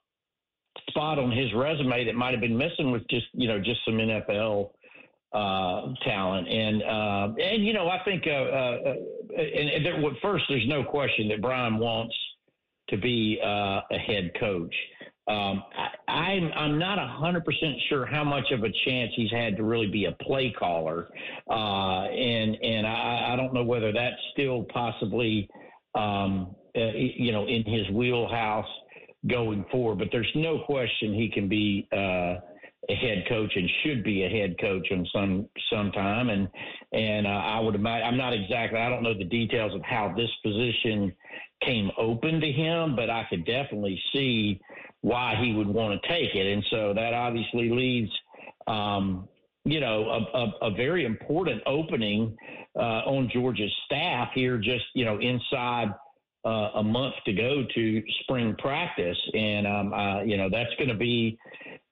spot 0.89 1.19
on 1.19 1.31
his 1.31 1.53
resume 1.53 2.05
that 2.05 2.15
might 2.15 2.31
have 2.31 2.41
been 2.41 2.57
missing 2.57 2.91
with 2.91 3.07
just 3.09 3.27
you 3.33 3.47
know 3.47 3.59
just 3.59 3.79
some 3.85 3.95
NFL 3.95 4.71
uh, 5.33 5.93
talent. 6.03 6.47
And 6.47 6.83
uh, 6.83 7.33
and 7.41 7.65
you 7.65 7.73
know 7.73 7.87
I 7.87 8.03
think 8.03 8.23
uh, 8.27 8.29
uh, 8.29 8.93
and, 9.37 9.69
and 9.69 9.85
there, 9.85 10.01
first 10.21 10.45
there's 10.49 10.67
no 10.67 10.83
question 10.83 11.27
that 11.29 11.41
Bryan 11.41 11.77
wants 11.77 12.15
to 12.89 12.97
be 12.97 13.39
uh, 13.43 13.81
a 13.91 13.97
head 13.97 14.31
coach. 14.39 14.73
Um, 15.27 15.63
I, 16.07 16.11
I'm 16.11 16.51
I'm 16.55 16.79
not 16.79 16.97
hundred 16.99 17.45
percent 17.45 17.75
sure 17.89 18.05
how 18.05 18.23
much 18.23 18.51
of 18.51 18.63
a 18.63 18.71
chance 18.85 19.11
he's 19.15 19.31
had 19.31 19.55
to 19.57 19.63
really 19.63 19.87
be 19.87 20.05
a 20.05 20.11
play 20.23 20.53
caller, 20.57 21.07
uh, 21.49 22.03
and 22.07 22.57
and 22.61 22.87
I, 22.87 23.29
I 23.31 23.35
don't 23.35 23.53
know 23.53 23.63
whether 23.63 23.93
that's 23.93 24.15
still 24.33 24.65
possibly 24.73 25.47
um, 25.95 26.55
uh, 26.75 26.91
you 26.95 27.31
know 27.31 27.45
in 27.47 27.63
his 27.63 27.89
wheelhouse 27.91 28.67
going 29.29 29.65
forward. 29.71 29.99
But 29.99 30.09
there's 30.11 30.31
no 30.35 30.59
question 30.65 31.13
he 31.13 31.29
can 31.29 31.47
be 31.47 31.87
uh, 31.93 32.39
a 32.89 32.95
head 32.95 33.25
coach 33.29 33.51
and 33.55 33.69
should 33.83 34.03
be 34.03 34.23
a 34.23 34.29
head 34.29 34.55
coach 34.59 34.87
in 34.89 35.05
some 35.13 35.47
some 35.71 35.91
time. 35.91 36.29
And 36.29 36.47
and 36.93 37.27
uh, 37.27 37.29
I 37.29 37.59
would 37.59 37.75
imagine 37.75 38.07
I'm 38.07 38.17
not 38.17 38.33
exactly 38.33 38.79
I 38.79 38.89
don't 38.89 39.03
know 39.03 39.17
the 39.17 39.25
details 39.25 39.73
of 39.75 39.81
how 39.83 40.13
this 40.15 40.29
position 40.43 41.13
came 41.63 41.91
open 41.97 42.41
to 42.41 42.51
him, 42.51 42.95
but 42.95 43.09
I 43.09 43.25
could 43.29 43.45
definitely 43.45 44.01
see 44.13 44.59
why 45.01 45.35
he 45.41 45.53
would 45.53 45.67
want 45.67 46.01
to 46.01 46.07
take 46.07 46.35
it. 46.35 46.51
And 46.51 46.65
so 46.69 46.93
that 46.93 47.13
obviously 47.13 47.69
leaves. 47.69 48.11
Um, 48.67 49.27
you 49.63 49.79
know, 49.79 50.09
a, 50.09 50.37
a, 50.37 50.69
a, 50.69 50.71
very 50.71 51.05
important 51.05 51.61
opening 51.67 52.35
uh, 52.75 53.03
on 53.05 53.29
Georgia's 53.31 53.73
staff 53.85 54.29
here, 54.33 54.57
just, 54.57 54.85
you 54.95 55.05
know, 55.05 55.19
inside 55.19 55.93
uh, 56.45 56.69
a 56.75 56.83
month 56.83 57.15
to 57.25 57.33
go 57.33 57.63
to 57.75 58.03
spring 58.21 58.55
practice. 58.57 59.17
And, 59.33 59.67
um, 59.67 59.93
uh, 59.93 60.23
you 60.23 60.37
know, 60.37 60.49
that's 60.49 60.73
going 60.77 60.89
to 60.89 60.95
be 60.95 61.37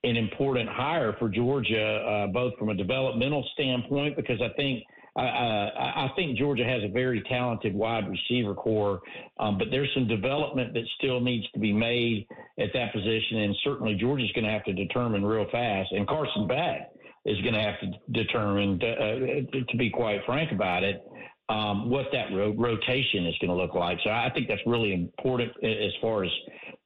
an 0.03 0.15
important 0.15 0.69
hire 0.69 1.15
for 1.19 1.29
Georgia, 1.29 1.97
uh, 1.97 2.27
both 2.27 2.57
from 2.57 2.69
a 2.69 2.75
developmental 2.75 3.47
standpoint, 3.53 4.15
because 4.15 4.41
I 4.41 4.49
think. 4.55 4.83
I, 5.17 6.05
I 6.05 6.09
think 6.15 6.37
Georgia 6.37 6.63
has 6.63 6.81
a 6.83 6.87
very 6.87 7.21
talented 7.27 7.73
wide 7.73 8.05
receiver 8.07 8.53
corps, 8.53 9.01
um, 9.39 9.57
but 9.57 9.67
there's 9.69 9.89
some 9.93 10.07
development 10.07 10.73
that 10.75 10.83
still 10.97 11.19
needs 11.19 11.45
to 11.51 11.59
be 11.59 11.73
made 11.73 12.25
at 12.57 12.69
that 12.73 12.93
position, 12.93 13.39
and 13.39 13.55
certainly 13.63 13.95
Georgia's 13.95 14.31
going 14.31 14.45
to 14.45 14.51
have 14.51 14.63
to 14.65 14.71
determine 14.71 15.25
real 15.25 15.45
fast. 15.51 15.91
And 15.91 16.07
Carson 16.07 16.47
Beck 16.47 16.91
is 17.25 17.41
going 17.41 17.53
to 17.53 17.59
have 17.59 17.79
to 17.81 17.87
determine, 18.13 18.79
uh, 18.81 19.59
to 19.69 19.77
be 19.77 19.89
quite 19.89 20.21
frank 20.25 20.53
about 20.53 20.83
it, 20.83 21.03
um, 21.49 21.89
what 21.89 22.05
that 22.11 22.31
ro- 22.31 22.53
rotation 22.57 23.25
is 23.25 23.35
going 23.41 23.49
to 23.49 23.55
look 23.55 23.73
like. 23.73 23.97
So 24.03 24.11
I 24.11 24.29
think 24.33 24.47
that's 24.47 24.61
really 24.65 24.93
important 24.93 25.51
as 25.63 25.91
far 26.01 26.23
as 26.23 26.31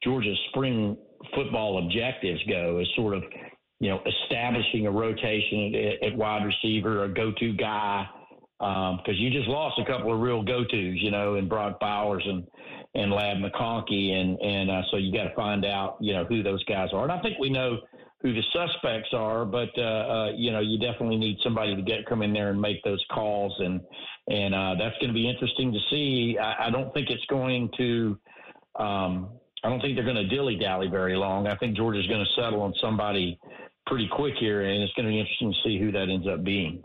Georgia's 0.03 0.39
spring 0.49 0.97
football 1.36 1.86
objectives 1.86 2.41
go, 2.49 2.80
is 2.80 2.88
sort 2.95 3.16
of 3.16 3.24
you 3.80 3.89
know 3.89 4.01
establishing 4.05 4.88
a 4.88 4.91
rotation 4.91 5.76
at, 5.76 6.07
at 6.07 6.18
wide 6.18 6.45
receiver, 6.45 7.03
a 7.03 7.09
go-to 7.09 7.53
guy, 7.53 8.07
because 8.59 8.99
um, 9.07 9.16
you 9.16 9.30
just 9.30 9.47
lost 9.47 9.80
a 9.80 9.86
couple 9.86 10.14
of 10.14 10.20
real 10.22 10.41
go-tos, 10.41 10.95
you 10.95 11.11
know, 11.11 11.36
in 11.36 11.47
Brock 11.47 11.80
Bowers 11.80 12.24
and 12.26 12.47
and 12.95 13.11
Ladd 13.11 13.38
McConkey, 13.38 14.11
and 14.11 14.39
and 14.39 14.72
uh, 14.72 14.82
so 14.91 14.97
you 14.97 15.11
got 15.11 15.24
to 15.24 15.36
find 15.36 15.66
out 15.66 15.97
you 15.99 16.14
know 16.14 16.24
who 16.24 16.41
those 16.41 16.64
guys 16.66 16.89
are. 16.93 17.03
And 17.03 17.11
I 17.11 17.22
think 17.22 17.38
we 17.39 17.49
know 17.49 17.80
who 18.24 18.34
the 18.34 18.41
suspects 18.53 19.09
are, 19.13 19.43
but 19.43 19.69
uh, 19.78 19.82
uh, 19.82 20.32
you 20.36 20.51
know 20.51 20.61
you 20.61 20.80
definitely 20.80 21.17
need 21.17 21.38
somebody 21.43 21.76
to 21.76 21.82
get 21.82 22.05
come 22.07 22.21
in 22.24 22.32
there 22.34 22.49
and 22.49 22.59
make 22.59 22.82
those 22.84 23.03
calls, 23.11 23.53
and 23.59 23.82
and 24.30 24.55
uh, 24.55 24.76
that's 24.80 24.97
going 24.99 25.09
to 25.09 25.13
be 25.13 25.30
interesting 25.30 25.74
to 25.74 25.80
see. 25.91 26.38
I, 26.41 26.67
I 26.67 26.69
don't 26.71 26.91
think 26.93 27.09
it's 27.09 27.26
going 27.26 27.69
to. 27.78 28.17
Um, 28.80 29.30
I 29.65 29.69
don't 29.69 29.80
think 29.82 29.95
they're 29.95 30.03
going 30.03 30.15
to 30.15 30.28
dilly 30.28 30.57
dally 30.57 30.88
very 30.88 31.15
long. 31.15 31.47
I 31.47 31.55
think 31.55 31.78
Georgia's 31.78 32.07
going 32.07 32.26
to 32.26 32.41
settle 32.41 32.61
on 32.61 32.74
somebody 32.82 33.39
pretty 33.86 34.09
quick 34.11 34.34
here, 34.39 34.61
and 34.61 34.84
it's 34.84 34.93
going 34.93 35.05
to 35.05 35.11
be 35.11 35.19
interesting 35.19 35.53
to 35.53 35.57
see 35.63 35.80
who 35.80 35.91
that 35.91 36.09
ends 36.09 36.28
up 36.28 36.43
being. 36.43 36.82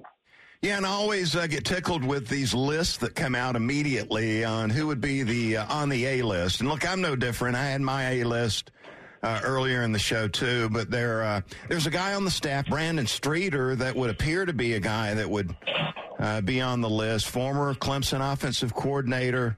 Yeah, 0.62 0.76
and 0.76 0.86
I 0.86 0.90
always 0.90 1.36
uh, 1.36 1.46
get 1.46 1.64
tickled 1.64 2.04
with 2.04 2.26
these 2.28 2.52
lists 2.52 2.96
that 2.98 3.14
come 3.14 3.36
out 3.36 3.54
immediately 3.54 4.44
on 4.44 4.70
who 4.70 4.88
would 4.88 5.00
be 5.00 5.22
the 5.22 5.58
uh, 5.58 5.72
on 5.72 5.88
the 5.88 6.04
A 6.04 6.22
list. 6.22 6.60
And 6.60 6.68
look, 6.68 6.88
I'm 6.88 7.00
no 7.00 7.14
different. 7.14 7.56
I 7.56 7.66
had 7.66 7.80
my 7.80 8.10
A 8.10 8.24
list 8.24 8.72
uh, 9.22 9.40
earlier 9.44 9.82
in 9.82 9.92
the 9.92 9.98
show 9.98 10.28
too. 10.28 10.68
But 10.70 10.90
there, 10.90 11.22
uh, 11.22 11.40
there's 11.68 11.86
a 11.86 11.90
guy 11.90 12.14
on 12.14 12.24
the 12.24 12.30
staff, 12.30 12.66
Brandon 12.66 13.06
Streeter, 13.06 13.76
that 13.76 13.94
would 13.94 14.10
appear 14.10 14.44
to 14.44 14.52
be 14.52 14.74
a 14.74 14.80
guy 14.80 15.14
that 15.14 15.28
would 15.28 15.54
uh, 16.18 16.40
be 16.40 16.60
on 16.60 16.80
the 16.80 16.90
list. 16.90 17.28
Former 17.28 17.74
Clemson 17.74 18.32
offensive 18.32 18.74
coordinator. 18.74 19.56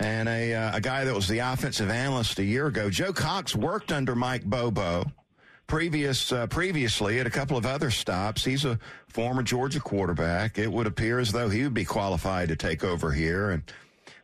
And 0.00 0.28
a, 0.28 0.54
uh, 0.54 0.76
a 0.76 0.80
guy 0.80 1.04
that 1.04 1.14
was 1.14 1.28
the 1.28 1.38
offensive 1.38 1.88
analyst 1.88 2.40
a 2.40 2.44
year 2.44 2.66
ago. 2.66 2.90
Joe 2.90 3.12
Cox 3.12 3.54
worked 3.54 3.92
under 3.92 4.16
Mike 4.16 4.44
Bobo 4.44 5.04
previous 5.66 6.32
uh, 6.32 6.46
previously 6.46 7.20
at 7.20 7.26
a 7.26 7.30
couple 7.30 7.56
of 7.56 7.66
other 7.66 7.90
stops. 7.90 8.44
He's 8.44 8.64
a 8.64 8.78
former 9.08 9.42
Georgia 9.42 9.80
quarterback. 9.80 10.58
It 10.58 10.70
would 10.70 10.86
appear 10.86 11.18
as 11.18 11.32
though 11.32 11.48
he 11.48 11.62
would 11.62 11.74
be 11.74 11.84
qualified 11.84 12.48
to 12.48 12.56
take 12.56 12.84
over 12.84 13.12
here. 13.12 13.50
And 13.50 13.62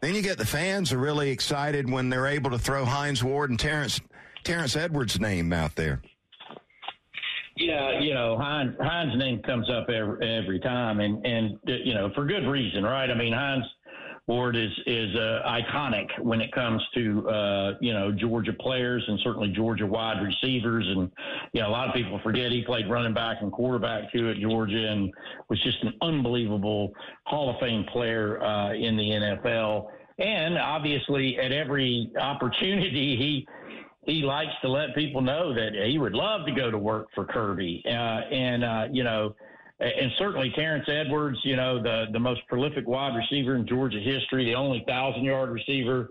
then 0.01 0.15
you 0.15 0.23
get 0.23 0.39
the 0.39 0.47
fans 0.47 0.93
are 0.93 0.99
really 0.99 1.31
excited 1.31 1.91
when 1.91 2.09
they're 2.09 2.27
able 2.27 2.51
to 2.51 2.59
throw 2.59 2.85
Hines 2.85 3.23
Ward 3.23 3.51
and 3.51 3.59
Terrence 3.59 4.01
Terrence 4.45 4.77
Edwards' 4.77 5.21
name 5.21 5.53
out 5.53 5.77
there. 5.77 6.03
Yeah, 7.57 8.01
you 8.01 8.15
know, 8.15 8.39
Hines 8.39 8.75
Hines' 8.81 9.19
name 9.19 9.43
comes 9.43 9.69
up 9.69 9.91
every, 9.91 10.27
every 10.27 10.61
time, 10.61 11.01
and 11.01 11.25
and 11.27 11.59
you 11.65 11.95
know 11.95 12.11
for 12.15 12.25
good 12.25 12.47
reason, 12.47 12.85
right? 12.85 13.11
I 13.11 13.15
mean, 13.15 13.35
Hines 13.35 13.65
Ward 14.27 14.57
is 14.57 14.71
is 14.87 15.15
uh, 15.17 15.43
iconic 15.45 16.07
when 16.21 16.41
it 16.41 16.53
comes 16.53 16.81
to 16.95 17.29
uh, 17.29 17.73
you 17.81 17.93
know 17.93 18.13
Georgia 18.13 18.53
players 18.53 19.05
and 19.09 19.19
certainly 19.25 19.49
Georgia 19.49 19.87
wide 19.87 20.23
receivers, 20.23 20.87
and 20.89 21.11
you 21.53 21.61
know 21.61 21.69
a 21.69 21.71
lot 21.71 21.89
of 21.89 21.95
people 21.95 22.21
forget 22.23 22.53
he 22.53 22.63
played 22.63 22.89
running 22.89 23.13
back 23.13 23.39
and 23.41 23.51
quarterback 23.51 24.11
too 24.13 24.31
at 24.31 24.37
Georgia, 24.37 24.89
and 24.89 25.13
was 25.49 25.61
just 25.63 25.83
an 25.83 25.93
unbelievable 26.01 26.93
Hall 27.27 27.51
of 27.51 27.61
Fame 27.61 27.85
player 27.93 28.41
uh, 28.43 28.73
in 28.73 28.97
the 28.97 29.03
NFL. 29.03 29.89
And 30.19 30.57
obviously, 30.59 31.39
at 31.39 31.51
every 31.51 32.11
opportunity, 32.21 33.17
he 33.19 33.47
he 34.07 34.23
likes 34.23 34.53
to 34.63 34.69
let 34.69 34.95
people 34.95 35.21
know 35.21 35.55
that 35.55 35.73
he 35.87 35.99
would 35.99 36.15
love 36.15 36.47
to 36.47 36.53
go 36.53 36.71
to 36.71 36.79
work 36.79 37.09
for 37.15 37.25
Kirby. 37.25 37.83
Uh, 37.87 37.91
and, 37.91 38.65
uh, 38.65 38.87
you 38.91 39.05
know, 39.05 39.35
and 39.79 40.11
certainly 40.19 40.51
Terrence 40.55 40.87
Edwards, 40.89 41.39
you 41.43 41.57
know, 41.57 41.83
the, 41.83 42.07
the 42.13 42.19
most 42.19 42.47
prolific 42.49 42.87
wide 42.87 43.17
receiver 43.17 43.57
in 43.57 43.67
Georgia 43.67 44.01
history, 44.01 44.45
the 44.45 44.55
only 44.55 44.85
thousand 44.87 45.25
yard 45.25 45.51
receiver 45.51 46.11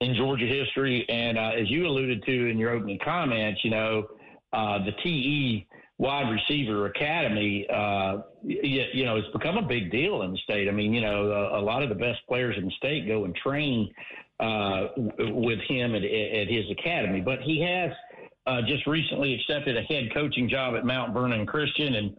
in 0.00 0.14
Georgia 0.14 0.46
history. 0.46 1.08
And 1.08 1.38
uh, 1.38 1.52
as 1.60 1.70
you 1.70 1.86
alluded 1.86 2.24
to 2.24 2.50
in 2.50 2.58
your 2.58 2.70
opening 2.70 2.98
comments, 3.04 3.60
you 3.64 3.70
know, 3.70 4.08
uh, 4.52 4.84
the 4.84 4.92
TE 5.02 5.66
wide 5.98 6.28
receiver 6.30 6.86
academy, 6.86 7.66
uh, 7.72 8.18
you, 8.42 8.84
you, 8.92 9.04
know, 9.04 9.16
it's 9.16 9.28
become 9.32 9.58
a 9.58 9.62
big 9.62 9.90
deal 9.90 10.22
in 10.22 10.32
the 10.32 10.38
state. 10.38 10.68
I 10.68 10.72
mean, 10.72 10.92
you 10.92 11.00
know, 11.00 11.30
a, 11.30 11.60
a 11.60 11.62
lot 11.62 11.82
of 11.82 11.88
the 11.88 11.94
best 11.94 12.20
players 12.28 12.56
in 12.58 12.64
the 12.64 12.72
state 12.72 13.06
go 13.06 13.24
and 13.24 13.34
train 13.34 13.92
uh, 14.40 14.88
with 15.18 15.60
him 15.68 15.94
at, 15.94 16.02
at, 16.02 16.48
his 16.48 16.64
academy. 16.70 17.20
But 17.20 17.40
he 17.42 17.60
has 17.62 17.90
uh, 18.46 18.62
just 18.66 18.86
recently 18.86 19.34
accepted 19.34 19.76
a 19.76 19.82
head 19.82 20.12
coaching 20.12 20.48
job 20.48 20.74
at 20.74 20.84
Mount 20.84 21.14
Vernon 21.14 21.46
Christian, 21.46 21.94
and 21.94 22.16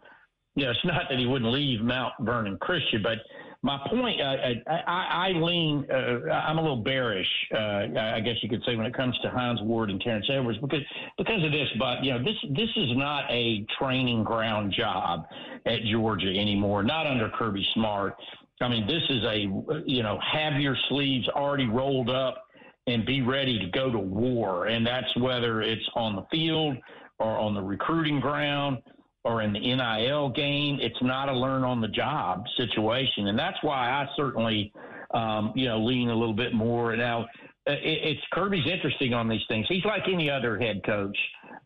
you 0.56 0.64
know, 0.64 0.72
it's 0.72 0.86
not 0.86 1.04
that 1.10 1.20
he 1.20 1.26
wouldn't 1.26 1.52
leave 1.52 1.82
Mount 1.82 2.14
Vernon 2.22 2.58
Christian, 2.60 3.04
but 3.04 3.18
my 3.66 3.80
point, 3.90 4.22
uh, 4.22 4.26
I, 4.26 4.82
I, 4.86 5.28
I 5.28 5.28
lean, 5.30 5.88
uh, 5.92 6.30
I'm 6.32 6.60
a 6.60 6.62
little 6.62 6.84
bearish, 6.84 7.28
uh, 7.52 7.88
I 7.98 8.20
guess 8.20 8.36
you 8.44 8.48
could 8.48 8.62
say, 8.64 8.76
when 8.76 8.86
it 8.86 8.94
comes 8.94 9.18
to 9.24 9.30
Hines 9.32 9.60
Ward 9.64 9.90
and 9.90 10.00
Terrence 10.00 10.28
Edwards, 10.32 10.60
because 10.60 10.84
because 11.18 11.44
of 11.44 11.52
this. 11.52 11.68
But 11.80 12.04
you 12.04 12.12
know, 12.12 12.20
this 12.20 12.36
this 12.56 12.70
is 12.76 12.96
not 12.96 13.24
a 13.32 13.66
training 13.80 14.24
ground 14.24 14.72
job 14.72 15.26
at 15.66 15.80
Georgia 15.92 16.28
anymore, 16.28 16.84
not 16.84 17.08
under 17.08 17.28
Kirby 17.30 17.68
Smart. 17.74 18.16
I 18.62 18.70
mean, 18.70 18.88
this 18.88 19.04
is 19.10 19.24
a, 19.24 19.84
you 19.86 20.04
know, 20.04 20.18
have 20.34 20.60
your 20.60 20.78
sleeves 20.90 21.28
already 21.30 21.68
rolled 21.68 22.10
up 22.10 22.46
and 22.88 23.06
be 23.06 23.22
ready 23.22 23.60
to 23.60 23.68
go 23.68 23.92
to 23.92 24.00
war. 24.00 24.68
And 24.68 24.86
that's 24.86 25.14
whether 25.18 25.62
it's 25.62 25.88
on 25.96 26.16
the 26.16 26.26
field 26.32 26.78
or 27.20 27.38
on 27.38 27.54
the 27.54 27.62
recruiting 27.62 28.20
ground 28.20 28.78
or 29.24 29.42
in 29.42 29.52
the 29.52 29.60
NIL 29.60 30.30
game. 30.30 30.78
It's 30.82 31.02
not 31.02 31.30
a 31.30 31.34
learn 31.34 31.64
on 31.64 31.82
the 31.82 31.88
job 31.88 32.44
situation. 32.58 33.28
And 33.28 33.38
that's 33.38 33.58
why 33.62 33.90
I 33.90 34.08
certainly, 34.16 34.72
um, 35.14 35.52
you 35.56 35.68
know, 35.68 35.84
lean 35.84 36.10
a 36.10 36.16
little 36.16 36.36
bit 36.36 36.54
more. 36.54 36.96
Now, 36.96 37.26
it's 37.68 38.22
Kirby's 38.32 38.68
interesting 38.72 39.14
on 39.14 39.28
these 39.28 39.42
things. 39.48 39.66
He's 39.68 39.84
like 39.86 40.04
any 40.12 40.30
other 40.30 40.60
head 40.60 40.82
coach 40.86 41.18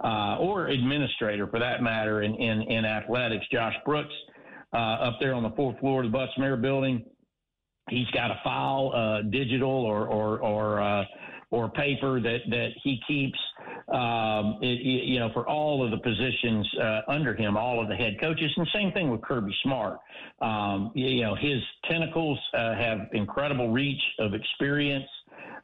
uh, 0.02 0.38
or 0.40 0.68
administrator 0.68 1.46
for 1.48 1.60
that 1.60 1.84
matter 1.84 2.22
in, 2.22 2.36
in, 2.36 2.62
in 2.62 2.86
athletics. 2.86 3.46
Josh 3.52 3.76
Brooks 3.86 4.14
uh, 4.74 4.78
up 4.78 5.18
there 5.20 5.34
on 5.34 5.44
the 5.44 5.52
fourth 5.52 5.80
floor 5.80 6.04
of 6.04 6.12
the 6.12 6.18
Butts 6.18 6.32
Mehre 6.38 6.62
building. 6.62 7.06
He's 7.90 8.10
got 8.12 8.32
a 8.32 8.40
file, 8.44 8.92
uh, 8.96 9.22
digital 9.30 9.70
or 9.70 10.08
or 10.08 10.40
or, 10.40 10.82
uh, 10.82 11.06
or 11.52 11.70
paper 11.70 12.20
that 12.22 12.40
that 12.50 12.70
he 12.84 13.00
keeps, 13.08 13.40
um, 13.92 14.60
it, 14.62 14.80
you 14.82 15.20
know, 15.20 15.32
for 15.34 15.48
all 15.48 15.84
of 15.84 15.90
the 15.90 15.98
positions 15.98 16.70
uh, 16.80 17.02
under 17.08 17.36
him, 17.36 17.58
all 17.58 17.82
of 17.82 17.90
the 17.90 17.96
head 17.96 18.18
coaches, 18.22 18.52
and 18.58 18.68
same 18.74 18.92
thing 18.92 19.10
with 19.10 19.22
Kirby 19.24 19.56
Smart. 19.64 19.98
Um, 20.42 20.92
you 20.94 21.22
know, 21.22 21.34
his 21.34 21.60
tentacles 21.90 22.40
uh, 22.54 22.76
have 22.76 23.00
incredible 23.14 23.72
reach 23.72 24.02
of 24.20 24.34
experience. 24.34 25.08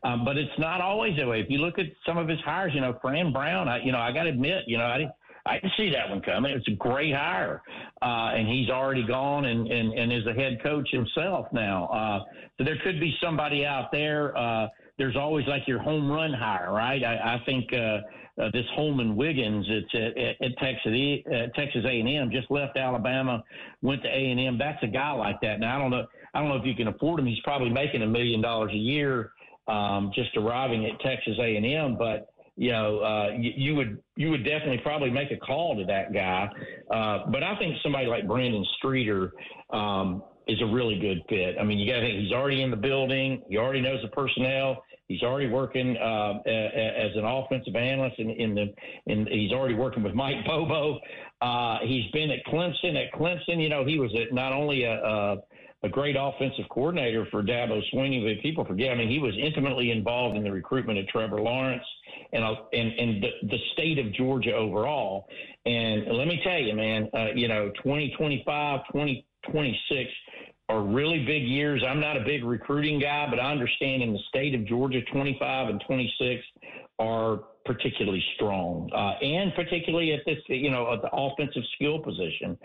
Um, 0.04 0.24
but 0.24 0.38
it's 0.38 0.58
not 0.60 0.82
always 0.82 1.18
that 1.18 1.28
way. 1.28 1.40
If 1.42 1.50
you 1.50 1.58
look 1.58 1.80
at 1.80 1.88
some 2.06 2.18
of 2.18 2.28
his 2.28 2.40
hires, 2.42 2.72
you 2.76 2.82
know, 2.82 2.98
Fran 3.02 3.32
Brown, 3.34 3.68
I, 3.68 3.84
you 3.84 3.92
know, 3.92 3.98
I 3.98 4.12
got 4.12 4.24
to 4.24 4.30
admit, 4.30 4.64
you 4.68 4.78
know, 4.78 4.86
I 4.86 4.98
didn't, 5.00 5.14
I 5.46 5.60
can 5.60 5.70
see 5.78 5.92
that 5.92 6.10
one 6.10 6.22
coming. 6.22 6.52
It's 6.52 6.68
a 6.68 6.72
great 6.72 7.14
hire, 7.14 7.62
uh, 8.02 8.32
and 8.34 8.48
he's 8.48 8.70
already 8.70 9.06
gone 9.06 9.46
and, 9.46 9.68
and, 9.68 9.94
and 9.94 10.12
is 10.12 10.26
a 10.26 10.34
head 10.34 10.62
coach 10.64 10.90
himself 10.92 11.48
now. 11.52 11.86
Uh, 11.88 12.20
so 12.58 12.64
there 12.64 12.78
could 12.84 13.00
be 13.00 13.16
somebody 13.22 13.66
out 13.66 13.92
there. 13.92 14.36
Uh, 14.36 14.68
there's 14.98 15.16
always 15.16 15.46
like 15.48 15.68
your 15.68 15.80
home 15.80 16.10
run 16.10 16.34
hire, 16.34 16.72
right? 16.72 17.04
I, 17.04 17.36
I 17.36 17.44
think 17.46 17.72
uh, 17.74 18.00
uh, 18.42 18.50
this 18.54 18.66
Holman 18.76 19.16
Wiggins, 19.16 19.66
it's 19.70 19.94
at, 19.94 20.18
at, 20.18 20.42
at 20.42 20.58
Texas 20.58 20.92
uh, 21.28 21.48
Texas 21.56 21.86
A&M, 21.86 22.32
just 22.32 22.50
left 22.50 22.78
Alabama, 22.78 23.44
went 23.82 24.02
to 24.04 24.10
A&M. 24.10 24.58
That's 24.58 24.82
a 24.84 24.88
guy 24.88 25.12
like 25.12 25.40
that. 25.42 25.60
Now 25.60 25.78
I 25.78 25.80
don't 25.80 25.92
know. 25.92 26.06
I 26.34 26.40
don't 26.40 26.50
know 26.50 26.58
if 26.58 26.66
you 26.66 26.76
can 26.76 26.88
afford 26.88 27.20
him. 27.20 27.28
He's 27.28 27.40
probably 27.44 27.70
making 27.70 28.02
a 28.02 28.08
million 28.08 28.42
dollars 28.42 28.72
a 28.74 28.78
year 28.78 29.32
um, 29.68 30.12
just 30.14 30.36
arriving 30.36 30.86
at 30.86 31.00
Texas 31.00 31.38
A&M, 31.40 31.98
but 31.98 32.34
you 32.58 32.72
know, 32.72 33.00
uh, 33.00 33.30
you, 33.38 33.52
you 33.56 33.76
would 33.76 34.02
you 34.16 34.30
would 34.30 34.44
definitely 34.44 34.80
probably 34.80 35.10
make 35.10 35.32
a 35.32 35.38
call 35.38 35.76
to 35.78 35.86
that 35.86 36.14
guy. 36.14 36.50
Uh, 36.90 37.30
but 37.30 37.44
I 37.44 37.58
think 37.58 37.76
somebody 37.84 38.08
like 38.08 38.28
Brandon 38.28 38.66
Streeter 38.78 39.34
um, 39.72 40.24
is 40.48 40.62
a 40.62 40.66
really 40.66 41.00
good 41.00 41.22
fit. 41.28 41.58
I 41.60 41.64
mean, 41.64 41.80
you 41.80 41.92
got 41.92 42.00
to 42.00 42.06
think 42.08 42.20
he's 42.22 42.32
already 42.32 42.62
in 42.62 42.72
the 42.72 42.78
building. 42.78 43.44
He 43.50 43.58
already 43.58 43.82
knows 43.82 44.02
the 44.02 44.10
personnel. 44.10 44.84
He's 45.08 45.22
already 45.22 45.48
working 45.48 45.98
uh, 45.98 46.40
as 46.48 47.12
an 47.16 47.26
offensive 47.26 47.76
analyst 47.76 48.20
in, 48.20 48.32
in 48.32 48.56
the. 48.56 48.74
In, 49.06 49.28
he's 49.28 49.52
already 49.52 49.76
working 49.76 50.02
with 50.02 50.14
Mike 50.14 50.46
Bobo. 50.46 51.00
Uh, 51.42 51.80
he's 51.84 52.10
been 52.12 52.32
at 52.32 52.44
Clemson. 52.46 52.96
At 52.96 53.14
Clemson, 53.14 53.62
you 53.62 53.70
know, 53.70 53.86
he 53.86 54.00
was 54.00 54.12
a, 54.14 54.34
not 54.34 54.52
only 54.52 54.84
a, 54.84 54.94
a 54.94 55.38
a 55.84 55.90
great 55.90 56.16
offensive 56.18 56.66
coordinator 56.70 57.28
for 57.30 57.44
Dabo 57.44 57.82
Swinney, 57.94 58.24
but 58.24 58.42
people 58.42 58.66
forget. 58.66 58.92
I 58.92 58.96
mean, 58.96 59.10
he 59.10 59.20
was 59.20 59.34
intimately 59.38 59.92
involved 59.92 60.36
in 60.36 60.44
the 60.44 60.52
recruitment 60.52 60.98
of 60.98 61.08
Trevor 61.08 61.42
Lawrence 61.42 61.84
and 62.34 62.44
uh, 62.44 62.56
and 62.74 62.92
and 62.94 63.24
the, 63.24 63.30
the 63.44 63.58
state 63.74 64.00
of 64.00 64.12
Georgia 64.14 64.54
overall. 64.54 65.28
And 65.66 66.06
let 66.18 66.28
me 66.28 66.40
tell 66.44 66.60
you, 66.60 66.76
man, 66.76 67.10
uh, 67.14 67.28
you 67.36 67.48
know, 67.48 67.72
2025, 67.84 68.82
2026 68.92 70.10
are 70.70 70.82
really 70.82 71.24
big 71.26 71.44
years. 71.44 71.84
I'm 71.88 72.00
not 72.00 72.18
a 72.18 72.22
big 72.22 72.44
recruiting 72.44 73.00
guy, 73.00 73.28
but 73.30 73.40
I 73.40 73.52
understand 73.52 74.02
in 74.02 74.14
the 74.14 74.20
state 74.30 74.56
of 74.56 74.66
Georgia, 74.66 75.02
25 75.12 75.70
and 75.70 75.84
26 75.86 76.42
are 76.98 77.42
particularly 77.66 78.24
strong, 78.36 78.90
uh, 78.94 79.24
and 79.24 79.54
particularly 79.56 80.14
at 80.14 80.20
this, 80.26 80.38
you 80.48 80.70
know, 80.70 80.94
at 80.94 81.02
the 81.02 81.10
offensive 81.12 81.64
skill 81.76 82.00
position. 82.00 82.58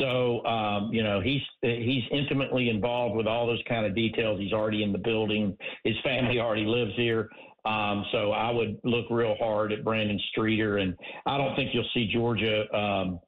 So, 0.00 0.44
um, 0.44 0.92
you 0.92 1.02
know, 1.02 1.20
he's 1.20 1.42
he's 1.62 2.02
intimately 2.10 2.68
involved 2.68 3.16
with 3.16 3.26
all 3.26 3.46
those 3.46 3.62
kind 3.68 3.86
of 3.86 3.94
details. 3.94 4.40
He's 4.40 4.52
already 4.52 4.82
in 4.82 4.92
the 4.92 4.98
building. 4.98 5.56
His 5.84 5.94
family 6.02 6.38
already 6.40 6.64
lives 6.64 6.92
here. 6.96 7.28
Um, 7.64 8.04
so 8.12 8.32
I 8.32 8.50
would 8.50 8.78
look 8.84 9.06
real 9.10 9.36
hard 9.38 9.72
at 9.72 9.84
Brandon 9.84 10.20
Streeter, 10.30 10.78
and 10.78 10.96
I 11.26 11.36
don't 11.38 11.54
think 11.54 11.70
you'll 11.74 11.88
see 11.94 12.10
Georgia 12.12 12.64
um, 12.74 13.20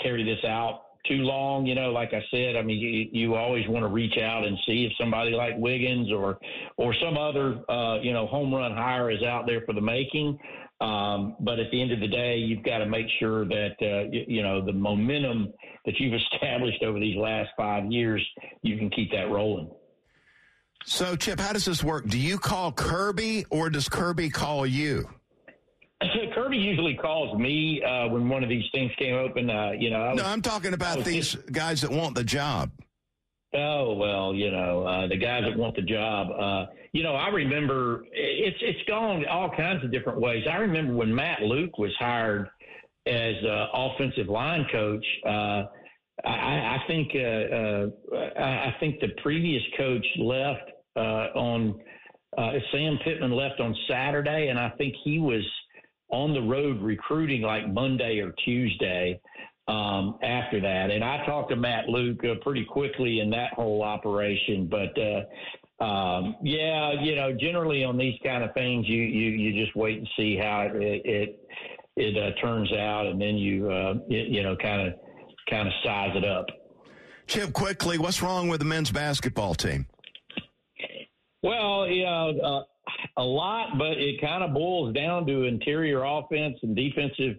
carry 0.00 0.24
this 0.24 0.44
out 0.48 0.82
too 1.06 1.18
long. 1.18 1.66
You 1.66 1.74
know, 1.74 1.90
like 1.90 2.12
I 2.12 2.22
said, 2.30 2.56
I 2.56 2.62
mean, 2.62 2.78
you, 2.78 3.08
you 3.12 3.34
always 3.34 3.66
want 3.68 3.82
to 3.82 3.88
reach 3.88 4.18
out 4.18 4.44
and 4.44 4.56
see 4.66 4.84
if 4.84 4.92
somebody 4.98 5.32
like 5.32 5.54
Wiggins 5.58 6.10
or 6.12 6.38
or 6.76 6.94
some 6.94 7.18
other 7.18 7.60
uh, 7.68 8.00
you 8.00 8.12
know 8.12 8.26
home 8.26 8.54
run 8.54 8.72
hire 8.72 9.10
is 9.10 9.22
out 9.22 9.46
there 9.46 9.62
for 9.66 9.72
the 9.72 9.80
making. 9.80 10.38
Um, 10.82 11.36
but 11.38 11.60
at 11.60 11.70
the 11.70 11.80
end 11.80 11.92
of 11.92 12.00
the 12.00 12.08
day, 12.08 12.36
you've 12.36 12.64
got 12.64 12.78
to 12.78 12.86
make 12.86 13.06
sure 13.20 13.44
that 13.44 13.76
uh, 13.80 14.10
you, 14.10 14.24
you 14.26 14.42
know 14.42 14.64
the 14.64 14.72
momentum 14.72 15.52
that 15.86 15.94
you've 15.98 16.14
established 16.32 16.82
over 16.82 16.98
these 16.98 17.16
last 17.16 17.50
five 17.56 17.90
years, 17.90 18.26
you 18.62 18.76
can 18.76 18.90
keep 18.90 19.12
that 19.12 19.30
rolling. 19.30 19.70
So, 20.84 21.14
Chip, 21.14 21.38
how 21.38 21.52
does 21.52 21.64
this 21.64 21.84
work? 21.84 22.08
Do 22.08 22.18
you 22.18 22.36
call 22.36 22.72
Kirby 22.72 23.46
or 23.50 23.70
does 23.70 23.88
Kirby 23.88 24.30
call 24.30 24.66
you? 24.66 25.08
Kirby 26.34 26.56
usually 26.56 26.94
calls 26.94 27.38
me 27.38 27.80
uh, 27.84 28.08
when 28.08 28.28
one 28.28 28.42
of 28.42 28.48
these 28.48 28.64
things 28.72 28.90
came 28.98 29.14
open. 29.14 29.48
Uh, 29.48 29.70
you 29.78 29.90
know, 29.90 30.10
was, 30.10 30.16
no, 30.16 30.24
I'm 30.24 30.42
talking 30.42 30.74
about 30.74 31.04
these 31.04 31.34
just, 31.34 31.52
guys 31.52 31.82
that 31.82 31.92
want 31.92 32.16
the 32.16 32.24
job. 32.24 32.72
Oh 33.54 33.94
well, 33.94 34.34
you 34.34 34.50
know, 34.50 34.84
uh, 34.84 35.06
the 35.08 35.16
guys 35.16 35.42
that 35.46 35.56
want 35.56 35.76
the 35.76 35.82
job. 35.82 36.28
Uh, 36.30 36.72
you 36.92 37.02
know, 37.02 37.14
I 37.14 37.28
remember 37.28 38.04
it's 38.12 38.56
it's 38.60 38.88
gone 38.88 39.26
all 39.26 39.50
kinds 39.50 39.84
of 39.84 39.92
different 39.92 40.20
ways. 40.20 40.44
I 40.50 40.56
remember 40.56 40.94
when 40.94 41.14
Matt 41.14 41.42
Luke 41.42 41.76
was 41.78 41.92
hired 41.98 42.48
as 43.06 43.34
uh, 43.44 43.66
offensive 43.74 44.28
line 44.28 44.66
coach. 44.72 45.04
Uh, 45.26 45.64
I, 46.24 46.76
I 46.76 46.78
think 46.86 47.10
uh, 47.14 47.18
uh, 47.18 48.42
I 48.42 48.74
think 48.80 49.00
the 49.00 49.08
previous 49.22 49.62
coach 49.76 50.06
left 50.18 50.70
uh, 50.96 51.28
on 51.34 51.80
uh, 52.38 52.52
Sam 52.72 52.98
Pittman 53.04 53.32
left 53.32 53.60
on 53.60 53.76
Saturday, 53.88 54.48
and 54.48 54.58
I 54.58 54.70
think 54.78 54.94
he 55.04 55.18
was 55.18 55.44
on 56.10 56.32
the 56.32 56.42
road 56.42 56.80
recruiting 56.80 57.42
like 57.42 57.70
Monday 57.72 58.18
or 58.20 58.32
Tuesday 58.44 59.20
um, 59.72 60.18
after 60.22 60.60
that. 60.60 60.90
And 60.90 61.02
I 61.02 61.24
talked 61.24 61.50
to 61.50 61.56
Matt 61.56 61.88
Luke 61.88 62.20
uh, 62.24 62.34
pretty 62.42 62.64
quickly 62.64 63.20
in 63.20 63.30
that 63.30 63.54
whole 63.54 63.82
operation, 63.82 64.68
but 64.70 64.94
uh, 65.00 65.82
um, 65.82 66.36
yeah, 66.42 66.92
you 67.00 67.16
know, 67.16 67.32
generally 67.32 67.82
on 67.82 67.96
these 67.96 68.18
kind 68.22 68.44
of 68.44 68.52
things, 68.54 68.86
you 68.86 69.02
you, 69.02 69.30
you 69.30 69.64
just 69.64 69.74
wait 69.74 69.98
and 69.98 70.08
see 70.16 70.36
how 70.36 70.68
it 70.72 71.02
it, 71.04 71.48
it 71.96 72.16
uh, 72.16 72.38
turns 72.40 72.72
out, 72.72 73.06
and 73.06 73.20
then 73.20 73.36
you 73.36 73.70
uh, 73.70 73.94
you, 74.08 74.20
you 74.20 74.42
know 74.42 74.56
kind 74.56 74.88
of 74.88 74.94
kind 75.48 75.66
of 75.66 75.74
size 75.84 76.10
it 76.14 76.24
up. 76.24 76.46
Chip, 77.26 77.52
quickly, 77.52 77.98
what's 77.98 78.22
wrong 78.22 78.48
with 78.48 78.60
the 78.60 78.66
men's 78.66 78.90
basketball 78.90 79.54
team? 79.54 79.86
Well, 81.42 81.88
yeah, 81.88 82.30
uh, 82.44 82.62
a 83.16 83.22
lot, 83.22 83.78
but 83.78 83.98
it 83.98 84.20
kind 84.20 84.44
of 84.44 84.52
boils 84.52 84.94
down 84.94 85.26
to 85.26 85.44
interior 85.44 86.04
offense 86.04 86.58
and 86.62 86.76
defensive 86.76 87.36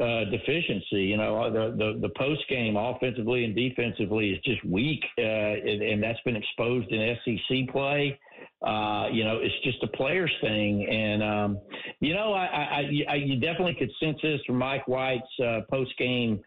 uh, 0.00 0.24
deficiency. 0.30 1.02
You 1.04 1.16
know, 1.16 1.50
the 1.50 1.76
the, 1.76 1.98
the 2.00 2.08
post 2.16 2.42
game 2.48 2.76
offensively 2.76 3.44
and 3.44 3.54
defensively 3.54 4.30
is 4.30 4.38
just 4.44 4.64
weak, 4.64 5.02
uh, 5.18 5.22
and, 5.22 5.82
and, 5.82 6.02
that's 6.02 6.20
been 6.24 6.36
exposed 6.36 6.90
in 6.90 7.16
SEC 7.24 7.72
play. 7.72 8.18
Uh, 8.66 9.08
you 9.10 9.24
know, 9.24 9.38
it's 9.40 9.54
just 9.64 9.82
a 9.82 9.88
players 9.96 10.32
thing, 10.40 10.86
and 10.86 11.22
um, 11.22 11.60
you 12.00 12.14
know, 12.14 12.32
I, 12.32 12.44
I, 12.46 13.04
I, 13.10 13.14
you 13.14 13.40
definitely 13.40 13.74
could 13.74 13.90
sense 14.00 14.18
this 14.22 14.40
from 14.46 14.56
Mike 14.56 14.86
White's 14.88 15.22
uh, 15.42 15.60
post 15.70 15.92
game 15.98 16.40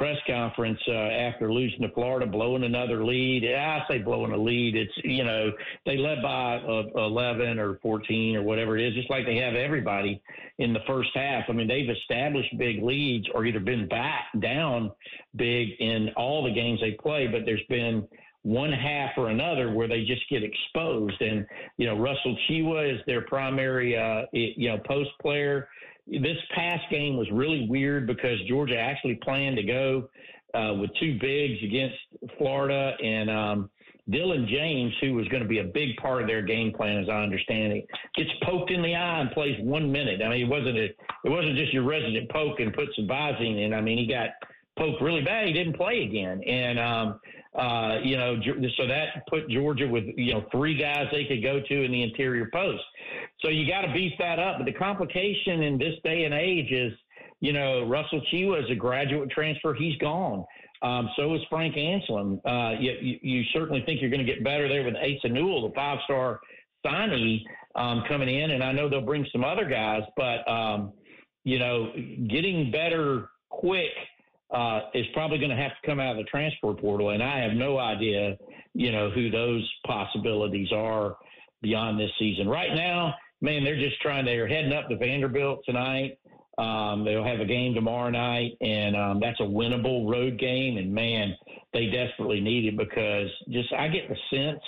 press 0.00 0.16
conference 0.26 0.80
uh, 0.88 0.92
after 0.92 1.52
losing 1.52 1.82
to 1.82 1.90
Florida, 1.90 2.24
blowing 2.24 2.64
another 2.64 3.04
lead. 3.04 3.44
I 3.44 3.80
say 3.86 3.98
blowing 3.98 4.32
a 4.32 4.36
lead. 4.36 4.74
It's 4.74 4.92
you 5.04 5.24
know 5.24 5.52
they 5.84 5.98
led 5.98 6.22
by 6.22 6.56
uh, 6.56 6.84
11 6.96 7.58
or 7.58 7.78
14 7.82 8.36
or 8.36 8.42
whatever 8.42 8.78
it 8.78 8.88
is, 8.88 8.94
just 8.94 9.10
like 9.10 9.26
they 9.26 9.36
have 9.36 9.54
everybody 9.54 10.22
in 10.58 10.72
the 10.72 10.80
first 10.86 11.10
half. 11.14 11.44
I 11.50 11.52
mean, 11.52 11.68
they've 11.68 11.90
established 11.90 12.56
big 12.56 12.82
leads 12.82 13.28
or 13.34 13.44
either 13.44 13.60
been 13.60 13.88
back 13.88 14.24
down 14.40 14.90
big 15.36 15.68
in 15.80 16.08
all 16.16 16.44
the 16.44 16.54
games 16.54 16.80
they 16.80 16.92
play, 16.92 17.26
but 17.26 17.42
there's 17.44 17.60
been 17.68 18.08
one 18.42 18.72
half 18.72 19.10
or 19.18 19.28
another 19.28 19.70
where 19.70 19.86
they 19.86 20.04
just 20.04 20.22
get 20.30 20.42
exposed. 20.42 21.20
And 21.20 21.46
you 21.76 21.84
know, 21.84 21.98
Russell 21.98 22.38
Tchewa 22.48 22.94
is 22.94 23.00
their 23.06 23.20
primary 23.26 23.98
uh, 23.98 24.22
you 24.32 24.70
know 24.70 24.78
post 24.78 25.10
player 25.20 25.68
this 26.10 26.36
past 26.54 26.82
game 26.90 27.16
was 27.16 27.30
really 27.30 27.66
weird 27.68 28.06
because 28.06 28.38
Georgia 28.48 28.78
actually 28.78 29.16
planned 29.22 29.56
to 29.56 29.62
go 29.62 30.08
uh, 30.54 30.74
with 30.74 30.90
two 30.98 31.18
bigs 31.20 31.62
against 31.62 31.96
Florida 32.36 32.94
and 33.02 33.30
um, 33.30 33.70
Dylan 34.10 34.48
James, 34.48 34.92
who 35.00 35.14
was 35.14 35.28
going 35.28 35.42
to 35.42 35.48
be 35.48 35.58
a 35.58 35.64
big 35.64 35.96
part 35.96 36.22
of 36.22 36.26
their 36.26 36.42
game 36.42 36.72
plan, 36.72 36.98
as 36.98 37.08
I 37.08 37.22
understand 37.22 37.72
it, 37.72 37.86
gets 38.16 38.30
poked 38.42 38.70
in 38.70 38.82
the 38.82 38.94
eye 38.94 39.20
and 39.20 39.30
plays 39.30 39.56
one 39.60 39.90
minute. 39.92 40.20
I 40.22 40.28
mean, 40.28 40.46
it 40.46 40.48
wasn't 40.48 40.76
a, 40.76 40.84
it 40.84 41.30
wasn't 41.30 41.56
just 41.56 41.72
your 41.72 41.84
resident 41.84 42.28
poke 42.30 42.58
and 42.58 42.74
put 42.74 42.88
some 42.96 43.06
Visine 43.06 43.64
in. 43.64 43.72
I 43.72 43.80
mean, 43.80 43.98
he 43.98 44.06
got 44.06 44.30
poked 44.76 45.00
really 45.00 45.22
bad. 45.22 45.46
He 45.46 45.52
didn't 45.52 45.76
play 45.76 46.02
again, 46.02 46.42
and 46.44 46.78
um, 46.78 47.20
uh, 47.58 47.98
you 48.04 48.16
know, 48.16 48.36
so 48.76 48.86
that 48.86 49.26
put 49.28 49.48
Georgia 49.48 49.88
with 49.88 50.04
you 50.16 50.34
know 50.34 50.44
three 50.52 50.76
guys 50.76 51.06
they 51.10 51.24
could 51.24 51.42
go 51.42 51.60
to 51.60 51.84
in 51.84 51.90
the 51.90 52.02
interior 52.02 52.48
post. 52.52 52.82
So 53.40 53.48
you 53.48 53.66
got 53.66 53.82
to 53.82 53.92
beef 53.92 54.12
that 54.18 54.38
up. 54.38 54.58
But 54.58 54.66
the 54.66 54.72
complication 54.72 55.62
in 55.62 55.76
this 55.76 55.94
day 56.04 56.24
and 56.24 56.34
age 56.34 56.70
is, 56.70 56.92
you 57.40 57.52
know, 57.52 57.86
Russell 57.86 58.22
Tchewa 58.32 58.62
is 58.62 58.70
a 58.70 58.76
graduate 58.76 59.30
transfer. 59.30 59.74
He's 59.74 59.96
gone. 59.96 60.44
Um, 60.82 61.10
so 61.16 61.34
is 61.34 61.40
Frank 61.50 61.74
Anselem. 61.74 62.40
Uh, 62.44 62.78
you, 62.78 62.92
you, 63.00 63.18
you, 63.20 63.44
certainly 63.52 63.82
think 63.84 64.00
you're 64.00 64.10
going 64.10 64.24
to 64.24 64.32
get 64.32 64.42
better 64.42 64.68
there 64.68 64.84
with 64.84 64.94
Asa 64.94 65.28
Newell, 65.28 65.68
the 65.68 65.74
five 65.74 65.98
star 66.04 66.40
signee 66.86 67.42
um, 67.74 68.04
coming 68.08 68.34
in. 68.34 68.52
And 68.52 68.62
I 68.62 68.72
know 68.72 68.88
they'll 68.88 69.00
bring 69.00 69.26
some 69.32 69.44
other 69.44 69.68
guys, 69.68 70.02
but, 70.16 70.48
um, 70.50 70.92
you 71.44 71.58
know, 71.58 71.92
getting 72.28 72.70
better 72.70 73.28
quick 73.50 73.90
uh, 74.52 74.80
is 74.94 75.06
probably 75.12 75.38
going 75.38 75.50
to 75.50 75.56
have 75.56 75.72
to 75.72 75.86
come 75.86 76.00
out 76.00 76.12
of 76.12 76.16
the 76.16 76.30
transfer 76.30 76.72
portal. 76.74 77.10
And 77.10 77.22
I 77.22 77.40
have 77.40 77.52
no 77.52 77.78
idea, 77.78 78.36
you 78.74 78.92
know, 78.92 79.10
who 79.10 79.30
those 79.30 79.68
possibilities 79.86 80.72
are 80.72 81.16
beyond 81.62 81.98
this 81.98 82.10
season. 82.18 82.48
Right 82.48 82.74
now, 82.74 83.14
man, 83.40 83.64
they're 83.64 83.80
just 83.80 84.00
trying. 84.00 84.24
They're 84.24 84.48
heading 84.48 84.72
up 84.72 84.88
to 84.88 84.96
Vanderbilt 84.96 85.60
tonight. 85.64 86.18
Um, 86.58 87.04
they'll 87.04 87.24
have 87.24 87.40
a 87.40 87.46
game 87.46 87.74
tomorrow 87.74 88.10
night, 88.10 88.52
and 88.60 88.94
um, 88.94 89.20
that's 89.20 89.40
a 89.40 89.44
winnable 89.44 90.10
road 90.10 90.38
game. 90.38 90.76
And 90.76 90.92
man, 90.92 91.34
they 91.72 91.86
desperately 91.86 92.40
need 92.40 92.66
it 92.66 92.76
because 92.76 93.30
just 93.48 93.72
I 93.72 93.88
get 93.88 94.08
the 94.08 94.16
sense 94.30 94.60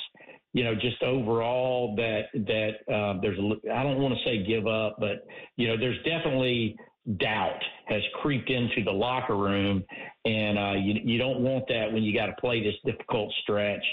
you 0.55 0.65
know, 0.65 0.75
just 0.75 1.03
overall 1.03 1.95
that 1.97 2.25
that 2.35 2.93
uh, 2.93 3.19
there's 3.23 3.39
a, 3.39 3.73
I 3.73 3.83
don't 3.83 4.01
want 4.01 4.15
to 4.15 4.25
say 4.25 4.45
give 4.45 4.67
up, 4.67 4.97
but 4.99 5.27
you 5.57 5.67
know, 5.69 5.77
there's 5.79 5.97
definitely 6.05 6.77
doubt 7.19 7.61
has 7.87 8.03
creeped 8.21 8.51
into 8.51 8.85
the 8.85 8.91
locker 8.91 9.37
room, 9.37 9.85
and 10.25 10.59
uh, 10.59 10.73
you 10.73 10.95
you 11.03 11.19
don't 11.19 11.41
want 11.41 11.67
that 11.69 11.93
when 11.93 12.03
you 12.03 12.17
got 12.17 12.27
to 12.27 12.35
play 12.41 12.63
this 12.63 12.75
difficult 12.85 13.33
stretch 13.43 13.85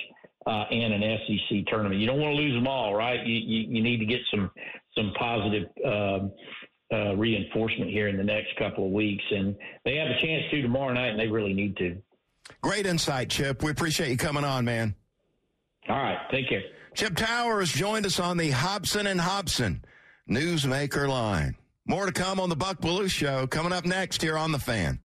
uh, 0.46 0.66
and 0.72 0.94
an 0.94 1.18
SEC 1.28 1.66
tournament. 1.68 2.00
You 2.00 2.08
don't 2.08 2.20
want 2.20 2.36
to 2.36 2.42
lose 2.42 2.54
them 2.54 2.68
all, 2.68 2.94
right? 2.96 3.26
You 3.26 3.36
you, 3.36 3.76
you 3.76 3.84
need 3.84 3.98
to 3.98 4.06
get 4.06 4.20
some 4.32 4.52
some 4.96 5.14
positive. 5.18 5.68
Um, 5.86 6.32
uh, 6.92 7.16
reinforcement 7.16 7.92
here 7.92 8.08
in 8.08 8.18
the 8.18 8.24
next 8.24 8.48
couple 8.58 8.84
of 8.84 8.92
weeks, 8.92 9.24
and 9.30 9.56
they 9.86 9.96
have 9.98 10.08
a 10.08 10.20
chance 10.26 10.44
to 10.50 10.60
tomorrow 10.64 10.92
night, 10.92 11.10
and 11.10 11.20
they 11.20 11.28
really 11.28 11.54
need 11.54 11.78
to. 11.78 11.96
Great 12.64 12.88
insight, 12.88 13.30
Chip. 13.30 13.62
We 13.62 13.70
appreciate 13.70 14.10
you 14.10 14.18
coming 14.18 14.44
on, 14.44 14.66
man. 14.66 14.96
All 15.88 15.98
right, 15.98 16.18
take 16.32 16.50
care. 16.50 16.64
Chip 16.96 17.16
Towers 17.16 17.72
joined 17.72 18.08
us 18.08 18.20
on 18.20 18.38
the 18.38 18.50
Hobson 18.50 19.08
and 19.08 19.22
Hobson 19.22 19.84
Newsmaker 20.30 21.08
line. 21.08 21.56
More 21.90 22.06
to 22.06 22.12
come 22.12 22.40
on 22.40 22.50
the 22.50 22.56
Buck 22.56 22.80
Belue 22.82 23.10
Show 23.10 23.48
coming 23.48 23.74
up 23.74 23.84
next 23.84 24.22
here 24.22 24.38
on 24.38 24.52
the 24.52 24.60
Fan. 24.60 25.00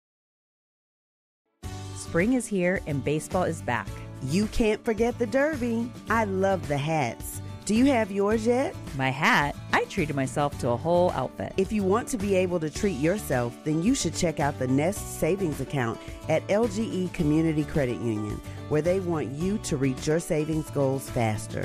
Spring 1.95 2.33
is 2.33 2.45
here 2.45 2.81
and 2.89 3.05
baseball 3.05 3.45
is 3.45 3.63
back. 3.63 3.87
You 4.25 4.47
can't 4.49 4.85
forget 4.85 5.17
the 5.17 5.27
Derby. 5.27 5.89
I 6.11 6.25
love 6.25 6.67
the 6.67 6.77
hats. 6.77 7.41
Do 7.67 7.77
you 7.77 7.85
have 7.87 8.11
yours 8.11 8.49
yet? 8.49 8.75
My 8.97 9.11
hat? 9.11 9.55
I 9.73 9.85
treated 9.85 10.17
myself 10.17 10.59
to 10.59 10.71
a 10.71 10.77
whole 10.77 11.13
outfit. 11.13 11.53
If 11.57 11.71
you 11.71 11.85
want 11.85 12.09
to 12.09 12.19
be 12.19 12.35
able 12.35 12.59
to 12.59 12.69
treat 12.69 12.99
yourself, 12.99 13.57
then 13.63 13.81
you 13.81 13.95
should 13.95 14.17
check 14.17 14.41
out 14.41 14.59
the 14.59 14.67
Nest 14.67 15.21
Savings 15.21 15.61
Account 15.61 16.01
at 16.29 16.45
LGE 16.49 17.13
Community 17.13 17.63
Credit 17.63 18.01
Union, 18.01 18.41
where 18.71 18.83
they 18.83 18.99
want 18.99 19.31
you 19.31 19.57
to 19.59 19.77
reach 19.77 20.09
your 20.09 20.19
savings 20.19 20.69
goals 20.71 21.09
faster. 21.09 21.65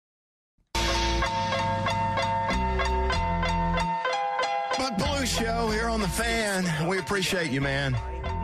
Buck 4.97 5.07
Belue 5.07 5.25
Show 5.25 5.69
here 5.69 5.87
on 5.87 6.01
the 6.01 6.07
Fan. 6.07 6.87
We 6.87 6.97
appreciate 6.97 7.51
you, 7.51 7.61
man, 7.61 7.95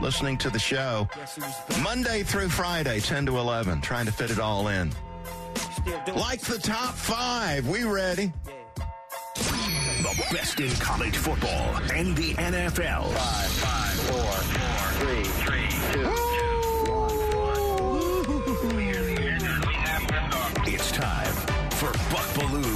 listening 0.01 0.37
to 0.39 0.49
the 0.49 0.59
show. 0.59 1.07
Monday 1.81 2.23
through 2.23 2.49
Friday, 2.49 2.99
10 2.99 3.25
to 3.27 3.37
11, 3.37 3.81
trying 3.81 4.05
to 4.05 4.11
fit 4.11 4.31
it 4.31 4.39
all 4.39 4.67
in. 4.67 4.91
Like 6.15 6.41
the 6.41 6.59
top 6.59 6.93
five, 6.93 7.67
we 7.67 7.83
ready? 7.83 8.31
The 9.35 10.27
best 10.31 10.59
in 10.59 10.71
college 10.75 11.17
football 11.17 11.75
and 11.93 12.15
the 12.15 12.33
NFL. 12.35 13.11
Five, 13.13 13.51
five, 13.51 13.93
four, 14.01 14.21
four, 14.21 14.91
three, 14.99 15.23
three, 15.23 15.69
two, 15.93 16.26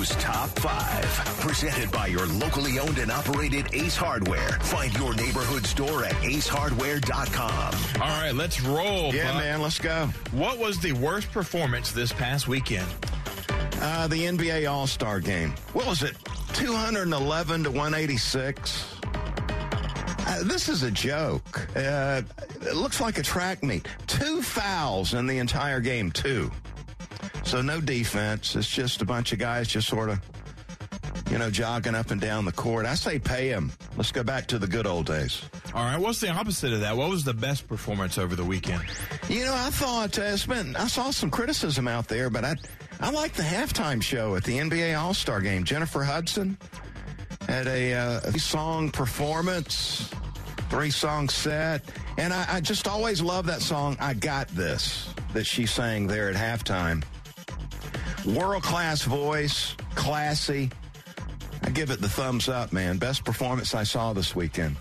Buck 0.01 0.07
Belue's 0.09 0.23
Top 0.23 0.49
5. 0.59 1.03
Presented 1.41 1.91
by 1.91 2.07
your 2.07 2.25
locally 2.25 2.79
owned 2.79 2.97
and 2.97 3.11
operated 3.11 3.67
Ace 3.73 3.95
Hardware. 3.95 4.49
Find 4.61 4.91
your 4.97 5.13
neighborhood 5.13 5.63
store 5.65 6.03
at 6.03 6.13
acehardware.com. 6.13 8.01
All 8.01 8.21
right, 8.21 8.33
let's 8.33 8.61
roll. 8.61 9.13
Yeah, 9.13 9.33
Buck. 9.33 9.43
man, 9.43 9.61
let's 9.61 9.77
go. 9.77 10.07
What 10.31 10.57
was 10.57 10.79
the 10.79 10.93
worst 10.93 11.31
performance 11.31 11.91
this 11.91 12.11
past 12.11 12.47
weekend? 12.47 12.87
Uh, 13.79 14.07
the 14.07 14.23
NBA 14.23 14.69
All 14.71 14.87
Star 14.87 15.19
game. 15.19 15.53
What 15.73 15.85
was 15.85 16.01
it? 16.01 16.15
211 16.53 17.63
to 17.65 17.69
186. 17.69 18.95
Uh, 19.03 20.43
this 20.43 20.67
is 20.67 20.81
a 20.81 20.91
joke. 20.91 21.67
Uh, 21.75 22.23
it 22.61 22.75
looks 22.75 23.01
like 23.01 23.19
a 23.19 23.23
track 23.23 23.63
meet. 23.63 23.87
Two 24.07 24.41
fouls 24.41 25.13
in 25.13 25.27
the 25.27 25.37
entire 25.37 25.79
game, 25.79 26.11
two. 26.11 26.49
So 27.51 27.61
no 27.61 27.81
defense. 27.81 28.55
It's 28.55 28.69
just 28.69 29.01
a 29.01 29.05
bunch 29.05 29.33
of 29.33 29.39
guys 29.39 29.67
just 29.67 29.89
sort 29.89 30.09
of, 30.09 30.21
you 31.29 31.37
know, 31.37 31.51
jogging 31.51 31.95
up 31.95 32.09
and 32.09 32.21
down 32.21 32.45
the 32.45 32.53
court. 32.53 32.85
I 32.85 32.95
say 32.95 33.19
pay 33.19 33.49
them. 33.49 33.73
Let's 33.97 34.13
go 34.13 34.23
back 34.23 34.47
to 34.47 34.57
the 34.57 34.67
good 34.67 34.87
old 34.87 35.07
days. 35.07 35.41
All 35.73 35.83
right, 35.83 35.97
what's 35.97 36.21
the 36.21 36.29
opposite 36.29 36.71
of 36.71 36.79
that? 36.79 36.95
What 36.95 37.09
was 37.09 37.25
the 37.25 37.33
best 37.33 37.67
performance 37.67 38.17
over 38.17 38.37
the 38.37 38.45
weekend? 38.45 38.85
You 39.27 39.43
know, 39.43 39.53
I 39.53 39.69
thought 39.69 40.17
uh, 40.17 40.21
it's 40.21 40.45
been. 40.45 40.77
I 40.77 40.87
saw 40.87 41.11
some 41.11 41.29
criticism 41.29 41.89
out 41.89 42.07
there, 42.07 42.29
but 42.29 42.45
I, 42.45 42.55
I 43.01 43.11
like 43.11 43.33
the 43.33 43.43
halftime 43.43 44.01
show 44.01 44.37
at 44.37 44.45
the 44.45 44.57
NBA 44.57 44.97
All 44.97 45.13
Star 45.13 45.41
Game. 45.41 45.65
Jennifer 45.65 46.05
Hudson 46.05 46.57
had 47.49 47.67
a, 47.67 47.93
uh, 47.93 48.31
song 48.37 48.91
performance, 48.91 50.09
three 50.69 50.89
song 50.89 51.27
set, 51.27 51.83
and 52.17 52.31
I, 52.31 52.45
I 52.47 52.61
just 52.61 52.87
always 52.87 53.21
love 53.21 53.45
that 53.47 53.61
song. 53.61 53.97
I 53.99 54.13
got 54.13 54.47
this 54.47 55.13
that 55.33 55.45
she 55.45 55.65
sang 55.65 56.07
there 56.07 56.29
at 56.29 56.35
halftime. 56.37 57.03
World 58.25 58.63
class 58.63 59.01
voice, 59.01 59.75
classy. 59.95 60.69
I 61.63 61.69
give 61.69 61.89
it 61.91 62.01
the 62.01 62.09
thumbs 62.09 62.49
up, 62.49 62.71
man. 62.71 62.97
Best 62.97 63.25
performance 63.25 63.73
I 63.73 63.83
saw 63.83 64.13
this 64.13 64.35
weekend. 64.35 64.75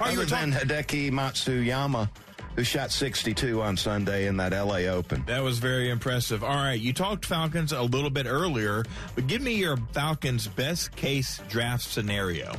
Are 0.00 0.10
you 0.12 0.22
Other 0.22 0.26
than 0.26 0.52
Hideki 0.52 1.10
Matsuyama, 1.10 2.08
who 2.56 2.64
shot 2.64 2.90
62 2.90 3.60
on 3.60 3.76
Sunday 3.76 4.26
in 4.26 4.38
that 4.38 4.52
LA 4.52 4.88
Open. 4.90 5.22
That 5.26 5.42
was 5.42 5.58
very 5.58 5.90
impressive. 5.90 6.42
All 6.42 6.56
right, 6.56 6.80
you 6.80 6.94
talked 6.94 7.26
Falcons 7.26 7.72
a 7.72 7.82
little 7.82 8.10
bit 8.10 8.26
earlier, 8.26 8.82
but 9.14 9.26
give 9.26 9.42
me 9.42 9.54
your 9.54 9.76
Falcons 9.92 10.48
best 10.48 10.96
case 10.96 11.40
draft 11.48 11.84
scenario. 11.84 12.54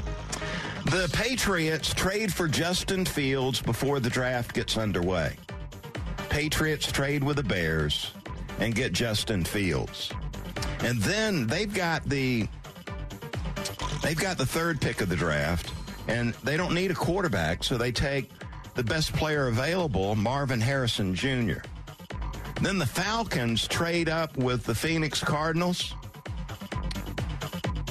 The 0.86 1.10
Patriots 1.14 1.94
trade 1.94 2.32
for 2.32 2.48
Justin 2.48 3.06
Fields 3.06 3.60
before 3.60 4.00
the 4.00 4.10
draft 4.10 4.54
gets 4.54 4.78
underway. 4.78 5.36
Patriots 6.30 6.92
trade 6.92 7.24
with 7.24 7.38
the 7.38 7.44
Bears 7.44 8.12
and 8.60 8.76
get 8.76 8.94
Justin 8.94 9.44
Fields. 9.44 10.12
And 10.80 11.00
then 11.00 11.48
they've 11.48 11.74
got 11.74 12.04
the 12.06 12.48
they've 14.04 14.20
got 14.20 14.38
the 14.38 14.46
third 14.46 14.80
pick 14.80 15.02
of 15.02 15.10
the 15.10 15.16
draft 15.16 15.74
and 16.08 16.34
they 16.36 16.58
don't 16.58 16.74
need 16.74 16.92
a 16.92 16.96
quarterback, 16.96 17.64
so 17.64 17.78
they 17.78 17.92
take 17.92 18.30
the 18.76 18.84
best 18.84 19.14
player 19.14 19.48
available, 19.48 20.16
Marvin 20.16 20.62
Harrison 20.62 21.14
Jr. 21.14 21.60
Then 22.62 22.78
the 22.78 22.86
Falcons 22.86 23.68
trade 23.68 24.10
up 24.10 24.36
with 24.38 24.64
the 24.64 24.74
Phoenix 24.74 25.24
Cardinals 25.24 25.94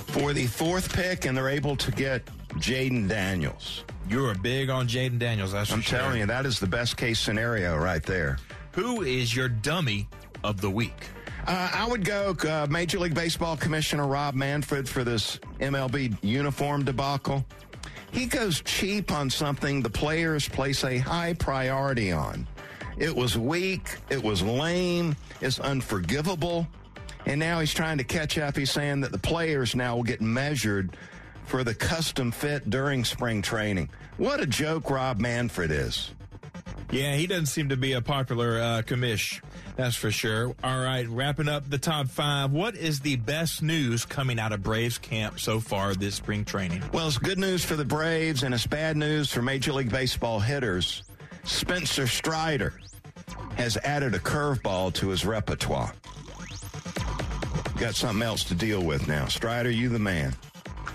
for 0.07 0.33
the 0.33 0.47
fourth 0.47 0.93
pick, 0.93 1.27
and 1.27 1.37
they're 1.37 1.49
able 1.49 1.77
to 1.77 1.91
get 1.93 2.25
Jayden 2.55 3.09
Daniels. 3.09 3.85
You're 4.09 4.35
big 4.35 4.71
on 4.71 4.89
Jayden 4.89 5.19
Daniels. 5.19 5.53
That's 5.53 5.73
I'm 5.73 5.81
sure. 5.81 5.99
telling 5.99 6.21
you, 6.21 6.27
that 6.27 6.47
is 6.47 6.59
the 6.59 6.67
best 6.67 6.97
case 6.97 7.19
scenario 7.19 7.77
right 7.77 8.03
there. 8.03 8.39
Who 8.73 9.03
is 9.03 9.35
your 9.35 9.49
dummy 9.49 10.09
of 10.43 10.61
the 10.61 10.71
week? 10.71 11.11
Uh, 11.47 11.71
I 11.73 11.87
would 11.87 12.05
go 12.05 12.37
uh, 12.49 12.67
Major 12.69 12.99
League 12.99 13.15
Baseball 13.15 13.57
Commissioner 13.57 14.07
Rob 14.07 14.35
Manfred 14.35 14.89
for 14.89 15.05
this 15.05 15.39
MLB 15.61 16.17
uniform 16.21 16.85
debacle. 16.85 17.47
He 18.11 18.27
goes 18.27 18.63
cheap 18.63 19.13
on 19.13 19.31
something 19.31 19.81
the 19.81 19.91
players 19.91 20.49
place 20.49 20.83
a 20.83 20.99
high 20.99 21.35
priority 21.35 22.11
on. 22.11 22.49
It 22.99 23.15
was 23.15 23.39
weak, 23.39 23.97
it 24.11 24.21
was 24.21 24.43
lame, 24.43 25.15
it's 25.41 25.61
unforgivable, 25.61 26.67
and 27.27 27.39
now 27.39 27.61
he's 27.61 27.75
trying 27.75 27.99
to 27.99 28.05
catch 28.05 28.39
up. 28.39 28.57
He's 28.57 28.71
saying 28.71 29.03
that 29.03 29.13
the 29.13 29.19
players 29.19 29.77
now 29.77 29.95
will 29.97 30.03
get 30.03 30.21
measured 30.21 30.97
for 31.45 31.63
the 31.63 31.75
custom 31.75 32.33
fit 32.33 32.71
during 32.71 33.05
spring 33.05 33.41
training. 33.41 33.89
What 34.17 34.41
a 34.41 34.47
joke 34.47 34.91
Rob 34.91 35.21
Manfred 35.21 35.71
is. 35.71 36.11
Yeah, 36.91 37.15
he 37.17 37.27
doesn't 37.27 37.47
seem 37.47 37.71
to 37.71 37.77
be 37.77 37.93
a 37.93 38.01
popular 38.01 38.61
uh, 38.61 38.83
commish. 38.83 39.41
That's 39.77 39.97
for 39.97 40.11
sure. 40.11 40.55
All 40.63 40.81
right, 40.83 41.07
wrapping 41.09 41.49
up 41.49 41.69
the 41.69 41.79
top 41.79 42.09
five. 42.09 42.53
What 42.53 42.77
is 42.77 43.01
the 43.01 43.17
best 43.17 43.63
news 43.63 44.05
coming 44.05 44.39
out 44.39 44.53
of 44.53 44.63
Braves 44.63 44.97
camp 44.99 45.41
so 45.41 45.61
far 45.61 45.95
this 45.95 46.15
spring 46.15 46.45
training? 46.45 46.83
Well, 46.93 47.09
it's 47.09 47.19
good 47.19 47.39
news 47.39 47.65
for 47.65 47.77
the 47.77 47.85
Braves 47.85 48.43
and 48.45 48.55
it's 48.55 48.67
bad 48.67 48.97
news 48.97 49.33
for 49.33 49.43
Major 49.43 49.73
League 49.73 49.91
Baseball 49.91 50.41
hitters. 50.41 51.03
Spencer 51.45 52.07
Strider 52.07 52.73
has 53.57 53.77
added 53.79 54.15
a 54.15 54.19
curveball 54.19 54.93
to 54.95 55.09
his 55.09 55.25
repertoire. 55.25 55.93
Got 57.79 57.95
something 57.95 58.23
else 58.23 58.45
to 58.45 58.55
deal 58.55 58.83
with 58.83 59.07
now. 59.07 59.27
Strider, 59.27 59.71
you 59.71 59.89
the 59.89 59.99
man. 59.99 60.35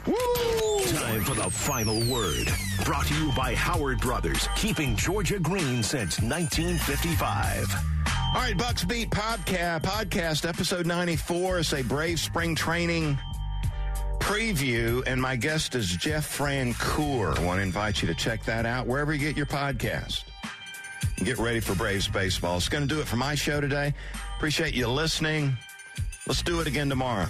Time 0.06 1.24
for 1.24 1.36
the 1.36 1.48
final 1.52 2.00
word. 2.12 2.48
Brought 2.86 3.06
to 3.06 3.14
you 3.14 3.32
by 3.34 3.54
Howard 3.54 4.00
Brothers, 4.00 4.48
keeping 4.56 4.96
Georgia 4.96 5.38
green 5.40 5.84
since 5.84 6.20
1955. 6.20 7.66
All 8.34 8.42
right, 8.42 8.58
Bucks 8.58 8.84
Beat 8.84 9.12
podcast, 9.12 9.82
podcast 9.82 10.48
episode 10.48 10.88
94 10.88 11.60
is 11.60 11.74
a 11.74 11.84
Brave 11.84 12.20
spring 12.20 12.56
training 12.56 13.20
preview, 14.18 15.04
and 15.06 15.22
my 15.22 15.36
guest 15.36 15.76
is 15.76 15.88
Jeff 15.90 16.38
Francoeur. 16.38 17.38
I 17.38 17.46
want 17.46 17.60
to 17.60 17.64
invite 17.64 18.02
you 18.02 18.08
to 18.08 18.16
check 18.16 18.44
that 18.46 18.66
out 18.66 18.88
wherever 18.88 19.14
you 19.14 19.20
get 19.20 19.38
your 19.38 19.46
podcast. 19.46 20.24
Get 21.18 21.38
ready 21.38 21.60
for 21.60 21.76
Braves 21.76 22.08
baseball. 22.08 22.58
It's 22.58 22.70
going 22.70 22.88
to 22.88 22.94
do 22.94 23.02
it 23.02 23.08
for 23.08 23.18
my 23.18 23.36
show 23.36 23.62
today. 23.62 23.94
Appreciate 24.38 24.74
you 24.74 24.88
listening. 24.88 25.56
Let's 26.26 26.42
do 26.42 26.60
it 26.60 26.66
again 26.66 26.90
tomorrow. 26.90 27.28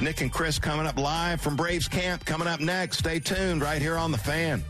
Nick 0.00 0.20
and 0.20 0.32
Chris 0.32 0.58
coming 0.58 0.86
up 0.86 0.96
live 0.96 1.40
from 1.40 1.56
Braves 1.56 1.88
camp. 1.88 2.24
Coming 2.24 2.46
up 2.46 2.60
next. 2.60 2.98
Stay 2.98 3.18
tuned 3.18 3.62
right 3.62 3.82
here 3.82 3.96
on 3.96 4.12
the 4.12 4.18
fan. 4.18 4.62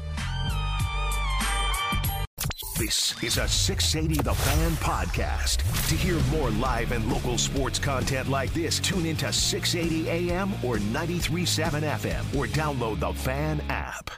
This 2.79 3.21
is 3.25 3.39
a 3.39 3.49
680 3.49 4.23
The 4.23 4.33
Fan 4.33 4.71
podcast. 4.73 5.59
To 5.89 5.97
hear 5.97 6.19
more 6.31 6.51
live 6.51 6.93
and 6.93 7.11
local 7.13 7.37
sports 7.37 7.79
content 7.79 8.31
like 8.31 8.55
this, 8.55 8.79
tune 8.79 9.05
into 9.05 9.33
680 9.33 10.09
AM 10.09 10.53
or 10.65 10.77
93.7 10.77 11.83
FM 11.83 12.39
or 12.39 12.47
download 12.47 13.01
the 13.01 13.13
Fan 13.13 13.61
app. 13.69 14.11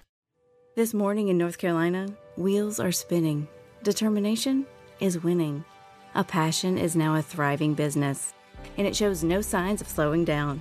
This 0.76 0.92
morning 0.92 1.28
in 1.28 1.38
North 1.38 1.56
Carolina, 1.58 2.06
wheels 2.36 2.78
are 2.78 2.92
spinning. 2.92 3.48
Determination 3.82 4.66
is 5.00 5.22
winning. 5.22 5.64
A 6.14 6.22
passion 6.22 6.76
is 6.76 6.94
now 6.94 7.16
a 7.16 7.22
thriving 7.22 7.72
business, 7.74 8.34
and 8.76 8.86
it 8.86 8.94
shows 8.94 9.24
no 9.24 9.40
signs 9.40 9.80
of 9.80 9.88
slowing 9.88 10.24
down. 10.24 10.60